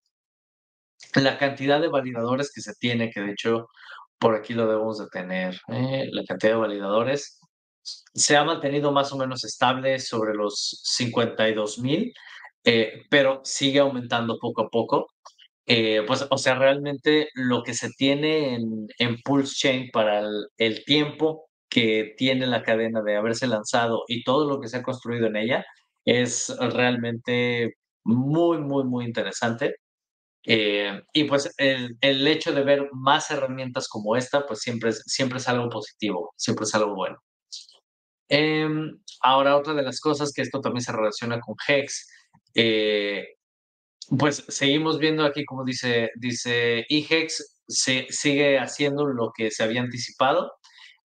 la 1.14 1.39
cantidad 1.39 1.81
de 1.81 1.89
validadores 1.89 2.53
que 2.53 2.61
se 2.61 2.74
tiene, 2.74 3.11
que 3.11 3.20
de 3.20 3.33
hecho 3.33 3.68
por 4.19 4.35
aquí 4.35 4.55
lo 4.55 4.66
debemos 4.66 4.99
de 4.99 5.07
tener, 5.09 5.61
eh, 5.69 6.09
la 6.12 6.25
cantidad 6.25 6.53
de 6.53 6.59
validadores 6.59 7.39
se 8.14 8.37
ha 8.37 8.45
mantenido 8.45 8.93
más 8.93 9.12
o 9.12 9.16
menos 9.16 9.45
estable 9.45 9.99
sobre 9.99 10.35
los 10.35 10.81
52 10.85 11.79
mil, 11.79 12.12
eh, 12.64 13.05
pero 13.11 13.41
sigue 13.45 13.81
aumentando 13.81 14.39
poco 14.39 14.62
a 14.62 14.69
poco. 14.69 15.09
eh, 15.66 16.03
pues, 16.07 16.27
o 16.31 16.39
sea, 16.39 16.55
realmente 16.57 17.29
lo 17.35 17.62
que 17.62 17.75
se 17.75 17.91
tiene 17.91 18.55
en, 18.55 18.87
en 18.99 19.16
Pulse 19.23 19.55
Chain 19.57 19.91
para 19.93 20.23
el, 20.57 20.85
tiempo 20.87 21.49
que 21.69 22.14
tiene 22.16 22.47
la 22.47 22.62
cadena 22.62 23.03
de 23.03 23.16
haberse 23.16 23.47
lanzado 23.47 24.05
y 24.09 24.25
todo 24.25 24.49
lo 24.49 24.61
que 24.61 24.69
se 24.69 24.79
ha 24.79 24.83
construido 24.83 25.27
en 25.27 25.37
ella 25.37 25.64
es 26.05 26.55
realmente 26.59 27.75
muy, 28.05 28.59
muy, 28.59 28.85
muy 28.85 29.05
interesante. 29.07 29.77
Eh, 30.45 31.03
y 31.12 31.24
pues 31.24 31.53
el, 31.59 31.97
el, 32.01 32.26
hecho 32.26 32.53
de 32.53 32.62
ver 32.62 32.89
más 32.93 33.30
herramientas 33.30 33.89
como 33.89 34.16
esta, 34.16 34.47
pues 34.47 34.61
siempre 34.61 34.91
es, 34.91 35.03
siempre 35.07 35.39
es 35.39 35.49
algo 35.49 35.68
positivo, 35.68 36.32
siempre 36.36 36.64
es 36.64 36.74
algo 36.74 36.95
bueno. 36.95 37.18
Em, 38.28 38.99
ahora, 39.22 39.57
otra 39.57 39.74
de 39.74 39.82
las 39.82 40.01
cosas 40.01 40.32
que 40.32 40.43
esto 40.43 40.61
también 40.61 40.82
se 40.82 40.93
relaciona 40.93 41.41
con 41.41 41.55
Hex, 41.66 42.09
eh, 42.55 43.26
pues 44.18 44.45
seguimos 44.49 44.99
viendo 44.99 45.24
aquí, 45.24 45.45
como 45.45 45.64
dice, 45.64 46.11
dice 46.16 46.84
IHEX, 46.89 47.59
se, 47.68 48.07
sigue 48.11 48.59
haciendo 48.59 49.07
lo 49.07 49.32
que 49.36 49.51
se 49.51 49.62
había 49.64 49.82
anticipado. 49.82 50.53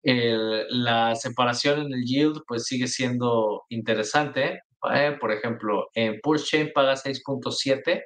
la 0.02 1.14
separación 1.16 1.80
en 1.80 1.92
el 1.92 2.04
yield 2.04 2.42
pues 2.46 2.64
sigue 2.64 2.86
siendo 2.86 3.64
interesante. 3.70 4.60
¿eh? 4.92 5.16
Por 5.20 5.32
ejemplo, 5.32 5.88
en 5.94 6.20
Pulse 6.22 6.46
Chain 6.46 6.70
paga 6.74 6.94
6.7. 6.96 8.02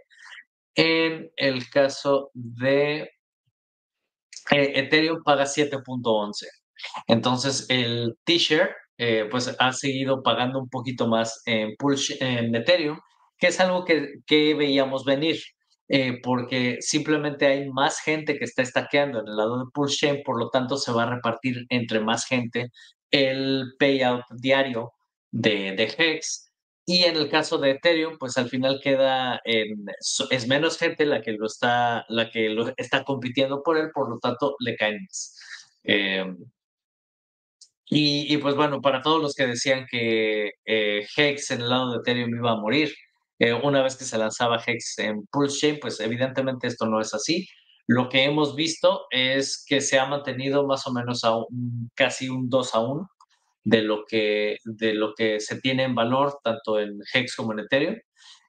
En 0.75 1.31
el 1.37 1.69
caso 1.71 2.31
de 2.35 3.11
eh, 4.51 4.73
Ethereum 4.75 5.23
paga 5.23 5.45
7.11. 5.45 6.47
Entonces 7.07 7.67
el 7.69 8.17
T-Share 8.25 8.71
eh, 8.99 9.29
pues 9.31 9.55
ha 9.59 9.73
seguido 9.73 10.23
pagando 10.23 10.59
un 10.59 10.69
poquito 10.69 11.09
más 11.09 11.43
en, 11.47 11.75
Pulse, 11.77 12.17
en 12.21 12.55
Ethereum 12.55 12.99
que 13.41 13.49
es 13.49 13.59
algo 13.59 13.85
que, 13.85 14.21
que 14.27 14.55
veíamos 14.55 15.05
venir, 15.05 15.41
eh, 15.89 16.21
porque 16.23 16.77
simplemente 16.81 17.47
hay 17.47 17.69
más 17.71 18.01
gente 18.01 18.39
que 18.39 18.45
está 18.45 18.63
estaqueando 18.63 19.21
en 19.21 19.29
el 19.29 19.37
lado 19.37 19.59
de 19.59 19.71
Pulse 19.73 19.97
Chain, 19.97 20.23
por 20.25 20.39
lo 20.39 20.51
tanto 20.51 20.77
se 20.77 20.93
va 20.93 21.05
a 21.05 21.15
repartir 21.15 21.65
entre 21.71 22.01
más 22.01 22.27
gente 22.27 22.71
el 23.11 23.73
payout 23.79 24.25
diario 24.31 24.93
de, 25.33 25.73
de 25.73 25.95
Hex. 25.99 26.50
Y 26.93 27.05
en 27.05 27.15
el 27.15 27.29
caso 27.29 27.57
de 27.59 27.71
Ethereum, 27.71 28.19
pues 28.19 28.37
al 28.37 28.49
final 28.49 28.81
queda 28.83 29.41
en, 29.45 29.87
es 30.31 30.49
menos 30.49 30.77
gente 30.77 31.07
la 31.07 31.23
que 31.23 31.31
lo 31.35 31.47
está, 31.47 32.05
la 32.09 32.29
que 32.29 32.49
lo 32.49 32.75
está 32.77 33.05
compitiendo 33.05 33.63
por 33.63 33.79
él, 33.79 33.93
por 33.95 34.11
lo 34.11 34.19
tanto 34.19 34.57
le 34.59 34.75
caen 34.75 34.99
más. 35.05 35.39
Eh, 35.85 36.25
y, 37.87 38.35
y, 38.35 38.39
pues 38.39 38.57
bueno, 38.57 38.81
para 38.81 39.03
todos 39.03 39.23
los 39.23 39.35
que 39.35 39.47
decían 39.47 39.87
que 39.89 40.51
eh, 40.65 41.07
Hex 41.17 41.53
en 41.53 41.61
el 41.61 41.69
lado 41.69 41.93
de 41.93 41.99
Ethereum 41.99 42.35
iba 42.35 42.51
a 42.51 42.57
morir, 42.57 42.93
eh, 43.39 43.53
una 43.53 43.85
vez 43.85 43.95
que 43.97 44.05
se 44.05 44.19
lanzaba 44.19 44.61
Hex 44.67 44.99
en 44.99 45.25
Pulse 45.31 45.61
Chain, 45.61 45.79
pues 45.81 46.01
evidentemente 46.01 46.67
esto 46.67 46.87
no 46.87 47.01
es 47.01 47.15
así. 47.15 47.47
Lo 47.87 48.09
que 48.09 48.25
hemos 48.25 48.57
visto 48.57 49.07
es 49.11 49.65
que 49.65 49.81
se 49.81 49.97
ha 49.97 50.07
mantenido 50.07 50.67
más 50.67 50.85
o 50.89 50.93
menos 50.93 51.23
a 51.23 51.37
casi 51.95 52.29
un 52.29 52.49
2 52.49 52.75
a 52.75 52.81
1 52.81 53.11
de 53.65 53.83
lo, 53.83 54.05
que, 54.07 54.59
de 54.65 54.95
lo 54.95 55.15
que 55.15 55.41
se 55.41 55.61
tiene 55.61 55.85
en 55.85 55.95
valor 55.95 56.39
tanto 56.43 56.79
en 56.81 56.99
Hex 57.13 57.37
como 57.37 57.53
en 57.53 57.61
Ethereum. 57.61 57.97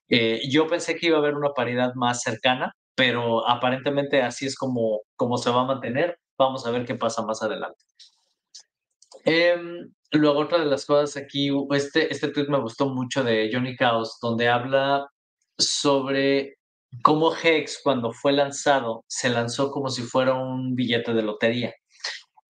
Eh, 0.10 0.42
yo 0.50 0.68
pensé 0.68 0.96
que 0.96 1.08
iba 1.08 1.18
a 1.18 1.20
haber 1.20 1.36
una 1.36 1.54
paridad 1.54 1.94
más 1.96 2.22
cercana, 2.22 2.74
pero 2.96 3.48
aparentemente 3.48 4.22
así 4.22 4.46
es 4.46 4.56
como, 4.56 5.02
como 5.16 5.38
se 5.38 5.50
va 5.50 5.62
a 5.62 5.66
mantener. 5.66 6.18
Vamos 6.38 6.66
a 6.66 6.72
ver 6.72 6.86
qué 6.86 6.96
pasa 6.96 7.22
más 7.24 7.42
adelante. 7.42 7.84
Em, 9.26 9.92
luego, 10.12 10.40
otra 10.40 10.60
de 10.60 10.66
las 10.66 10.86
cosas 10.86 11.16
aquí, 11.18 11.50
este, 11.72 12.12
este 12.12 12.30
tweet 12.30 12.48
me 12.48 12.60
gustó 12.60 12.90
mucho 12.90 13.24
de 13.24 13.50
Johnny 13.52 13.76
Chaos, 13.78 14.18
donde 14.22 14.50
habla 14.50 15.08
sobre 15.58 16.58
cómo 17.04 17.34
Hex, 17.36 17.82
cuando 17.84 18.12
fue 18.12 18.34
lanzado, 18.34 19.06
se 19.08 19.30
lanzó 19.30 19.72
como 19.72 19.90
si 19.90 20.02
fuera 20.02 20.34
un 20.34 20.76
billete 20.76 21.14
de 21.14 21.22
lotería. 21.22 21.74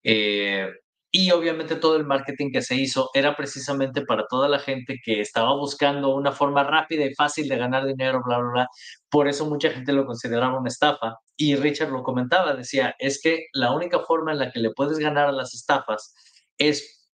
Eh, 0.04 0.68
y 1.12 1.32
obviamente 1.32 1.76
todo 1.76 1.98
el 1.98 2.06
marketing 2.06 2.52
que 2.52 2.62
se 2.62 2.76
hizo 2.76 3.10
era 3.14 3.36
precisamente 3.36 4.06
para 4.06 4.28
toda 4.28 4.48
la 4.48 4.60
gente 4.60 5.00
que 5.04 5.20
estaba 5.20 5.54
buscando 5.56 6.16
una 6.16 6.32
forma 6.32 6.64
rápida 6.64 7.06
y 7.06 7.14
fácil 7.14 7.50
de 7.50 7.58
ganar 7.58 7.86
dinero, 7.86 8.22
bla, 8.26 8.38
bla, 8.40 8.52
bla. 8.52 8.68
Por 9.10 9.28
eso 9.28 9.46
mucha 9.46 9.72
gente 9.72 9.92
lo 9.92 10.06
consideraba 10.06 10.58
una 10.58 10.70
estafa. 10.70 11.18
Y 11.36 11.56
Richard 11.58 11.90
lo 11.92 12.04
comentaba, 12.04 12.54
decía, 12.54 12.96
es 12.98 13.22
que 13.22 13.48
la 13.54 13.74
única 13.74 14.00
forma 14.00 14.32
en 14.32 14.40
la 14.40 14.52
que 14.52 14.62
le 14.62 14.72
puedes 14.72 15.00
ganar 15.00 15.28
a 15.28 15.34
las 15.34 15.54
estafas 15.54 16.14
es 16.58 17.12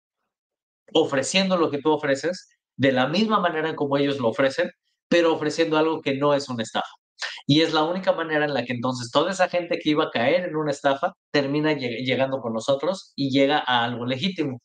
ofreciendo 0.92 1.56
lo 1.56 1.70
que 1.70 1.78
tú 1.78 1.92
ofreces 1.92 2.48
de 2.76 2.92
la 2.92 3.06
misma 3.06 3.38
manera 3.40 3.76
como 3.76 3.96
ellos 3.96 4.18
lo 4.18 4.28
ofrecen, 4.28 4.70
pero 5.08 5.34
ofreciendo 5.34 5.78
algo 5.78 6.02
que 6.02 6.16
no 6.16 6.34
es 6.34 6.48
una 6.48 6.64
estafa. 6.64 7.03
Y 7.46 7.62
es 7.62 7.72
la 7.72 7.82
única 7.84 8.12
manera 8.12 8.44
en 8.44 8.54
la 8.54 8.64
que 8.64 8.72
entonces 8.72 9.10
toda 9.10 9.30
esa 9.30 9.48
gente 9.48 9.78
que 9.78 9.90
iba 9.90 10.04
a 10.04 10.10
caer 10.10 10.48
en 10.48 10.56
una 10.56 10.70
estafa 10.70 11.14
termina 11.30 11.72
llegando 11.72 12.40
con 12.40 12.52
nosotros 12.52 13.12
y 13.16 13.30
llega 13.30 13.58
a 13.66 13.84
algo 13.84 14.06
legítimo. 14.06 14.60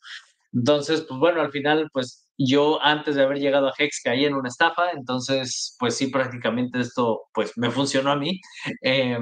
Entonces, 0.54 1.06
pues 1.08 1.20
bueno, 1.20 1.42
al 1.42 1.52
final, 1.52 1.90
pues 1.94 2.28
yo 2.38 2.82
antes 2.82 3.16
de 3.16 3.24
haber 3.24 3.40
llegado 3.40 3.68
a 3.68 3.74
Hex 3.78 4.02
caí 4.04 4.26
en 4.26 4.34
una 4.34 4.50
estafa, 4.50 4.92
entonces, 4.92 5.76
pues 5.80 5.96
sí, 5.96 6.08
prácticamente 6.08 6.80
esto, 6.80 7.24
pues 7.34 7.54
me 7.58 7.72
funcionó 7.72 8.12
a 8.12 8.16
mí. 8.16 8.40
Eh, 8.84 9.18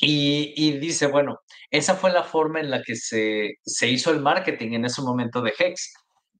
y, 0.00 0.78
dice, 0.78 1.06
bueno, 1.08 1.40
esa 1.70 1.94
fue 1.96 2.12
la 2.12 2.22
forma 2.22 2.60
en 2.60 2.70
la 2.70 2.82
que 2.82 2.94
se, 2.94 3.54
se, 3.64 3.88
hizo 3.88 4.12
el 4.12 4.20
marketing 4.20 4.72
en 4.74 4.84
ese 4.84 5.02
momento 5.02 5.42
de 5.42 5.52
Hex, 5.58 5.92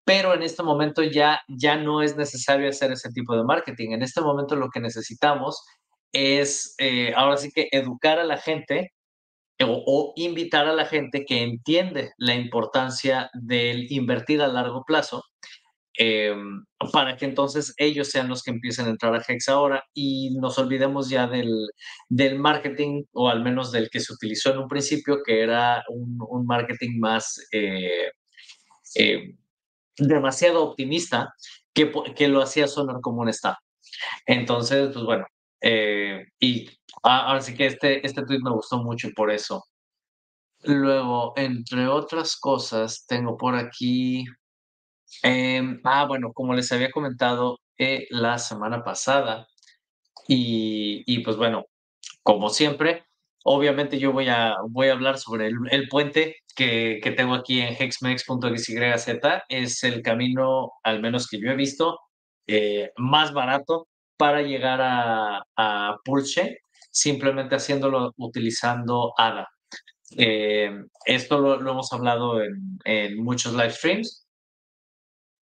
pero 0.08 0.32
en 0.32 0.42
este 0.42 0.62
momento 0.62 1.02
ya, 1.02 1.40
ya 1.48 1.76
no 1.76 2.00
es 2.02 2.16
necesario 2.16 2.68
hacer 2.68 2.90
ese 2.92 3.10
tipo 3.10 3.36
de 3.36 3.44
marketing. 3.44 3.90
En 3.90 4.02
este 4.02 4.22
momento 4.22 4.56
lo 4.56 4.70
que 4.70 4.80
necesitamos 4.80 5.62
es, 6.12 6.74
eh, 6.78 7.12
ahora 7.14 7.36
sí 7.36 7.50
que 7.54 7.68
educar 7.70 8.18
a 8.18 8.24
la 8.24 8.38
gente 8.38 8.92
o, 9.62 9.84
o, 9.86 10.12
invitar 10.16 10.66
a 10.66 10.72
la 10.72 10.86
gente 10.86 11.24
que 11.26 11.42
entiende 11.42 12.12
la 12.16 12.34
importancia 12.34 13.28
del 13.34 13.86
invertir 13.92 14.40
a 14.40 14.48
largo 14.48 14.82
plazo 14.86 15.22
Em, 16.00 16.64
para 16.92 17.16
que 17.16 17.24
entonces 17.24 17.74
ellos 17.76 18.08
sean 18.10 18.28
los 18.28 18.44
que 18.44 18.52
empiecen 18.52 18.86
a 18.86 18.90
entrar 18.90 19.12
a 19.16 19.24
Hex 19.26 19.48
ahora 19.48 19.82
y 19.92 20.30
nos 20.38 20.56
olvidemos 20.56 21.10
ya 21.10 21.26
del, 21.26 21.50
del 22.08 22.38
marketing, 22.38 23.02
o 23.12 23.28
al 23.28 23.42
menos 23.42 23.72
del 23.72 23.90
que 23.90 23.98
se 23.98 24.12
utilizó 24.12 24.52
en 24.52 24.58
un 24.58 24.68
principio, 24.68 25.18
que 25.26 25.42
era 25.42 25.82
un, 25.88 26.46
marketing 26.46 27.00
más 27.00 27.44
eh, 27.50 28.12
eh, 28.94 29.34
demasiado 29.98 30.64
optimista, 30.64 31.34
que, 31.74 31.92
que 32.16 32.28
lo 32.28 32.42
hacía 32.42 32.68
sonar 32.68 33.00
como 33.00 33.22
un 33.22 33.28
staff. 33.28 33.56
Entonces, 34.26 34.90
pues 34.92 35.04
bueno, 35.04 35.26
eh, 35.60 36.24
y 36.40 36.68
ahora 37.02 37.40
sí 37.40 37.54
que 37.54 37.66
este, 37.66 38.06
este 38.06 38.24
tweet 38.24 38.40
me 38.42 38.50
gustó 38.50 38.82
mucho 38.82 39.08
por 39.14 39.30
eso. 39.30 39.64
Luego, 40.64 41.34
entre 41.36 41.86
otras 41.88 42.36
cosas, 42.36 43.06
tengo 43.06 43.36
por 43.36 43.54
aquí 43.54 44.24
Em, 45.22 45.80
ah, 45.84 46.06
bueno, 46.06 46.32
como 46.32 46.54
les 46.54 46.70
había 46.72 46.90
comentado 46.90 47.60
eh, 47.78 48.06
la 48.10 48.38
semana 48.38 48.84
pasada, 48.84 49.46
y, 50.28 51.02
y, 51.06 51.20
pues 51.20 51.36
bueno, 51.36 51.66
como 52.22 52.50
siempre, 52.50 53.06
obviamente 53.44 53.98
yo 53.98 54.12
voy 54.12 54.28
a, 54.28 54.56
voy 54.68 54.88
a 54.88 54.92
hablar 54.92 55.18
sobre 55.18 55.48
el 55.48 55.88
puente 55.88 56.36
que, 56.58 56.98
que, 57.00 57.12
tengo 57.12 57.34
aquí 57.34 57.60
en 57.60 57.72
hexmex.xyz. 57.78 58.76
Es 59.48 59.84
el 59.84 60.02
camino, 60.02 60.72
al 60.82 61.00
menos 61.00 61.28
que 61.28 61.40
yo 61.40 61.50
he 61.52 61.56
visto, 61.56 62.00
eh, 62.48 62.90
más 62.96 63.32
barato 63.32 63.86
para 64.16 64.42
llegar 64.42 64.80
a, 64.82 65.40
a 65.56 65.96
Pulse, 66.04 66.58
simplemente 66.90 67.54
haciéndolo 67.54 68.12
utilizando 68.16 69.14
ADA. 69.16 69.48
Eh, 70.16 70.70
esto 71.06 71.38
lo, 71.38 71.60
lo, 71.60 71.70
hemos 71.70 71.92
hablado 71.92 72.42
en, 72.42 72.78
en 72.84 73.22
muchos 73.22 73.52
live 73.52 73.70
streams 73.70 74.26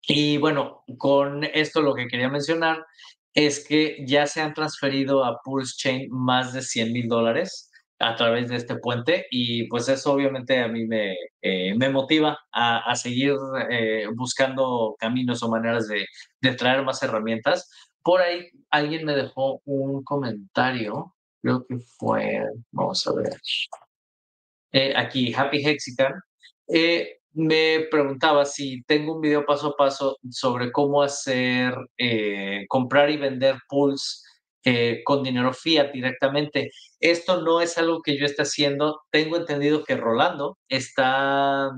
y 0.07 0.37
bueno, 0.37 0.83
con 0.97 1.43
esto 1.45 1.81
lo 1.81 1.93
que 1.93 2.07
quería 2.07 2.29
mencionar 2.29 2.85
es 3.33 3.65
que 3.65 4.03
ya 4.05 4.27
se 4.27 4.41
han 4.41 4.53
transferido 4.53 5.23
a 5.23 5.39
Pulse 5.43 5.75
Chain 5.77 6.09
más 6.09 6.51
de 6.51 6.61
100 6.61 6.91
mil 6.91 7.07
dólares 7.07 7.71
a 8.05 8.15
través 8.15 8.49
de 8.49 8.57
este 8.57 8.75
puente 8.75 9.25
y 9.31 9.67
pues 9.67 9.89
eso 9.89 10.13
obviamente 10.13 10.59
a 10.59 10.67
mí 10.67 10.85
me, 10.85 11.15
eh, 11.41 11.73
me 11.75 11.89
motiva 11.89 12.37
a, 12.51 12.77
a 12.91 12.95
seguir 12.95 13.33
eh, 13.71 14.05
buscando 14.13 14.95
caminos 14.99 15.41
o 15.41 15.49
maneras 15.49 15.87
de, 15.87 16.05
de, 16.39 16.53
traer 16.53 16.83
más 16.83 17.01
herramientas. 17.01 17.67
Por 18.03 18.21
ahí 18.21 18.47
alguien 18.69 19.05
me 19.05 19.15
dejó 19.15 19.59
un 19.65 20.03
comentario, 20.03 21.15
creo 21.41 21.65
que 21.65 21.79
fue, 21.97 22.43
vamos 22.71 23.07
a 23.07 23.13
ver, 23.13 23.39
eh, 24.71 24.93
aquí 24.95 25.33
Happy 25.33 25.65
Hexican, 25.65 26.13
me 27.33 27.87
preguntaba 27.89 28.45
si 28.45 28.83
tengo 28.83 29.15
un 29.15 29.21
video 29.21 29.45
paso 29.47 29.69
a 29.69 29.75
paso 29.75 30.17
sobre 30.29 30.71
cómo 30.71 31.01
hacer, 31.01 31.73
comprar 32.69 33.09
y 33.09 33.17
vender 33.17 33.57
pools 33.67 34.23
eh, 34.65 35.01
con 35.03 35.23
dinero 35.23 35.53
fiat 35.53 35.91
directamente. 35.91 36.71
Esto 36.99 37.41
no 37.41 37.61
es 37.61 37.77
algo 37.77 38.01
que 38.01 38.17
yo 38.17 38.25
esté 38.25 38.41
haciendo. 38.41 39.01
Tengo 39.11 39.37
entendido 39.37 39.83
que 39.83 39.95
Rolando 39.95 40.57
está, 40.67 41.71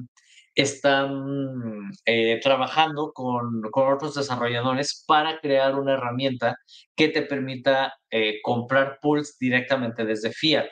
están 0.56 1.92
eh, 2.06 2.40
trabajando 2.42 3.12
con, 3.14 3.62
con, 3.72 3.94
otros 3.94 4.16
desarrolladores 4.16 5.04
para 5.06 5.40
crear 5.40 5.76
una 5.76 5.96
herramienta 5.96 6.56
que 6.96 7.10
te 7.10 7.24
permita 7.24 7.94
eh, 8.10 8.40
comprar 8.42 9.00
pools 9.02 9.38
directamente 9.38 10.06
desde 10.06 10.32
Fiat. 10.32 10.70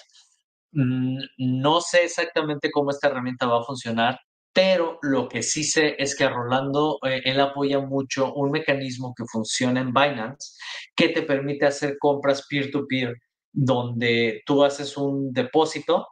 Mm, 0.72 1.18
no 1.38 1.82
sé 1.82 2.04
exactamente 2.06 2.72
cómo 2.72 2.92
esta 2.92 3.08
herramienta 3.08 3.46
va 3.46 3.60
a 3.60 3.64
funcionar, 3.64 4.20
pero 4.56 5.00
lo 5.02 5.28
que 5.28 5.44
sí 5.44 5.66
sé 5.66 5.98
es 6.00 6.16
que 6.16 6.30
Rolando, 6.30 6.98
eh, 7.04 7.22
él 7.26 7.42
apoya 7.42 7.82
mucho 7.82 8.34
un 8.34 8.52
mecanismo 8.52 9.14
que 9.14 9.26
funciona 9.26 9.82
en 9.82 9.94
Binance 9.94 10.54
que 10.96 11.10
te 11.10 11.24
permite 11.24 11.66
hacer 11.66 11.98
compras 12.00 12.48
peer-to-peer, 12.50 13.10
-peer, 13.10 13.18
donde 13.52 14.44
tú 14.46 14.64
haces 14.64 14.96
un 14.96 15.34
depósito 15.34 16.08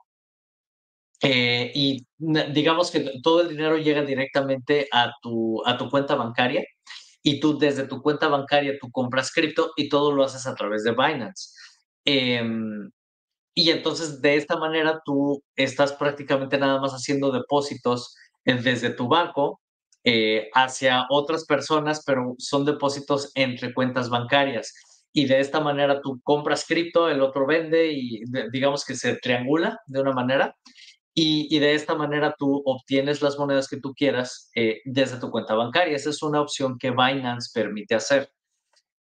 eh, 1.22 1.72
y 1.74 2.06
digamos 2.18 2.92
que 2.92 3.14
todo 3.24 3.42
el 3.42 3.50
dinero 3.50 3.78
llega 3.78 4.04
directamente 4.04 4.90
a 4.92 5.14
tu, 5.22 5.66
a 5.66 5.78
tu 5.78 5.90
cuenta 5.90 6.16
bancaria 6.16 6.66
y 7.24 7.40
tú 7.40 7.58
desde 7.58 7.88
tu 7.88 8.02
cuenta 8.02 8.28
bancaria 8.28 8.78
tú 8.78 8.92
compras 8.92 9.32
cripto 9.32 9.72
y 9.78 9.88
todo 9.88 10.12
lo 10.12 10.26
haces 10.26 10.46
a 10.48 10.56
través 10.56 10.84
de 10.84 10.92
Binance. 10.92 11.56
Em, 12.06 12.92
y 13.56 13.70
entonces 13.72 14.22
de 14.22 14.36
esta 14.36 14.58
manera 14.58 15.02
tú 15.06 15.42
estás 15.56 15.94
prácticamente 15.94 16.58
nada 16.58 16.82
más 16.82 16.92
haciendo 16.94 17.32
depósitos 17.32 18.16
desde 18.46 18.90
tu 18.92 19.08
banco 19.08 19.62
eh, 20.04 20.50
hacia 20.54 21.06
otras 21.10 21.46
personas, 21.46 22.04
pero 22.06 22.36
son 22.38 22.66
depósitos 22.66 23.32
entre 23.36 23.74
cuentas 23.74 24.10
bancarias. 24.10 24.74
Y 25.14 25.26
de 25.26 25.40
esta 25.40 25.60
manera 25.60 26.02
tú 26.02 26.20
compras 26.24 26.66
cripto, 26.68 27.08
el 27.08 27.22
otro 27.22 27.46
vende 27.46 27.94
y 27.94 28.24
digamos 28.52 28.84
que 28.84 28.96
se 28.96 29.16
triangula 29.18 29.80
de 29.86 30.02
una 30.02 30.12
manera. 30.12 30.56
Y, 31.16 31.60
de 31.60 31.76
esta 31.76 31.94
manera 31.94 32.36
tú 32.38 32.64
obtienes 32.66 33.22
las 33.22 33.38
monedas 33.38 33.68
que 33.68 33.80
tú 33.80 33.94
quieras 33.94 34.50
eh, 34.56 34.82
desde 34.84 35.20
tu 35.20 35.30
cuenta 35.30 35.54
bancaria. 35.54 35.96
Esa 35.96 36.10
es 36.10 36.24
una 36.24 36.42
opción 36.42 36.78
que 36.80 36.90
Binance 36.90 37.52
permite 37.54 37.94
hacer. 37.94 38.32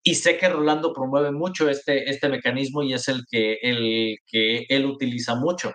Y 0.03 0.15
sé 0.15 0.37
que 0.37 0.47
Rolando 0.47 0.93
promueve 0.93 1.31
mucho 1.31 1.69
este, 1.69 2.09
este 2.09 2.29
mecanismo 2.29 2.83
y 2.83 2.93
es 2.93 3.07
el 3.07 3.23
que, 3.29 3.57
el 3.63 4.17
que 4.27 4.65
él 4.69 4.85
utiliza 4.85 5.35
mucho. 5.35 5.71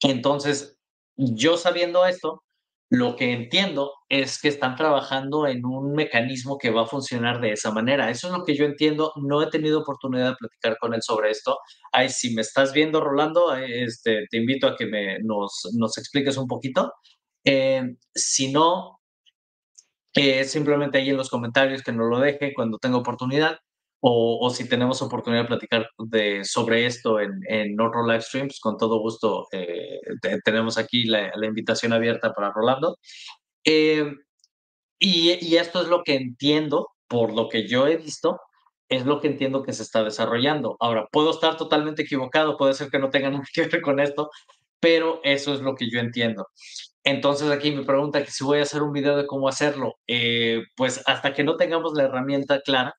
Entonces, 0.00 0.78
yo 1.16 1.56
sabiendo 1.56 2.06
esto, 2.06 2.42
lo 2.90 3.16
que 3.16 3.32
entiendo 3.32 3.92
es 4.10 4.38
que 4.38 4.48
están 4.48 4.76
trabajando 4.76 5.46
en 5.46 5.64
un 5.64 5.94
mecanismo 5.94 6.58
que 6.58 6.70
va 6.70 6.82
a 6.82 6.86
funcionar 6.86 7.40
de 7.40 7.52
esa 7.52 7.70
manera. 7.72 8.10
Eso 8.10 8.26
es 8.26 8.34
lo 8.34 8.44
que 8.44 8.54
yo 8.54 8.66
entiendo. 8.66 9.12
No 9.16 9.42
he 9.42 9.48
tenido 9.48 9.80
oportunidad 9.80 10.30
de 10.30 10.36
platicar 10.36 10.76
con 10.78 10.92
él 10.92 11.00
sobre 11.02 11.30
esto. 11.30 11.58
Ay, 11.90 12.10
si 12.10 12.34
me 12.34 12.42
estás 12.42 12.74
viendo, 12.74 13.00
Rolando, 13.00 13.54
este, 13.56 14.26
te 14.30 14.36
invito 14.36 14.66
a 14.66 14.76
que 14.76 14.86
me, 14.86 15.18
nos, 15.20 15.70
nos 15.74 15.96
expliques 15.96 16.36
un 16.36 16.46
poquito. 16.46 16.92
Eh, 17.44 17.82
si 18.14 18.52
no, 18.52 19.00
eh, 20.14 20.44
simplemente 20.44 20.98
ahí 20.98 21.08
en 21.10 21.16
los 21.16 21.30
comentarios 21.30 21.82
que 21.82 21.92
nos 21.92 22.10
lo 22.10 22.18
deje 22.18 22.52
cuando 22.54 22.78
tenga 22.78 22.98
oportunidad 22.98 23.58
o, 24.04 24.50
si 24.50 24.68
tenemos 24.68 25.00
oportunidad 25.00 25.42
de 25.42 25.48
platicar 25.48 25.88
de, 25.96 26.44
sobre 26.44 26.86
esto 26.86 27.20
en, 27.20 27.40
en 27.48 27.80
otro 27.80 28.04
live 28.04 28.20
streams, 28.20 28.58
con 28.58 28.76
todo 28.76 28.98
gusto 28.98 29.46
eh, 29.52 30.00
tenemos 30.44 30.76
aquí 30.76 31.04
la, 31.04 31.30
invitación 31.44 31.92
abierta 31.92 32.32
para 32.32 32.50
Rolando. 32.52 32.98
Eh, 33.64 34.12
y, 34.98 35.56
esto 35.56 35.82
es 35.82 35.88
lo 35.88 36.02
que 36.02 36.14
entiendo, 36.14 36.88
por 37.06 37.32
lo 37.32 37.48
que 37.48 37.68
yo 37.68 37.86
he 37.86 37.96
visto, 37.96 38.40
es 38.88 39.06
lo 39.06 39.20
que 39.20 39.28
entiendo 39.28 39.62
que 39.62 39.72
se 39.72 39.84
está 39.84 40.02
desarrollando. 40.02 40.76
Ahora, 40.80 41.06
puedo 41.12 41.30
estar 41.30 41.56
totalmente 41.56 42.02
equivocado, 42.02 42.56
puede 42.56 42.74
ser 42.74 42.90
que 42.90 42.98
no 42.98 43.10
tenga 43.10 43.30
nada 43.30 43.44
que 43.54 43.62
ver 43.68 43.82
con 43.82 44.00
esto, 44.00 44.30
pero 44.80 45.20
eso 45.22 45.54
es 45.54 45.60
lo 45.60 45.76
que 45.76 45.88
yo 45.88 46.00
entiendo. 46.00 46.48
Entonces 47.04 47.50
aquí 47.52 47.70
me 47.70 47.84
pregunta 47.84 48.24
si 48.26 48.42
voy 48.42 48.58
a 48.58 48.62
hacer 48.62 48.82
un 48.82 48.92
video 48.92 49.16
de 49.16 49.26
cómo 49.26 49.48
hacerlo, 49.48 49.94
eh, 50.08 50.62
pues 50.76 51.02
hasta 51.06 51.32
que 51.34 51.44
no 51.44 51.56
tengamos 51.56 51.92
la 51.94 52.04
herramienta 52.04 52.60
clara, 52.62 52.94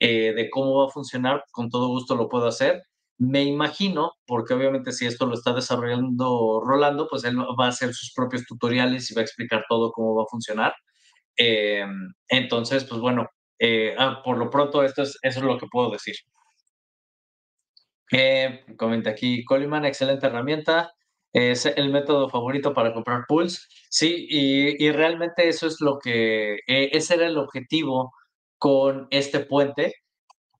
eh, 0.00 0.32
de 0.34 0.50
cómo 0.50 0.80
va 0.80 0.86
a 0.86 0.90
funcionar, 0.90 1.44
con 1.52 1.70
todo 1.70 1.88
gusto 1.88 2.16
lo 2.16 2.28
puedo 2.28 2.46
hacer. 2.46 2.82
Me 3.18 3.42
imagino, 3.44 4.12
porque 4.26 4.54
obviamente 4.54 4.92
si 4.92 5.06
esto 5.06 5.26
lo 5.26 5.34
está 5.34 5.54
desarrollando 5.54 6.60
Rolando, 6.64 7.08
pues 7.08 7.24
él 7.24 7.38
va 7.38 7.66
a 7.66 7.68
hacer 7.68 7.94
sus 7.94 8.12
propios 8.14 8.44
tutoriales 8.46 9.10
y 9.10 9.14
va 9.14 9.22
a 9.22 9.24
explicar 9.24 9.64
todo 9.68 9.90
cómo 9.92 10.14
va 10.14 10.24
a 10.24 10.30
funcionar. 10.30 10.74
Eh, 11.38 11.86
entonces, 12.28 12.84
pues 12.84 13.00
bueno, 13.00 13.26
eh, 13.58 13.94
ah, 13.98 14.20
por 14.24 14.38
lo 14.38 14.50
pronto 14.50 14.82
esto 14.84 15.02
es, 15.02 15.18
eso 15.22 15.40
es 15.40 15.46
lo 15.46 15.58
que 15.58 15.66
puedo 15.70 15.90
decir. 15.90 16.16
comenta 18.76 19.10
aquí, 19.10 19.44
Coleman, 19.44 19.84
excelente 19.84 20.26
herramienta. 20.26 20.92
Es 21.32 21.66
el 21.66 21.90
método 21.90 22.28
favorito 22.30 22.72
para 22.74 22.92
comprar 22.94 23.24
pools. 23.28 23.68
Sí, 23.90 24.26
y, 24.28 24.84
y 24.84 24.92
realmente 24.92 25.48
eso 25.48 25.66
es 25.66 25.80
lo 25.80 25.98
que, 25.98 26.58
ese 26.66 27.14
era 27.14 27.26
el 27.26 27.38
objetivo 27.38 28.12
con 28.66 29.06
este 29.10 29.38
puente. 29.38 29.94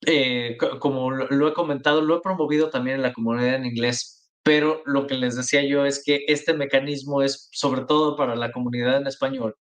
Eh, 0.07 0.57
como 0.79 1.11
lo, 1.11 1.49
he 1.49 1.53
comentado, 1.53 2.03
lo 2.03 2.19
he 2.19 2.21
promovido 2.21 2.71
también 2.71 2.99
en 2.99 3.03
la 3.03 3.13
comunidad 3.13 3.57
en 3.57 3.67
inglés, 3.67 4.31
pero 4.45 4.81
lo 4.87 5.09
que 5.09 5.17
les 5.17 5.35
decía 5.35 5.65
yo 5.65 5.85
es 5.85 6.05
que 6.05 6.21
este 6.29 6.55
mecanismo 6.55 7.23
es 7.23 7.49
sobre 7.51 7.85
todo 7.85 8.15
para 8.15 8.37
la 8.37 8.53
comunidad 8.53 8.99
en 8.99 9.09
español, 9.09 9.57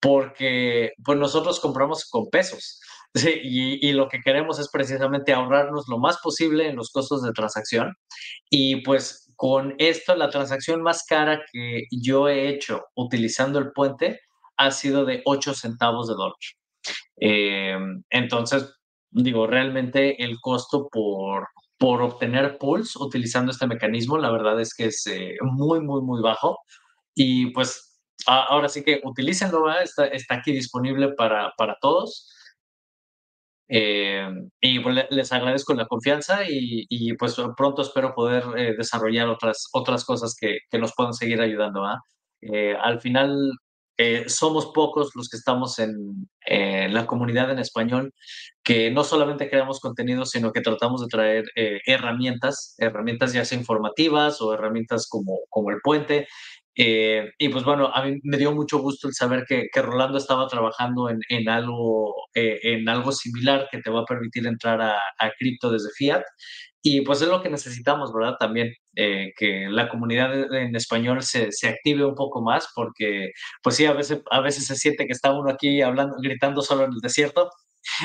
porque 0.00 0.92
pues 1.04 1.18
nosotros 1.18 1.58
compramos 1.58 2.08
con 2.08 2.30
pesos 2.30 2.80
y, 3.14 3.84
y, 3.84 3.92
lo 3.94 4.08
que 4.08 4.20
queremos 4.24 4.60
es 4.60 4.68
precisamente 4.70 5.32
ahorrarnos 5.32 5.88
lo 5.88 5.98
más 5.98 6.18
posible 6.22 6.68
en 6.68 6.76
los 6.76 6.90
costos 6.90 7.24
de 7.24 7.32
transacción 7.32 7.96
y 8.48 8.82
pues 8.82 9.32
con 9.34 9.74
esto 9.78 10.14
la 10.14 10.30
transacción 10.30 10.82
más 10.82 11.04
cara 11.04 11.42
que 11.52 11.86
yo 11.90 12.28
he 12.28 12.48
hecho 12.48 12.84
utilizando 12.94 13.58
el 13.58 13.72
puente 13.72 14.20
ha 14.56 14.70
sido 14.70 15.04
de 15.04 15.22
8 15.24 15.54
centavos 15.54 16.06
de 16.06 16.14
dólar. 16.14 16.36
Eh, 17.20 17.76
entonces, 18.10 18.74
digo, 19.10 19.46
realmente 19.46 20.22
el 20.22 20.40
costo 20.40 20.88
por, 20.90 21.48
por 21.78 22.02
obtener 22.02 22.58
pools 22.58 22.96
utilizando 22.96 23.52
este 23.52 23.66
mecanismo, 23.66 24.18
la 24.18 24.30
verdad 24.30 24.60
es 24.60 24.74
que 24.74 24.86
es 24.86 25.06
eh, 25.06 25.36
muy, 25.42 25.80
muy, 25.80 26.02
muy 26.02 26.22
bajo. 26.22 26.58
Y 27.14 27.50
pues 27.52 28.00
ahora 28.26 28.68
sí 28.68 28.82
que 28.84 29.00
utilícenlo, 29.04 29.70
está, 29.80 30.06
está 30.06 30.36
aquí 30.36 30.52
disponible 30.52 31.10
para, 31.14 31.52
para 31.56 31.76
todos. 31.80 32.28
Eh, 33.68 34.28
y 34.60 34.80
pues, 34.80 35.06
les 35.10 35.32
agradezco 35.32 35.74
la 35.74 35.86
confianza 35.86 36.40
y, 36.46 37.14
pues 37.14 37.36
pronto 37.56 37.82
espero 37.82 38.14
poder 38.14 38.44
desarrollar 38.76 39.28
otras, 39.28 39.68
otras 39.72 40.04
cosas 40.04 40.36
que, 40.38 40.58
que, 40.70 40.78
nos 40.78 40.92
puedan 40.94 41.14
seguir 41.14 41.40
ayudando. 41.40 41.84
al 41.84 43.00
final, 43.00 43.52
eh, 43.98 44.24
somos 44.28 44.66
pocos 44.74 45.10
los 45.14 45.28
que 45.28 45.36
estamos 45.36 45.78
en, 45.78 46.28
la 46.44 47.06
comunidad 47.06 47.50
en 47.50 47.58
español, 47.58 48.12
que 48.64 48.90
no 48.90 49.04
solamente 49.04 49.48
creamos 49.48 49.80
contenido, 49.80 50.26
sino 50.26 50.52
que 50.52 50.60
tratamos 50.60 51.00
de 51.00 51.06
traer 51.06 51.44
eh, 51.54 51.80
herramientas, 51.86 52.74
herramientas 52.78 53.32
ya 53.32 53.44
sea 53.44 53.58
informativas 53.58 54.40
o 54.40 54.52
herramientas 54.52 55.06
como, 55.08 55.38
como 55.48 55.70
el 55.70 55.78
puente. 55.82 56.26
Eh, 56.74 57.30
y 57.38 57.48
pues 57.50 57.64
bueno, 57.64 57.90
a 57.94 58.04
mí 58.04 58.18
me 58.24 58.38
dio 58.38 58.52
mucho 58.52 58.78
gusto 58.78 59.06
el 59.06 59.14
saber 59.14 59.44
que, 59.46 59.68
que 59.72 59.82
Rolando 59.82 60.18
estaba 60.18 60.48
trabajando 60.48 61.10
en, 61.10 61.20
en 61.28 61.48
algo, 61.48 62.14
en 62.34 62.88
algo 62.88 63.12
similar 63.12 63.68
que 63.70 63.78
te 63.78 63.90
va 63.90 64.00
a 64.00 64.06
permitir 64.06 64.46
entrar 64.46 64.80
a, 64.80 64.96
a 65.18 65.30
cripto 65.38 65.70
desde 65.70 65.90
Fiat. 65.96 66.22
Y 66.82 67.02
pues 67.02 67.22
es 67.22 67.28
lo 67.28 67.40
que 67.42 67.48
necesitamos, 67.48 68.12
¿verdad? 68.12 68.36
También 68.38 68.74
eh, 68.96 69.32
que 69.36 69.68
la 69.70 69.88
comunidad 69.88 70.52
en 70.54 70.74
español 70.74 71.22
se, 71.22 71.52
se, 71.52 71.68
active 71.68 72.04
un 72.04 72.16
poco 72.16 72.42
más, 72.42 72.68
porque 72.74 73.30
pues 73.62 73.76
sí, 73.76 73.86
a 73.86 73.92
veces, 73.92 74.20
a 74.30 74.40
veces 74.40 74.66
se 74.66 74.74
siente 74.74 75.06
que 75.06 75.12
está 75.12 75.32
uno 75.32 75.50
aquí 75.50 75.80
hablando, 75.80 76.16
gritando 76.20 76.60
solo 76.60 76.84
en 76.84 76.92
el 76.92 77.00
desierto. 77.00 77.50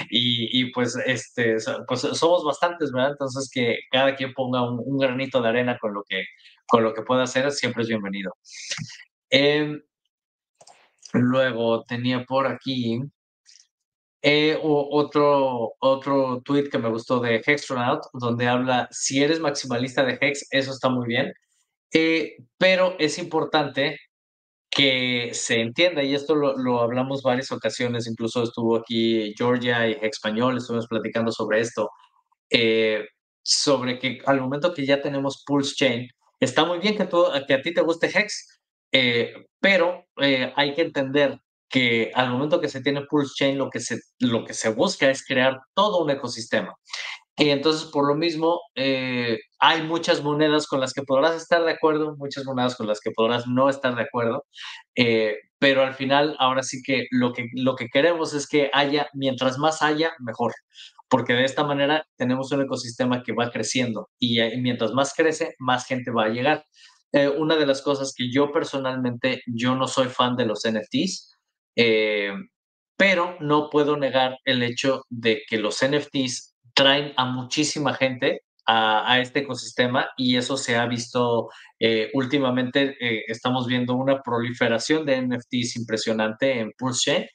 Y, 0.09 0.61
y 0.61 0.71
pues, 0.71 0.95
este, 1.05 1.57
pues 1.87 2.01
somos 2.01 2.43
bastantes, 2.43 2.91
¿verdad? 2.91 3.11
Entonces 3.11 3.49
que 3.51 3.79
cada 3.91 4.15
quien 4.15 4.33
ponga 4.33 4.69
un, 4.69 4.97
granito 4.97 5.41
de 5.41 5.49
arena 5.49 5.77
con 5.79 5.93
lo 5.93 6.03
que, 6.07 6.23
con 6.67 6.83
lo 6.83 6.93
que 6.93 7.03
pueda 7.03 7.23
hacer, 7.23 7.51
siempre 7.51 7.83
es 7.83 7.89
bienvenido. 7.89 8.33
Eh, 9.29 9.81
luego 11.13 11.83
tenía 11.83 12.23
por 12.25 12.47
aquí 12.47 13.01
eh, 14.21 14.57
otro, 14.61 15.75
otro 15.79 16.41
tweet 16.43 16.69
que 16.69 16.79
me 16.79 16.89
gustó 16.89 17.19
de 17.19 17.41
Hextronaut, 17.45 18.01
donde 18.13 18.47
habla, 18.47 18.87
si 18.91 19.21
eres 19.23 19.39
maximalista 19.39 20.03
de 20.03 20.17
Hex, 20.19 20.47
eso 20.51 20.71
está 20.71 20.89
muy 20.89 21.07
bien, 21.07 21.33
eh, 21.93 22.37
pero 22.57 22.95
es 22.99 23.19
importante 23.19 23.99
que 24.69 25.31
se 25.33 25.61
entienda, 25.61 26.03
y 26.03 26.15
esto 26.15 26.35
lo, 26.35 26.57
lo, 26.57 26.81
hablamos 26.81 27.23
varias 27.23 27.51
ocasiones, 27.51 28.07
incluso 28.07 28.43
estuvo 28.43 28.77
aquí 28.77 29.33
Georgia 29.37 29.87
y 29.87 29.97
Español, 30.01 30.57
estuvimos 30.57 30.87
platicando 30.87 31.31
sobre 31.31 31.61
esto, 31.61 31.89
eh, 32.49 33.05
sobre 33.43 33.99
que 33.99 34.19
al 34.25 34.41
momento 34.41 34.73
que 34.73 34.85
ya 34.85 35.01
tenemos 35.01 35.43
Pulse 35.45 35.75
Chain, 35.75 36.09
está 36.39 36.65
muy 36.65 36.79
bien 36.79 36.97
que, 36.97 37.05
todo, 37.05 37.31
que 37.47 37.53
a 37.53 37.61
ti 37.61 37.73
te 37.73 37.81
guste 37.81 38.07
Hex, 38.07 38.59
pero 39.59 40.05
hay 40.55 40.73
que 40.73 40.81
entender 40.81 41.39
que 41.69 42.11
al 42.15 42.29
momento 42.29 42.61
que 42.61 42.69
se 42.69 42.81
tiene 42.81 43.05
Pulse 43.09 43.33
Chain, 43.35 43.57
lo 43.57 43.69
que 43.69 43.79
se, 43.79 43.99
lo 44.19 44.45
que 44.45 44.53
se 44.53 44.69
busca 44.69 45.09
es 45.09 45.25
crear 45.25 45.59
todo 45.73 46.03
un 46.03 46.09
ecosistema. 46.09 46.75
Y 47.39 47.49
entonces, 47.49 47.89
por 47.91 48.07
lo 48.07 48.15
mismo, 48.15 48.61
eh, 48.75 49.37
hay 49.59 49.83
muchas 49.83 50.23
monedas 50.23 50.65
con 50.65 50.79
las 50.79 50.91
que 50.93 51.03
podrás 51.03 51.35
estar 51.35 51.63
de 51.63 51.71
acuerdo, 51.71 52.15
muchas 52.17 52.45
monedas 52.45 52.75
con 52.75 52.87
las 52.87 52.99
que 52.99 53.11
podrás 53.11 53.45
no 53.47 53.69
estar 53.69 53.95
de 53.95 54.01
acuerdo, 54.01 54.43
eh, 54.95 55.35
pero 55.59 55.83
al 55.83 55.93
final, 55.93 56.35
ahora 56.39 56.63
sí 56.63 56.81
que 56.83 57.05
lo, 57.11 57.33
que 57.33 57.45
lo 57.53 57.75
que 57.75 57.89
queremos 57.89 58.33
es 58.33 58.47
que 58.47 58.71
haya, 58.73 59.07
mientras 59.13 59.59
más 59.59 59.83
haya, 59.83 60.13
mejor, 60.19 60.53
porque 61.09 61.33
de 61.33 61.45
esta 61.45 61.63
manera 61.63 62.07
tenemos 62.17 62.51
un 62.51 62.63
ecosistema 62.63 63.21
que 63.21 63.33
va 63.33 63.51
creciendo 63.51 64.09
y 64.19 64.39
mientras 64.59 64.93
más 64.93 65.13
crece, 65.15 65.53
más 65.59 65.85
gente 65.85 66.11
va 66.11 66.25
a 66.25 66.29
llegar. 66.29 66.65
Eh, 67.13 67.29
una 67.29 67.55
de 67.55 67.65
las 67.65 67.81
cosas 67.81 68.13
que 68.15 68.31
yo 68.31 68.51
personalmente, 68.51 69.41
yo 69.47 69.75
no 69.75 69.87
soy 69.87 70.07
fan 70.07 70.35
de 70.35 70.45
los 70.45 70.63
NFTs, 70.65 71.36
eh, 71.77 72.33
pero 72.97 73.37
no 73.39 73.69
puedo 73.69 73.95
negar 73.95 74.37
el 74.43 74.63
hecho 74.63 75.03
de 75.09 75.43
que 75.47 75.59
los 75.59 75.79
NFTs 75.85 76.55
traen 76.73 77.13
a 77.15 77.25
muchísima 77.25 77.93
gente 77.93 78.41
a, 78.65 79.19
este 79.21 79.39
ecosistema 79.39 80.09
y 80.17 80.35
eso 80.35 80.57
se 80.57 80.75
ha 80.75 80.85
visto 80.87 81.47
eh, 81.79 82.09
últimamente. 82.13 82.97
estamos 83.31 83.65
viendo 83.67 83.93
una 83.93 84.21
proliferación 84.21 85.05
de 85.05 85.21
NFTs 85.21 85.77
impresionante 85.77 86.59
en 86.59 86.71
Pulse 86.77 87.29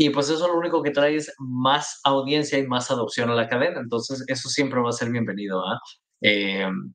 y 0.00 0.10
pues 0.10 0.30
eso 0.30 0.46
lo 0.46 0.56
único 0.56 0.82
que 0.82 0.92
trae 0.92 1.16
es 1.16 1.34
más 1.38 2.00
audiencia 2.04 2.56
y 2.58 2.66
más 2.66 2.90
adopción 2.90 3.30
a 3.30 3.34
la 3.34 3.48
cadena. 3.48 3.80
Entonces, 3.80 4.24
eso 4.28 4.48
siempre 4.48 4.80
va 4.80 4.90
a 4.90 4.92
ser 4.92 5.10
bienvenido. 5.10 5.60
¿ah? 5.66 5.80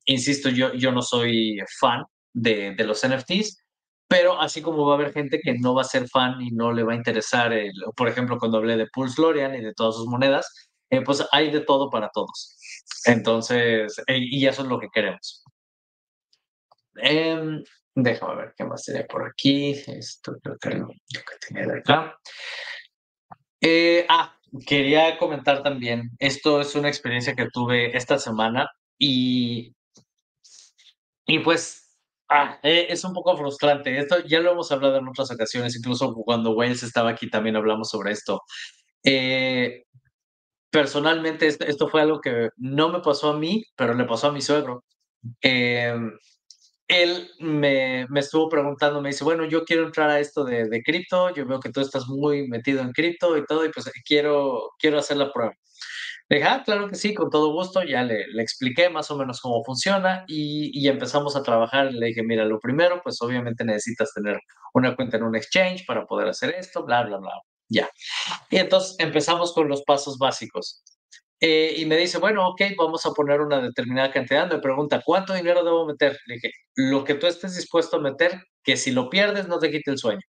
insisto, 0.05 0.49
yo, 0.49 0.73
yo 0.73 0.91
no 0.93 1.01
soy 1.01 1.57
fan 1.79 2.03
de, 2.33 2.73
de, 2.75 2.83
los 2.85 3.05
NFTs, 3.05 3.62
pero 4.07 4.39
así 4.39 4.61
como 4.61 4.85
va 4.85 4.93
a 4.93 4.97
haber 4.97 5.13
gente 5.13 5.39
que 5.39 5.53
no 5.53 5.73
va 5.73 5.81
a 5.81 5.85
ser 5.85 6.07
fan 6.07 6.41
y 6.41 6.51
no 6.51 6.71
le 6.71 6.83
va 6.83 6.93
a 6.93 6.95
interesar, 6.95 7.53
el, 7.53 7.73
por 7.95 8.07
ejemplo, 8.07 8.37
cuando 8.37 8.57
hablé 8.57 8.77
de 8.77 8.87
Pulse 8.87 9.21
Lorian 9.21 9.55
y 9.55 9.61
de 9.61 9.73
todas 9.73 9.95
sus 9.95 10.07
monedas, 10.07 10.69
eh, 10.89 11.01
pues 11.01 11.25
hay 11.31 11.51
de 11.51 11.61
todo 11.61 11.89
para 11.89 12.09
todos. 12.09 12.57
Entonces, 13.05 13.99
eh, 14.07 14.19
y 14.19 14.45
eso 14.45 14.61
es 14.63 14.67
lo 14.67 14.79
que 14.79 14.89
queremos. 14.93 15.43
Eh, 17.01 17.63
déjame 17.95 18.35
ver 18.35 18.53
qué 18.57 18.65
más 18.65 18.83
sería 18.83 19.05
por 19.07 19.27
aquí. 19.27 19.71
Esto 19.87 20.35
creo 20.41 20.57
que 20.59 20.69
lo, 20.71 20.87
que 20.87 21.47
tenía 21.47 21.67
de 21.67 21.79
acá. 21.79 22.17
Eh, 23.61 24.05
ah, 24.09 24.37
quería 24.67 25.17
comentar 25.17 25.63
también, 25.63 26.11
esto 26.19 26.61
es 26.61 26.75
una 26.75 26.89
experiencia 26.89 27.33
que 27.35 27.47
tuve 27.51 27.95
esta 27.95 28.19
semana 28.19 28.69
y, 28.99 29.73
y 31.25 31.39
pues 31.39 31.82
Ah, 32.35 32.59
eh, 32.63 32.87
es 32.89 33.03
un 33.03 33.13
poco 33.13 33.37
frustrante. 33.37 33.95
Esto 33.95 34.17
ya 34.25 34.39
lo 34.39 34.53
hemos 34.53 34.71
hablado 34.71 34.97
en 34.97 35.07
otras 35.07 35.29
ocasiones, 35.29 35.75
incluso 35.75 36.13
cuando 36.15 36.53
Wales 36.53 36.81
estaba 36.81 37.11
aquí 37.11 37.29
también 37.29 37.55
hablamos 37.55 37.89
sobre 37.89 38.11
esto. 38.11 38.41
Eh, 39.03 39.83
personalmente, 40.71 41.47
esto, 41.47 41.87
fue 41.89 42.01
algo 42.01 42.21
que 42.21 42.49
no 42.57 42.89
me 42.89 43.01
pasó 43.01 43.31
a 43.31 43.37
mí, 43.37 43.63
pero 43.75 43.93
le 43.93 44.05
pasó 44.05 44.29
a 44.29 44.31
mi 44.31 44.41
suegro. 44.41 44.83
Em, 45.41 46.11
él 46.87 47.31
me, 47.39 48.07
me, 48.09 48.19
estuvo 48.21 48.49
preguntando, 48.49 49.01
me 49.01 49.09
dice, 49.09 49.23
bueno, 49.23 49.45
yo 49.45 49.63
quiero 49.65 49.85
entrar 49.85 50.09
a 50.09 50.19
esto 50.19 50.43
de, 50.43 50.67
de 50.69 50.83
cripto, 50.83 51.33
yo 51.35 51.45
veo 51.45 51.59
que 51.59 51.71
tú 51.71 51.81
estás 51.81 52.07
muy 52.07 52.47
metido 52.47 52.81
en 52.81 52.93
cripto 52.93 53.37
y 53.37 53.45
todo, 53.45 53.65
y 53.65 53.69
pues 53.71 53.91
quiero, 54.05 54.71
quiero 54.79 54.99
hacer 54.99 55.17
la 55.17 55.31
prueba. 55.31 55.53
Le 56.33 56.43
ah, 56.43 56.63
claro 56.65 56.89
que 56.89 56.95
sí, 56.95 57.13
con 57.13 57.29
todo 57.29 57.51
gusto, 57.53 57.83
ya 57.83 58.01
le, 58.01 58.27
le 58.27 58.41
expliqué 58.41 58.89
más 58.89 59.11
o 59.11 59.15
menos 59.15 59.39
cómo 59.39 59.63
funciona 59.63 60.25
y, 60.27 60.71
y, 60.73 60.87
empezamos 60.87 61.35
a 61.35 61.43
trabajar. 61.43 61.93
Le 61.93 62.07
dije, 62.07 62.23
mira, 62.23 62.43
lo 62.43 62.59
primero, 62.59 63.01
pues 63.03 63.21
obviamente 63.21 63.63
necesitas 63.63 64.11
tener 64.15 64.39
una 64.73 64.95
cuenta 64.95 65.17
en 65.17 65.23
un 65.23 65.35
exchange 65.35 65.85
para 65.85 66.07
poder 66.07 66.27
hacer 66.27 66.55
esto, 66.57 66.83
bla, 66.85 67.03
bla, 67.03 67.17
bla, 67.17 67.33
ya. 67.69 67.87
Y 68.49 68.57
entonces 68.57 68.95
empezamos 68.97 69.53
con 69.53 69.67
los 69.69 69.83
pasos 69.83 70.17
básicos. 70.17 70.83
Eh, 71.39 71.75
y 71.77 71.85
me 71.85 71.97
dice, 71.97 72.17
bueno, 72.17 72.47
ok, 72.47 72.61
vamos 72.79 73.05
a 73.05 73.11
poner 73.11 73.39
una 73.39 73.61
determinada 73.61 74.11
cantidad. 74.11 74.49
Me 74.51 74.57
pregunta, 74.57 75.03
¿cuánto 75.05 75.35
dinero 75.35 75.63
debo 75.63 75.85
meter? 75.85 76.17
Le 76.25 76.35
dije, 76.35 76.51
lo 76.75 77.03
que 77.03 77.13
tú 77.13 77.27
estés 77.27 77.55
dispuesto 77.55 77.97
a 77.97 78.01
meter, 78.01 78.41
que 78.63 78.75
si 78.75 78.91
lo 78.91 79.07
pierdes 79.07 79.47
no 79.47 79.59
te 79.59 79.69
quite 79.69 79.91
el 79.91 79.99
sueño. 79.99 80.21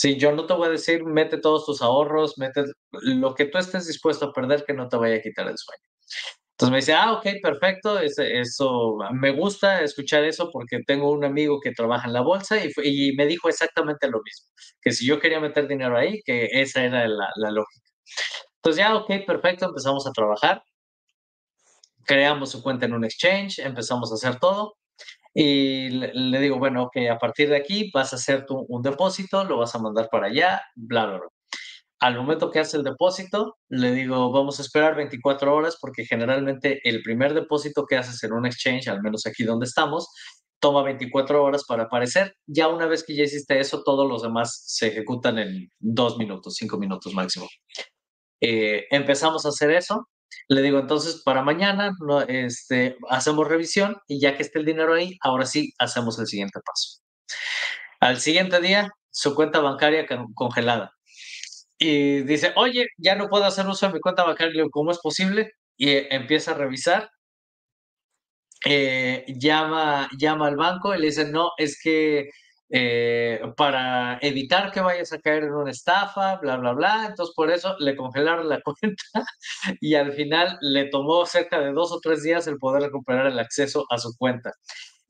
Sí, 0.00 0.16
yo 0.16 0.32
no 0.32 0.46
te 0.46 0.54
voy 0.54 0.68
a 0.68 0.70
decir, 0.70 1.04
mete 1.04 1.36
todos 1.36 1.66
tus 1.66 1.82
ahorros, 1.82 2.38
mete 2.38 2.64
lo 2.90 3.34
que 3.34 3.44
tú 3.44 3.58
estés 3.58 3.86
dispuesto 3.86 4.24
a 4.24 4.32
perder 4.32 4.64
que 4.66 4.72
no 4.72 4.88
te 4.88 4.96
vaya 4.96 5.16
a 5.16 5.20
quitar 5.20 5.46
el 5.46 5.58
sueño. 5.58 5.82
Entonces 6.52 6.70
me 6.70 6.76
dice, 6.78 6.94
ah, 6.94 7.12
ok, 7.12 7.26
perfecto, 7.42 7.98
eso, 7.98 8.96
me 9.12 9.30
gusta 9.30 9.82
escuchar 9.82 10.24
eso 10.24 10.48
porque 10.50 10.78
tengo 10.86 11.10
un 11.10 11.22
amigo 11.22 11.60
que 11.60 11.72
trabaja 11.72 12.06
en 12.06 12.14
la 12.14 12.22
bolsa 12.22 12.56
y, 12.64 12.72
y, 12.82 13.12
me 13.14 13.26
dijo 13.26 13.50
exactamente 13.50 14.08
lo 14.08 14.22
mismo, 14.22 14.46
que 14.80 14.92
si 14.92 15.04
yo 15.04 15.20
quería 15.20 15.38
meter 15.38 15.68
dinero 15.68 15.98
ahí, 15.98 16.22
que 16.24 16.48
esa 16.50 16.82
era 16.82 17.06
la, 17.06 17.28
la 17.36 17.50
lógica. 17.50 17.86
Entonces 18.56 18.78
ya, 18.78 18.96
ok, 18.96 19.26
perfecto, 19.26 19.66
empezamos 19.66 20.06
a 20.06 20.12
trabajar, 20.12 20.62
creamos 22.06 22.52
su 22.52 22.62
cuenta 22.62 22.86
en 22.86 22.94
un 22.94 23.04
exchange, 23.04 23.58
empezamos 23.58 24.10
a 24.12 24.14
hacer 24.14 24.40
todo 24.40 24.76
y 25.42 25.88
le, 25.88 26.38
digo, 26.38 26.58
bueno, 26.58 26.82
ok, 26.82 26.98
a 27.10 27.18
partir 27.18 27.48
de 27.48 27.56
aquí 27.56 27.90
vas 27.94 28.12
a 28.12 28.16
hacer 28.16 28.44
tu, 28.44 28.58
un 28.68 28.82
depósito, 28.82 29.42
lo 29.44 29.56
vas 29.56 29.74
a 29.74 29.78
mandar 29.78 30.10
para 30.10 30.26
allá, 30.26 30.60
bla, 30.74 31.06
bla, 31.06 31.16
bla. 31.16 31.28
Al 31.98 32.14
momento 32.14 32.50
que 32.50 32.58
hace 32.58 32.76
el 32.76 32.84
depósito, 32.84 33.56
le 33.70 33.92
digo, 33.92 34.30
vamos 34.32 34.58
a 34.58 34.62
esperar 34.62 34.96
24 34.96 35.54
horas 35.54 35.78
porque 35.80 36.04
generalmente 36.04 36.86
el 36.86 37.02
primer 37.02 37.32
depósito 37.32 37.86
que 37.86 37.96
haces 37.96 38.22
en 38.22 38.34
un 38.34 38.44
exchange, 38.44 38.88
al 38.88 39.00
menos 39.00 39.24
aquí 39.24 39.44
donde 39.44 39.64
estamos, 39.64 40.08
toma 40.60 40.82
24 40.82 41.42
horas 41.42 41.64
para 41.66 41.84
aparecer. 41.84 42.34
Ya 42.46 42.68
una 42.68 42.84
vez 42.84 43.02
que 43.02 43.16
ya 43.16 43.24
hiciste 43.24 43.58
eso, 43.60 43.82
todos 43.82 44.06
los 44.06 44.20
demás 44.20 44.62
se 44.66 44.88
ejecutan 44.88 45.38
en 45.38 45.72
dos 45.78 46.18
minutos, 46.18 46.56
cinco 46.56 46.76
minutos 46.76 47.14
máximo. 47.14 47.48
Eh, 48.42 48.84
empezamos 48.90 49.46
a 49.46 49.48
hacer 49.48 49.70
eso 49.70 50.06
le 50.50 50.62
digo, 50.62 50.80
entonces, 50.80 51.22
para 51.24 51.42
mañana 51.42 51.92
no, 52.00 52.22
este, 52.22 52.98
hacemos 53.08 53.46
revisión 53.48 53.96
y 54.08 54.20
ya 54.20 54.36
que 54.36 54.42
esté 54.42 54.58
el 54.58 54.64
dinero 54.64 54.94
ahí, 54.94 55.16
ahora 55.22 55.46
sí 55.46 55.72
hacemos 55.78 56.18
el 56.18 56.26
siguiente 56.26 56.60
paso. 56.64 57.00
Al 58.00 58.20
siguiente 58.20 58.60
día, 58.60 58.90
su 59.10 59.34
cuenta 59.36 59.60
bancaria 59.60 60.06
congelada. 60.34 60.92
Y 61.78 62.22
dice, 62.22 62.52
oye, 62.56 62.88
ya 62.98 63.14
no 63.14 63.28
puedo 63.28 63.44
hacer 63.44 63.66
uso 63.68 63.86
de 63.86 63.94
mi 63.94 64.00
cuenta 64.00 64.24
bancaria. 64.24 64.52
Le 64.52 64.58
digo, 64.58 64.70
¿cómo 64.70 64.90
es 64.90 64.98
posible? 64.98 65.52
Y 65.76 65.90
empieza 66.14 66.52
a 66.52 66.54
revisar. 66.54 67.10
Eh, 68.66 69.24
llama, 69.28 70.08
llama 70.18 70.48
al 70.48 70.56
banco 70.56 70.94
y 70.94 70.98
le 70.98 71.06
dice, 71.06 71.26
no, 71.30 71.52
es 71.58 71.80
que 71.80 72.28
eh, 72.72 73.40
para 73.56 74.18
evitar 74.22 74.70
que 74.70 74.80
vayas 74.80 75.12
a 75.12 75.18
caer 75.18 75.44
en 75.44 75.54
una 75.54 75.70
estafa, 75.70 76.36
bla, 76.36 76.56
bla, 76.56 76.72
bla. 76.72 77.06
Entonces, 77.08 77.34
por 77.34 77.50
eso 77.50 77.76
le 77.80 77.96
congelaron 77.96 78.48
la 78.48 78.60
cuenta 78.64 79.02
y 79.80 79.94
al 79.94 80.12
final 80.12 80.56
le 80.60 80.86
tomó 80.86 81.26
cerca 81.26 81.60
de 81.60 81.72
dos 81.72 81.92
o 81.92 82.00
tres 82.00 82.22
días 82.22 82.46
el 82.46 82.58
poder 82.58 82.82
recuperar 82.82 83.26
el 83.26 83.38
acceso 83.38 83.86
a 83.90 83.98
su 83.98 84.16
cuenta. 84.16 84.52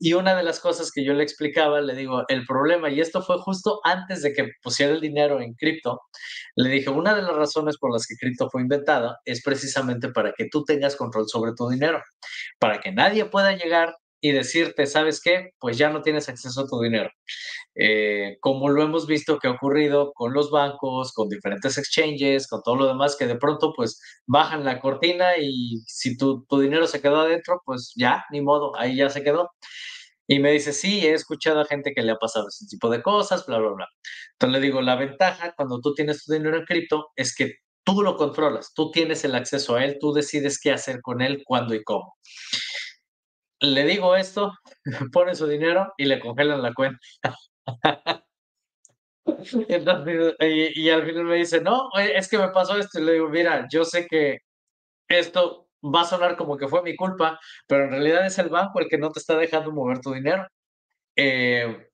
Y 0.03 0.13
una 0.13 0.35
de 0.35 0.41
las 0.41 0.59
cosas 0.59 0.91
que 0.91 1.05
yo 1.05 1.13
le 1.13 1.21
explicaba, 1.21 1.79
le 1.79 1.93
digo, 1.93 2.23
el 2.27 2.43
problema, 2.47 2.89
y 2.89 2.99
esto 2.99 3.21
fue 3.21 3.37
justo 3.37 3.81
antes 3.83 4.23
de 4.23 4.33
que 4.33 4.49
pusiera 4.63 4.93
el 4.93 4.99
dinero 4.99 5.39
en 5.39 5.53
cripto, 5.53 6.01
le 6.55 6.69
dije, 6.69 6.89
una 6.89 7.13
de 7.13 7.21
las 7.21 7.35
razones 7.35 7.77
por 7.77 7.93
las 7.93 8.07
que 8.07 8.15
cripto 8.15 8.49
fue 8.49 8.63
inventada 8.63 9.19
es 9.25 9.43
precisamente 9.43 10.09
para 10.09 10.33
que 10.33 10.47
tú 10.49 10.63
tengas 10.63 10.95
control 10.95 11.27
sobre 11.29 11.51
tu 11.55 11.69
dinero, 11.69 12.01
para 12.57 12.79
que 12.79 12.91
nadie 12.91 13.25
pueda 13.25 13.51
llegar 13.55 13.95
y 14.21 14.31
decirte, 14.31 14.85
¿sabes 14.85 15.19
qué? 15.21 15.49
Pues 15.59 15.77
ya 15.77 15.89
no 15.89 16.03
tienes 16.03 16.29
acceso 16.29 16.61
a 16.61 16.67
tu 16.67 16.79
dinero. 16.79 17.09
Eh, 17.75 18.37
como 18.39 18.69
lo 18.69 18.83
hemos 18.83 19.07
visto 19.07 19.39
que 19.39 19.47
ha 19.47 19.51
ocurrido 19.51 20.13
con 20.13 20.33
los 20.33 20.51
bancos, 20.51 21.11
con 21.13 21.27
diferentes 21.27 21.77
exchanges, 21.77 22.47
con 22.47 22.61
todo 22.63 22.75
lo 22.75 22.87
demás, 22.87 23.15
que 23.17 23.25
de 23.25 23.35
pronto 23.35 23.73
pues 23.75 23.99
bajan 24.27 24.63
la 24.63 24.79
cortina 24.79 25.37
y 25.39 25.81
si 25.87 26.17
tu, 26.17 26.45
tu 26.45 26.59
dinero 26.59 26.85
se 26.85 27.01
quedó 27.01 27.21
adentro, 27.21 27.61
pues 27.65 27.93
ya, 27.95 28.23
ni 28.31 28.41
modo, 28.41 28.77
ahí 28.77 28.95
ya 28.95 29.09
se 29.09 29.23
quedó. 29.23 29.49
Y 30.27 30.39
me 30.39 30.51
dice, 30.51 30.71
sí, 30.71 31.05
he 31.05 31.13
escuchado 31.13 31.59
a 31.61 31.65
gente 31.65 31.93
que 31.93 32.03
le 32.03 32.11
ha 32.11 32.17
pasado 32.17 32.47
ese 32.47 32.65
tipo 32.67 32.89
de 32.89 33.01
cosas, 33.01 33.45
bla, 33.47 33.57
bla, 33.57 33.71
bla. 33.71 33.87
Entonces 34.33 34.61
le 34.61 34.65
digo, 34.65 34.81
la 34.81 34.95
ventaja 34.95 35.53
cuando 35.57 35.81
tú 35.81 35.93
tienes 35.93 36.23
tu 36.23 36.31
dinero 36.33 36.57
en 36.57 36.65
cripto 36.65 37.09
es 37.15 37.35
que 37.35 37.55
tú 37.83 38.03
lo 38.03 38.15
controlas, 38.17 38.73
tú 38.75 38.91
tienes 38.91 39.25
el 39.25 39.35
acceso 39.35 39.75
a 39.75 39.83
él, 39.83 39.97
tú 39.99 40.13
decides 40.13 40.59
qué 40.61 40.71
hacer 40.71 41.01
con 41.01 41.21
él, 41.21 41.41
cuándo 41.45 41.73
y 41.73 41.83
cómo 41.83 42.15
le 43.61 43.85
digo 43.85 44.15
esto, 44.15 44.53
pone 45.13 45.35
su 45.35 45.47
dinero 45.47 45.93
y 45.97 46.05
le 46.05 46.19
congelan 46.19 46.61
la 46.61 46.73
cuenta. 46.73 46.99
y, 50.39 50.89
al 50.89 51.05
final 51.05 51.23
me 51.25 51.35
dice, 51.35 51.61
no, 51.61 51.89
es 51.97 52.27
que 52.27 52.37
me 52.37 52.49
pasó 52.49 52.77
esto. 52.77 52.99
Y 52.99 53.03
le 53.03 53.13
digo, 53.13 53.29
mira, 53.29 53.67
yo 53.71 53.85
sé 53.85 54.07
que 54.07 54.39
esto 55.07 55.69
va 55.83 56.01
a 56.01 56.05
sonar 56.05 56.37
como 56.37 56.57
que 56.57 56.67
fue 56.67 56.83
mi 56.83 56.95
culpa, 56.95 57.39
pero 57.67 57.85
en 57.85 57.91
realidad 57.91 58.25
es 58.25 58.37
el 58.39 58.49
banco 58.49 58.79
el 58.79 58.87
que 58.87 58.97
no 58.97 59.11
te 59.11 59.19
está 59.19 59.37
dejando 59.37 59.71
mover 59.71 59.99
tu 59.99 60.13
dinero. 60.13 60.47
Eh, 61.15 61.87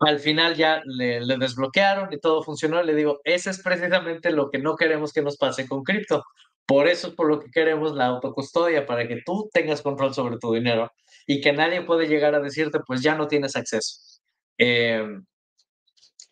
al 0.00 0.18
final 0.20 0.54
ya 0.54 0.82
le, 0.84 1.20
le, 1.20 1.38
desbloquearon 1.38 2.12
y 2.12 2.20
todo 2.20 2.42
funcionó. 2.42 2.82
Le 2.82 2.94
digo, 2.94 3.20
ese 3.24 3.50
es 3.50 3.62
precisamente 3.62 4.30
lo 4.32 4.50
que 4.50 4.58
no 4.58 4.76
queremos 4.76 5.12
que 5.12 5.22
nos 5.22 5.36
pase 5.36 5.68
con 5.68 5.82
cripto. 5.82 6.24
Por 6.66 6.88
eso 6.88 7.08
es 7.08 7.14
por 7.14 7.28
lo 7.28 7.40
que 7.40 7.50
queremos 7.50 7.94
la 7.94 8.06
autocustodia, 8.06 8.86
para 8.86 9.06
que 9.06 9.22
tú 9.24 9.50
tengas 9.52 9.82
control 9.82 10.14
sobre 10.14 10.38
tu 10.38 10.52
dinero 10.52 10.90
y 11.26 11.40
que 11.40 11.52
nadie 11.52 11.82
puede 11.82 12.06
llegar 12.08 12.34
a 12.34 12.40
decirte, 12.40 12.80
pues 12.86 13.02
ya 13.02 13.14
no 13.14 13.28
tienes 13.28 13.56
acceso. 13.56 14.20
Em, 14.58 15.24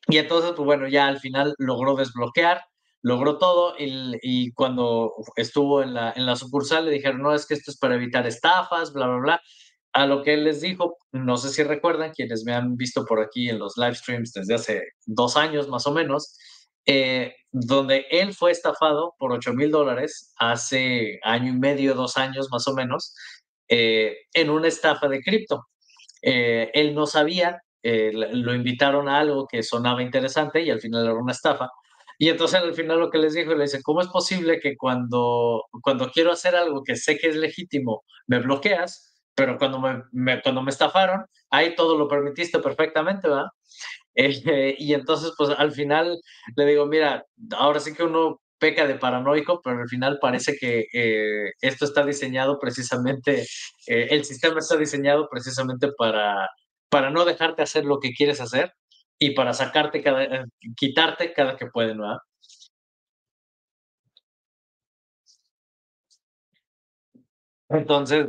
y 0.09 0.19
entonces, 0.19 0.53
pues 0.57 0.65
bueno, 0.67 0.89
ya 0.89 1.07
al 1.07 1.21
final 1.21 1.55
logró 1.59 1.95
desbloquear, 1.97 2.63
logró 3.03 3.39
todo 3.39 3.75
y, 3.79 4.53
cuando 4.53 5.13
estuvo 5.37 5.83
en 5.83 5.95
la, 5.95 6.13
en 6.17 6.27
la 6.27 6.37
sucursal 6.37 6.87
le 6.87 6.93
dijeron, 6.93 7.23
no, 7.23 7.35
es 7.35 7.47
que 7.47 7.55
esto 7.55 7.71
es 7.71 7.79
para 7.79 7.97
evitar 7.97 8.27
estafas, 8.27 8.93
bla, 8.93 9.07
bla, 9.07 9.19
bla. 9.19 9.43
A 9.93 10.07
lo 10.07 10.23
que 10.23 10.35
él 10.35 10.45
les 10.45 10.63
dijo, 10.63 10.97
no 11.13 11.37
sé 11.37 11.51
si 11.51 11.63
recuerdan, 11.63 12.13
quienes 12.13 12.45
me 12.45 12.55
han 12.55 12.77
visto 12.77 13.05
por 13.05 13.21
aquí 13.21 13.51
en 13.51 13.59
los 13.59 13.77
live 13.77 13.95
streams 13.95 14.33
desde 14.33 14.55
hace 14.55 14.83
dos 15.05 15.37
años 15.37 15.69
más 15.69 15.87
o 15.87 15.93
menos, 15.93 16.37
eh, 16.87 17.35
donde 17.51 18.07
él 18.11 18.35
fue 18.35 18.51
estafado 18.51 19.15
por 19.19 19.33
8 19.33 19.53
mil 19.53 19.71
dólares 19.71 20.33
hace 20.39 21.21
año 21.23 21.53
y 21.53 21.59
medio, 21.59 21.95
dos 21.95 22.17
años 22.17 22.49
más 22.51 22.67
o 22.69 22.75
menos, 22.75 23.15
eh, 23.69 24.17
en 24.35 24.51
una 24.51 24.69
estafa 24.69 25.09
de 25.09 25.21
cripto. 25.23 25.67
Eh, 26.23 26.71
él 26.75 26.95
no 26.95 27.07
sabía, 27.07 27.63
lo 27.83 28.55
invitaron 28.55 29.09
a 29.09 29.19
algo 29.19 29.49
que 29.49 29.63
sonaba 29.65 30.03
interesante 30.03 30.63
y 30.63 30.71
al 30.71 30.81
final 30.81 31.05
era 31.05 31.15
una 31.15 31.33
estafa. 31.33 31.69
Y 32.19 32.29
entonces 32.29 32.61
al 32.61 32.75
final 32.75 33.01
lo 33.01 33.11
que 33.11 33.19
les 33.19 33.35
dijo, 33.35 33.53
le 33.53 33.65
dice, 33.65 33.83
¿cómo 33.83 34.01
es 34.01 34.07
posible 34.07 34.61
que 34.61 34.77
cuando, 34.77 35.65
cuando 35.83 36.09
quiero 36.11 36.31
hacer 36.31 36.55
algo 36.55 36.85
que 36.85 36.95
sé 36.95 37.19
que 37.19 37.29
es 37.29 37.35
legítimo, 37.35 38.05
me 38.29 38.39
bloqueas? 38.39 39.21
Pero 39.35 39.59
cuando 39.59 39.81
me, 40.13 40.41
cuando 40.41 40.63
me 40.63 40.71
estafaron, 40.71 41.25
ahí 41.51 41.75
todo 41.75 41.99
lo 41.99 42.07
permitiste 42.07 42.61
perfectamente, 42.61 43.29
¿verdad? 43.29 43.49
Eh, 44.15 44.75
y 44.79 44.95
entonces, 44.95 45.33
pues 45.37 45.51
al 45.57 45.73
final 45.73 46.19
le 46.57 46.67
digo, 46.67 46.87
mira, 46.87 47.25
ahora 47.57 47.81
sí 47.81 47.95
que 47.95 48.03
uno 48.05 48.41
peca 48.59 48.87
de 48.87 48.95
paranoico, 48.97 49.61
pero 49.63 49.81
al 49.83 49.89
final 49.89 50.19
parece 50.21 50.57
que 50.57 50.87
eh, 50.93 51.53
esto 51.61 51.85
está 51.85 52.05
diseñado 52.05 52.59
precisamente, 52.61 53.43
eh, 53.89 54.09
el 54.11 54.25
sistema 54.25 54.59
está 54.61 54.77
diseñado 54.77 55.29
precisamente 55.31 55.89
para, 55.97 56.49
para 56.89 57.11
no 57.11 57.25
dejarte 57.25 57.63
hacer 57.63 57.85
lo 57.85 57.99
que 57.99 58.13
quieres 58.13 58.41
hacer 58.41 58.73
y 59.19 59.31
para 59.35 59.53
sacarte 59.55 60.03
cada, 60.03 60.47
quitarte 60.77 61.33
cada 61.33 61.57
que 61.57 61.67
pueden, 61.67 61.99
¿verdad? 61.99 62.19
Entonces, 67.69 68.29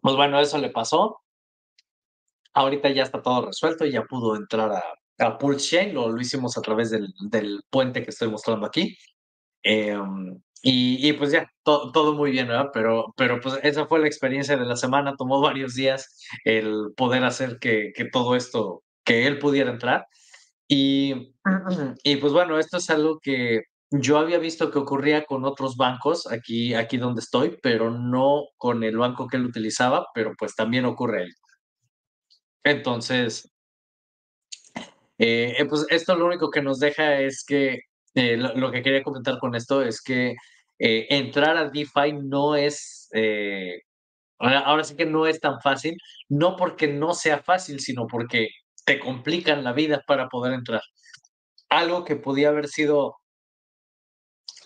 pues 0.00 0.16
bueno, 0.16 0.40
eso 0.40 0.58
le 0.58 0.70
pasó. 0.70 1.20
Ahorita 2.56 2.88
ya 2.88 3.02
está 3.02 3.20
todo 3.20 3.46
resuelto 3.46 3.84
y 3.84 3.92
ya 3.92 4.02
pudo 4.04 4.34
entrar 4.34 4.72
a, 4.72 4.82
a 5.18 5.38
Pulse 5.38 5.76
Chain, 5.76 5.94
lo, 5.94 6.08
lo 6.08 6.20
hicimos 6.20 6.56
a 6.56 6.62
través 6.62 6.90
del, 6.90 7.12
del, 7.30 7.62
puente 7.70 8.02
que 8.02 8.10
estoy 8.10 8.30
mostrando 8.30 8.66
aquí. 8.66 8.96
Eh, 9.62 9.94
y, 10.62 11.06
y, 11.06 11.12
pues 11.12 11.32
ya, 11.32 11.46
to, 11.62 11.92
todo 11.92 12.14
muy 12.14 12.30
bien, 12.30 12.48
¿verdad? 12.48 12.70
Pero, 12.72 13.12
pero 13.14 13.40
pues 13.40 13.58
esa 13.62 13.86
fue 13.86 14.00
la 14.00 14.06
experiencia 14.06 14.56
de 14.56 14.64
la 14.64 14.76
semana, 14.76 15.16
tomó 15.16 15.40
varios 15.40 15.74
días 15.74 16.18
el 16.44 16.92
poder 16.96 17.24
hacer 17.24 17.58
que, 17.60 17.92
que 17.94 18.06
todo 18.06 18.34
esto, 18.36 18.82
que 19.04 19.26
él 19.26 19.38
pudiera 19.38 19.70
entrar. 19.70 20.06
Y, 20.66 21.34
y 22.02 22.16
pues 22.16 22.32
bueno, 22.32 22.58
esto 22.58 22.78
es 22.78 22.88
algo 22.90 23.20
que 23.20 23.64
yo 23.90 24.18
había 24.18 24.38
visto 24.38 24.70
que 24.70 24.78
ocurría 24.78 25.24
con 25.26 25.44
otros 25.44 25.76
bancos 25.76 26.26
aquí, 26.32 26.74
aquí 26.74 26.96
donde 26.96 27.20
estoy, 27.20 27.58
pero 27.62 27.90
no 27.90 28.46
con 28.56 28.82
el 28.82 28.96
banco 28.96 29.28
que 29.28 29.36
él 29.36 29.44
utilizaba, 29.44 30.06
pero 30.14 30.32
pues 30.38 30.54
también 30.56 30.86
ocurre 30.86 31.24
ahí. 31.24 31.30
Entonces, 32.66 33.48
eh, 35.18 35.54
eh, 35.56 35.64
pues 35.66 35.86
esto 35.88 36.16
lo 36.16 36.26
único 36.26 36.50
que 36.50 36.62
nos 36.62 36.80
deja 36.80 37.20
es 37.20 37.44
que, 37.46 37.82
eh, 38.14 38.36
lo, 38.36 38.72
que 38.72 38.82
quería 38.82 39.04
comentar 39.04 39.38
con 39.38 39.54
esto 39.54 39.82
es 39.82 40.02
que 40.02 40.34
entrar 40.78 41.56
a 41.56 41.70
DeFi 41.70 42.14
no 42.24 42.56
es, 42.56 43.08
ahora 44.40 44.82
sí 44.82 44.96
que 44.96 45.06
no 45.06 45.28
es 45.28 45.40
tan 45.40 45.60
fácil, 45.60 45.96
no 46.28 46.56
porque 46.56 46.88
no 46.88 47.14
sea 47.14 47.38
fácil, 47.40 47.78
sino 47.78 48.08
porque 48.08 48.48
te 48.84 48.98
complican 48.98 49.62
la 49.62 49.72
vida 49.72 50.02
para 50.04 50.28
poder 50.28 50.52
entrar. 50.52 50.82
Algo 51.68 52.04
que 52.04 52.16
podía 52.16 52.48
haber 52.48 52.66
sido 52.66 53.16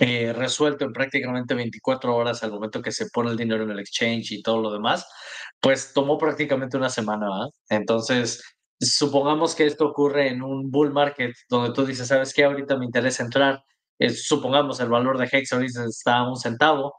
eh, 0.02 0.32
resuelto 0.32 0.86
en 0.86 0.94
prácticamente 0.94 1.54
24 1.54 2.16
horas 2.16 2.42
al 2.42 2.52
momento 2.52 2.80
que 2.80 2.90
se 2.90 3.10
pone 3.10 3.30
el 3.30 3.36
dinero 3.36 3.64
en 3.64 3.70
el 3.70 3.80
exchange 3.80 4.32
y 4.32 4.42
todo 4.42 4.58
lo 4.62 4.72
demás, 4.72 5.06
pues 5.60 5.92
tomó 5.92 6.16
prácticamente 6.16 6.78
una 6.78 6.88
semana. 6.88 7.26
¿eh? 7.44 7.50
Entonces, 7.68 8.42
supongamos 8.80 9.54
que 9.54 9.66
esto 9.66 9.86
ocurre 9.86 10.28
en 10.28 10.42
un 10.42 10.70
bull 10.70 10.90
market 10.90 11.34
donde 11.50 11.74
tú 11.74 11.84
dices, 11.84 12.08
¿sabes 12.08 12.32
qué? 12.32 12.44
Ahorita 12.44 12.78
me 12.78 12.86
interesa 12.86 13.22
entrar. 13.22 13.62
Eh, 13.98 14.08
supongamos 14.08 14.80
el 14.80 14.88
valor 14.88 15.18
de 15.18 15.28
Hex 15.30 15.52
ahorita 15.52 15.84
está 15.84 16.18
a 16.18 16.30
un 16.30 16.36
centavo. 16.36 16.94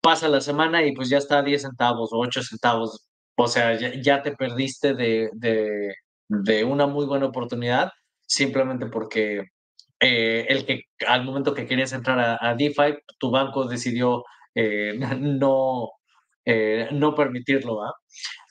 Pasa 0.00 0.28
la 0.28 0.40
semana 0.40 0.84
y 0.86 0.92
pues 0.94 1.08
ya 1.08 1.18
está 1.18 1.38
a 1.38 1.42
10 1.42 1.62
centavos 1.62 2.12
o 2.12 2.18
8 2.20 2.40
centavos. 2.44 3.08
O 3.36 3.48
sea, 3.48 3.76
ya, 4.00 4.22
te 4.22 4.36
perdiste 4.36 4.94
de, 4.94 5.28
de 6.28 6.64
una 6.64 6.86
muy 6.86 7.06
buena 7.06 7.26
oportunidad 7.26 7.90
simplemente 8.26 8.86
porque 8.86 9.42
eh, 10.06 10.44
el 10.50 10.66
que 10.66 10.82
al 11.06 11.24
momento 11.24 11.54
que 11.54 11.66
querías 11.66 11.94
entrar 11.94 12.18
a, 12.20 12.38
a 12.38 12.54
DeFi, 12.54 12.98
tu 13.18 13.30
banco 13.30 13.64
decidió 13.64 14.22
eh, 14.54 14.92
no, 15.18 15.92
eh, 16.44 16.88
no 16.92 17.14
permitirlo. 17.14 17.80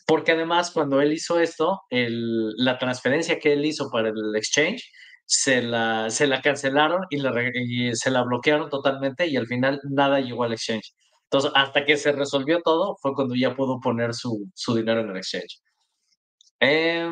Porque 0.08 0.32
además 0.32 0.72
cuando 0.72 1.00
él 1.00 1.14
hizo 1.14 1.40
esto, 1.40 1.82
el, 1.92 2.54
la 2.58 2.80
transferencia 2.80 3.40
que 3.40 3.54
él 3.54 3.66
hizo 3.66 3.90
para 3.92 4.10
el 4.10 4.36
exchange, 4.36 4.84
se 5.26 5.62
la, 5.62 6.10
se 6.10 6.26
la 6.28 6.42
cancelaron 6.42 7.06
y, 7.12 7.18
la, 7.18 7.32
y 7.54 7.96
se 7.96 8.10
la 8.10 8.24
bloquearon 8.24 8.70
totalmente 8.70 9.28
y 9.28 9.38
al 9.38 9.48
final 9.48 9.80
nada 9.84 10.20
llegó 10.22 10.44
al 10.46 10.54
exchange. 10.54 10.94
Entonces, 11.26 11.52
hasta 11.56 11.86
que 11.86 11.98
se 11.98 12.12
resolvió 12.14 12.62
todo, 12.64 12.98
fue 13.00 13.14
cuando 13.14 13.36
ya 13.36 13.56
pudo 13.56 13.80
poner 13.80 14.14
su, 14.16 14.50
su 14.56 14.76
dinero 14.76 15.02
en 15.02 15.10
el 15.12 15.18
exchange. 15.18 15.62
Eh, 16.60 17.08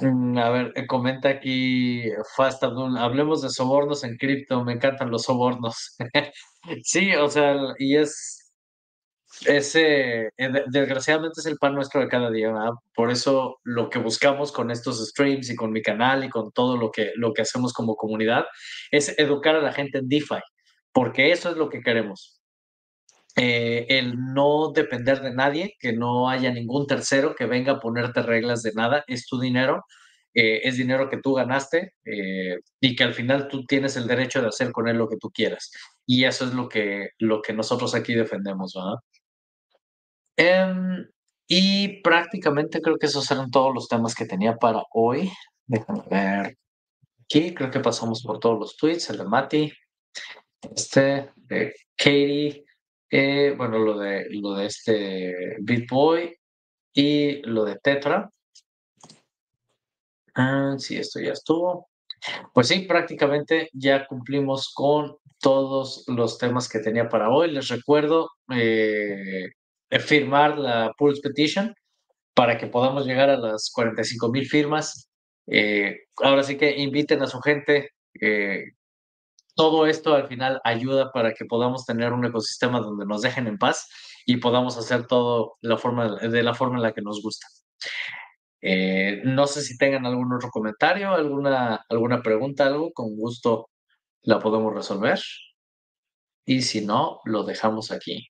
a 0.00 0.50
ver, 0.50 0.72
eh, 0.76 0.86
comenta 0.86 1.28
aquí 1.28 2.04
Fast 2.36 2.62
Abdul, 2.62 2.96
hablemos 2.98 3.42
de 3.42 3.50
sobornos 3.50 4.04
en 4.04 4.16
cripto, 4.16 4.64
me 4.64 4.72
encantan 4.74 5.10
los 5.10 5.22
sobornos. 5.24 5.96
Sí, 6.82 7.14
o 7.14 7.30
sea, 7.30 7.56
y 7.78 7.96
es 7.96 8.48
ese, 9.46 10.26
eh, 10.36 10.64
desgraciadamente 10.66 11.40
es 11.40 11.46
el 11.46 11.58
pan 11.58 11.74
nuestro 11.74 12.00
de 12.00 12.08
cada 12.08 12.30
día, 12.30 12.52
¿verdad? 12.52 12.72
Por 12.94 13.10
eso 13.10 13.58
lo 13.64 13.90
que 13.90 13.98
buscamos 13.98 14.52
con 14.52 14.70
estos 14.70 15.06
streams 15.08 15.50
y 15.50 15.56
con 15.56 15.70
mi 15.72 15.82
canal 15.82 16.24
y 16.24 16.28
con 16.30 16.50
todo 16.52 16.76
lo 16.76 16.90
que, 16.90 17.12
lo 17.16 17.32
que 17.32 17.42
hacemos 17.42 17.72
como 17.72 17.96
comunidad 17.96 18.46
es 18.90 19.18
educar 19.18 19.54
a 19.54 19.62
la 19.62 19.72
gente 19.72 19.98
en 19.98 20.08
DeFi, 20.08 20.40
porque 20.92 21.32
eso 21.32 21.50
es 21.50 21.56
lo 21.56 21.68
que 21.68 21.80
queremos. 21.82 22.37
Eh, 23.38 23.86
el 23.88 24.16
no 24.34 24.72
depender 24.72 25.20
de 25.20 25.32
nadie, 25.32 25.76
que 25.78 25.92
no 25.92 26.28
haya 26.28 26.50
ningún 26.50 26.86
tercero 26.86 27.36
que 27.36 27.46
venga 27.46 27.74
a 27.74 27.80
ponerte 27.80 28.22
reglas 28.22 28.62
de 28.62 28.72
nada, 28.72 29.04
es 29.06 29.26
tu 29.26 29.38
dinero, 29.38 29.84
eh, 30.34 30.60
es 30.64 30.76
dinero 30.76 31.08
que 31.08 31.18
tú 31.18 31.34
ganaste 31.34 31.94
eh, 32.04 32.58
y 32.80 32.94
que 32.94 33.04
al 33.04 33.14
final 33.14 33.48
tú 33.48 33.64
tienes 33.64 33.96
el 33.96 34.06
derecho 34.06 34.42
de 34.42 34.48
hacer 34.48 34.72
con 34.72 34.88
él 34.88 34.96
lo 34.96 35.08
que 35.08 35.16
tú 35.16 35.30
quieras. 35.30 35.70
Y 36.06 36.24
eso 36.24 36.44
es 36.44 36.54
lo 36.54 36.68
que, 36.68 37.10
lo 37.18 37.40
que 37.42 37.52
nosotros 37.52 37.94
aquí 37.94 38.14
defendemos, 38.14 38.74
¿verdad? 38.74 38.98
Eh, 40.36 41.06
y 41.48 42.02
prácticamente 42.02 42.80
creo 42.80 42.98
que 42.98 43.06
esos 43.06 43.30
eran 43.30 43.50
todos 43.50 43.74
los 43.74 43.88
temas 43.88 44.14
que 44.14 44.26
tenía 44.26 44.56
para 44.56 44.82
hoy. 44.92 45.30
Déjame 45.66 46.02
ver. 46.10 46.56
Aquí 47.24 47.54
creo 47.54 47.70
que 47.70 47.80
pasamos 47.80 48.22
por 48.22 48.38
todos 48.38 48.58
los 48.58 48.76
tweets, 48.76 49.10
el 49.10 49.18
de 49.18 49.24
Mati, 49.24 49.72
este, 50.74 51.30
de 51.36 51.74
Katie, 51.96 52.64
eh, 53.10 53.54
bueno, 53.56 53.78
lo 53.78 53.98
de, 53.98 54.26
lo 54.30 54.54
de 54.54 54.66
este 54.66 55.56
BitBoy 55.60 56.36
y 56.92 57.42
lo 57.42 57.64
de 57.64 57.76
Tetra. 57.76 58.30
Ah, 60.34 60.76
sí, 60.78 60.96
esto 60.96 61.20
ya 61.20 61.32
estuvo. 61.32 61.88
Pues 62.52 62.68
sí, 62.68 62.80
prácticamente 62.80 63.70
ya 63.72 64.06
cumplimos 64.06 64.72
con 64.74 65.16
todos 65.40 66.04
los 66.08 66.38
temas 66.38 66.68
que 66.68 66.80
tenía 66.80 67.08
para 67.08 67.30
hoy. 67.30 67.50
Les 67.50 67.68
recuerdo 67.68 68.30
eh, 68.52 69.50
firmar 70.00 70.58
la 70.58 70.92
Pulse 70.96 71.20
Petition 71.22 71.74
para 72.34 72.58
que 72.58 72.66
podamos 72.66 73.06
llegar 73.06 73.30
a 73.30 73.36
las 73.36 73.70
45 73.72 74.30
mil 74.30 74.46
firmas. 74.46 75.08
Eh, 75.46 76.02
ahora 76.22 76.42
sí 76.42 76.56
que 76.56 76.76
inviten 76.76 77.22
a 77.22 77.26
su 77.26 77.40
gente, 77.40 77.90
eh, 78.20 78.64
todo 79.58 79.86
esto 79.86 80.14
al 80.14 80.28
final 80.28 80.60
ayuda 80.62 81.10
para 81.10 81.34
que 81.34 81.44
podamos 81.44 81.84
tener 81.84 82.12
un 82.12 82.24
ecosistema 82.24 82.78
donde 82.78 83.04
nos 83.04 83.22
dejen 83.22 83.48
en 83.48 83.58
paz 83.58 83.88
y 84.24 84.36
podamos 84.36 84.78
hacer 84.78 85.08
todo 85.08 85.56
de 85.60 85.68
la 85.68 86.54
forma 86.54 86.76
en 86.76 86.82
la 86.82 86.92
que 86.94 87.02
nos 87.02 87.20
gusta. 87.20 87.48
Eh, 88.60 89.20
no 89.24 89.48
sé 89.48 89.62
si 89.62 89.76
tengan 89.76 90.06
algún 90.06 90.32
otro 90.32 90.50
comentario, 90.50 91.10
alguna, 91.10 91.84
alguna 91.88 92.22
pregunta, 92.22 92.66
algo, 92.66 92.92
con 92.92 93.16
gusto 93.16 93.70
la 94.22 94.38
podemos 94.38 94.72
resolver. 94.72 95.18
Y 96.46 96.62
si 96.62 96.86
no, 96.86 97.20
lo 97.24 97.42
dejamos 97.42 97.90
aquí. 97.90 98.28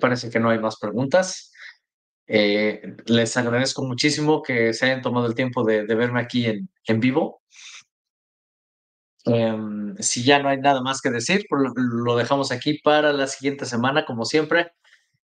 Parece 0.00 0.30
que 0.30 0.38
no 0.38 0.50
hay 0.50 0.60
más 0.60 0.78
preguntas. 0.78 1.53
Eh, 2.26 2.96
les 3.06 3.36
agradezco 3.36 3.82
muchísimo 3.84 4.42
que 4.42 4.72
se 4.72 4.86
hayan 4.86 5.02
tomado 5.02 5.26
el 5.26 5.34
tiempo 5.34 5.64
de, 5.64 5.84
verme 5.84 6.20
aquí 6.20 6.46
en, 6.46 7.00
vivo. 7.00 7.42
Em, 9.26 9.96
si 9.98 10.22
ya 10.24 10.38
no 10.42 10.48
hay 10.48 10.58
nada 10.58 10.82
más 10.82 11.00
que 11.00 11.10
decir, 11.10 11.46
pues 11.48 11.62
lo, 11.76 12.16
dejamos 12.16 12.52
aquí 12.52 12.78
para 12.82 13.12
la 13.12 13.26
siguiente 13.26 13.66
semana, 13.66 14.04
como 14.04 14.24
siempre. 14.24 14.72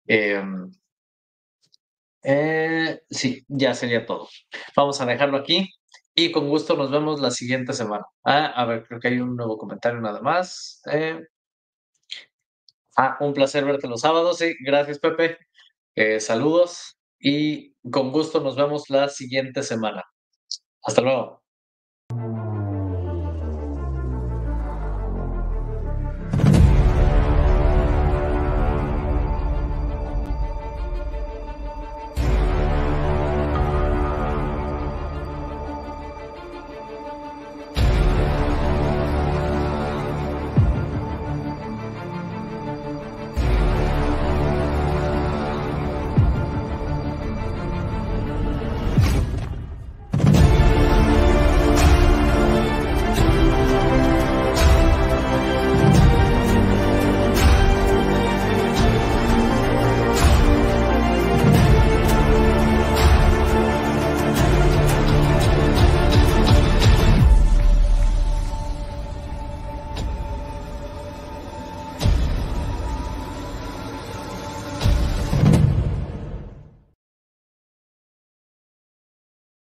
Em, 0.06 0.70
eh, 2.22 3.00
sí, 3.10 3.44
ya 3.48 3.74
sería 3.74 4.06
todo. 4.06 4.28
Vamos 4.76 5.00
a 5.00 5.06
dejarlo 5.06 5.38
aquí 5.38 5.68
y 6.14 6.32
con 6.32 6.48
gusto 6.48 6.76
nos 6.76 6.90
vemos 6.90 7.20
la 7.20 7.30
siguiente 7.30 7.72
semana. 7.72 8.04
Ah, 8.24 8.46
a 8.46 8.64
ver, 8.66 8.84
creo 8.86 9.00
que 9.00 9.08
hay 9.08 9.20
un 9.20 9.36
nuevo 9.36 9.56
comentario 9.58 10.00
nada 10.00 10.20
más. 10.20 10.82
Eh, 10.92 11.20
ah, 12.96 13.16
un 13.20 13.32
placer 13.34 13.64
verte 13.64 13.88
los 13.88 14.00
sábados. 14.02 14.38
Sí, 14.38 14.54
gracias, 14.60 14.98
Pepe. 14.98 15.38
Eh, 16.02 16.18
saludos 16.18 16.96
y 17.18 17.74
con 17.90 18.10
gusto 18.10 18.40
nos 18.40 18.56
vemos 18.56 18.88
la 18.88 19.10
siguiente 19.10 19.62
semana. 19.62 20.02
Hasta 20.82 21.02
luego. 21.02 21.42